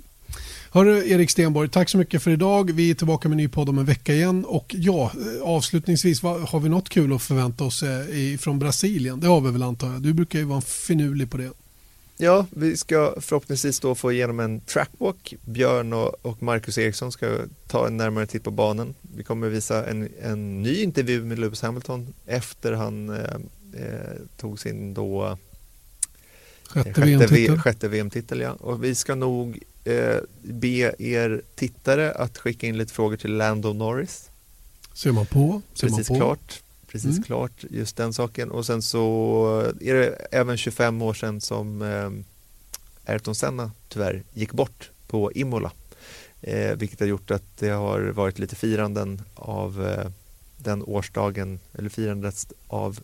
Hörru, 0.71 1.09
Erik 1.09 1.31
Stenborg, 1.31 1.69
tack 1.69 1.89
så 1.89 1.99
mycket 1.99 2.23
för 2.23 2.31
idag. 2.31 2.73
Vi 2.73 2.91
är 2.91 2.95
tillbaka 2.95 3.29
med 3.29 3.35
en 3.35 3.43
ny 3.43 3.49
podd 3.49 3.69
om 3.69 3.79
en 3.79 3.85
vecka 3.85 4.15
igen. 4.15 4.45
Och 4.45 4.75
ja, 4.79 5.13
eh, 5.15 5.43
avslutningsvis, 5.43 6.23
har 6.23 6.61
vi 6.61 6.69
något 6.69 6.89
kul 6.89 7.13
att 7.13 7.23
förvänta 7.23 7.65
oss 7.65 7.83
eh, 7.83 8.37
från 8.39 8.59
Brasilien? 8.59 9.21
Det 9.21 9.27
har 9.27 9.41
vi 9.41 9.51
väl 9.51 9.63
antar 9.63 9.93
jag. 9.93 10.03
Du 10.03 10.13
brukar 10.13 10.39
ju 10.39 10.45
vara 10.45 10.61
finurlig 10.61 11.31
på 11.31 11.37
det. 11.37 11.51
Ja, 12.17 12.47
vi 12.51 12.77
ska 12.77 13.15
förhoppningsvis 13.21 13.81
då 13.81 13.95
få 13.95 14.13
igenom 14.13 14.41
en 14.41 14.61
trackwalk. 14.61 15.35
Björn 15.45 15.93
och, 15.93 16.43
Marcus 16.43 16.79
Eriksson 16.79 17.13
ska 17.13 17.39
ta 17.67 17.87
en 17.87 17.97
närmare 17.97 18.27
titt 18.27 18.45
på 18.45 18.51
banan. 18.51 18.95
Vi 19.17 19.23
kommer 19.23 19.49
visa 19.49 19.87
en, 19.87 20.09
en 20.23 20.63
ny 20.63 20.83
intervju 20.83 21.25
med 21.25 21.39
Lewis 21.39 21.63
Hamilton 21.63 22.15
efter 22.27 22.73
han 22.73 23.09
eh, 23.09 23.17
eh, 23.73 24.17
tog 24.37 24.61
sin 24.61 24.95
då 24.95 25.39
sjätte, 26.67 27.01
VM-titel. 27.01 27.59
Sjätte 27.59 27.89
VM-titel 27.89 28.41
ja. 28.41 28.53
Och 28.53 28.85
vi 28.85 28.95
ska 28.95 29.15
nog 29.15 29.59
eh, 29.85 30.17
be 30.43 30.95
er 30.99 31.43
tittare 31.55 32.13
att 32.13 32.39
skicka 32.39 32.67
in 32.67 32.79
lite 32.79 32.93
frågor 32.93 33.17
till 33.17 33.37
Lando 33.37 33.73
Norris. 33.73 34.31
Ser 34.95 35.13
man 35.13 35.27
på. 35.27 35.63
Ser 35.75 35.89
Precis 35.89 36.11
man 36.11 36.19
på. 36.19 36.25
klart. 36.25 36.61
Precis 36.87 37.11
mm. 37.11 37.23
klart, 37.23 37.65
just 37.71 37.97
den 37.97 38.13
saken. 38.13 38.51
Och 38.51 38.67
sen 38.67 38.83
så 38.83 39.73
är 39.81 39.95
det 39.95 40.07
även 40.31 40.57
25 40.57 41.03
år 41.03 41.15
sedan 41.15 41.41
som 41.41 41.83
eh, 41.83 42.11
Ayrton 43.13 43.35
Senna 43.35 43.71
tyvärr 43.89 44.23
gick 44.35 44.53
bort 44.53 44.91
på 45.07 45.33
Imola. 45.33 45.73
Eh, 46.41 46.77
vilket 46.77 47.01
har 47.01 47.07
gjort 47.07 47.31
att 47.31 47.57
det 47.59 47.69
har 47.69 48.01
varit 48.01 48.39
lite 48.39 48.57
firanden 48.57 49.23
av 49.35 49.87
eh, 49.87 50.11
den 50.57 50.83
årsdagen, 50.83 51.61
eller 51.73 51.89
firandet 51.89 52.53
av, 52.67 53.01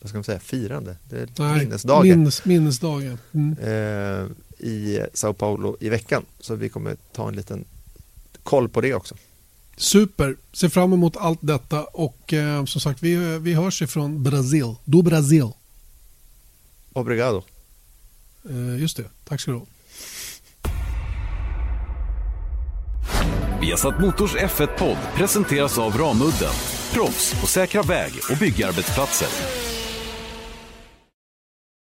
vad 0.00 0.08
ska 0.08 0.18
man 0.18 0.24
säga, 0.24 0.40
firande? 0.40 0.96
Det 1.10 1.20
är 1.20 1.28
Nej, 1.38 1.58
minnesdagen. 1.58 2.18
Minnes, 2.18 2.44
minnesdagen. 2.44 3.18
Mm. 3.32 3.56
Eh, 3.58 4.30
i 4.58 5.00
Sao 5.14 5.32
Paulo 5.32 5.76
i 5.80 5.88
veckan. 5.88 6.24
Så 6.40 6.54
vi 6.54 6.68
kommer 6.68 6.96
ta 7.12 7.28
en 7.28 7.36
liten 7.36 7.64
koll 8.42 8.68
på 8.68 8.80
det 8.80 8.94
också. 8.94 9.14
Super, 9.76 10.36
ser 10.52 10.68
fram 10.68 10.92
emot 10.92 11.16
allt 11.16 11.38
detta 11.42 11.84
och 11.84 12.32
eh, 12.32 12.64
som 12.64 12.80
sagt 12.80 13.02
vi, 13.02 13.38
vi 13.38 13.54
hörs 13.54 13.82
ifrån 13.82 14.22
Brasil. 14.22 14.74
Do 14.84 15.02
Brasil. 15.02 15.52
Obrigado. 16.92 17.42
Eh, 18.50 18.80
just 18.80 18.96
det, 18.96 19.04
tack 19.24 19.40
ska 19.40 19.50
du 19.50 19.56
ha. 19.56 19.66
Viasat 23.60 24.00
Motors 24.00 24.34
F1-podd 24.34 24.98
presenteras 25.16 25.78
av 25.78 25.98
Ramudden. 25.98 26.52
Proffs 26.92 27.40
på 27.40 27.46
säkra 27.46 27.82
väg 27.82 28.12
och 28.30 28.36
byggarbetsplatser. 28.36 29.28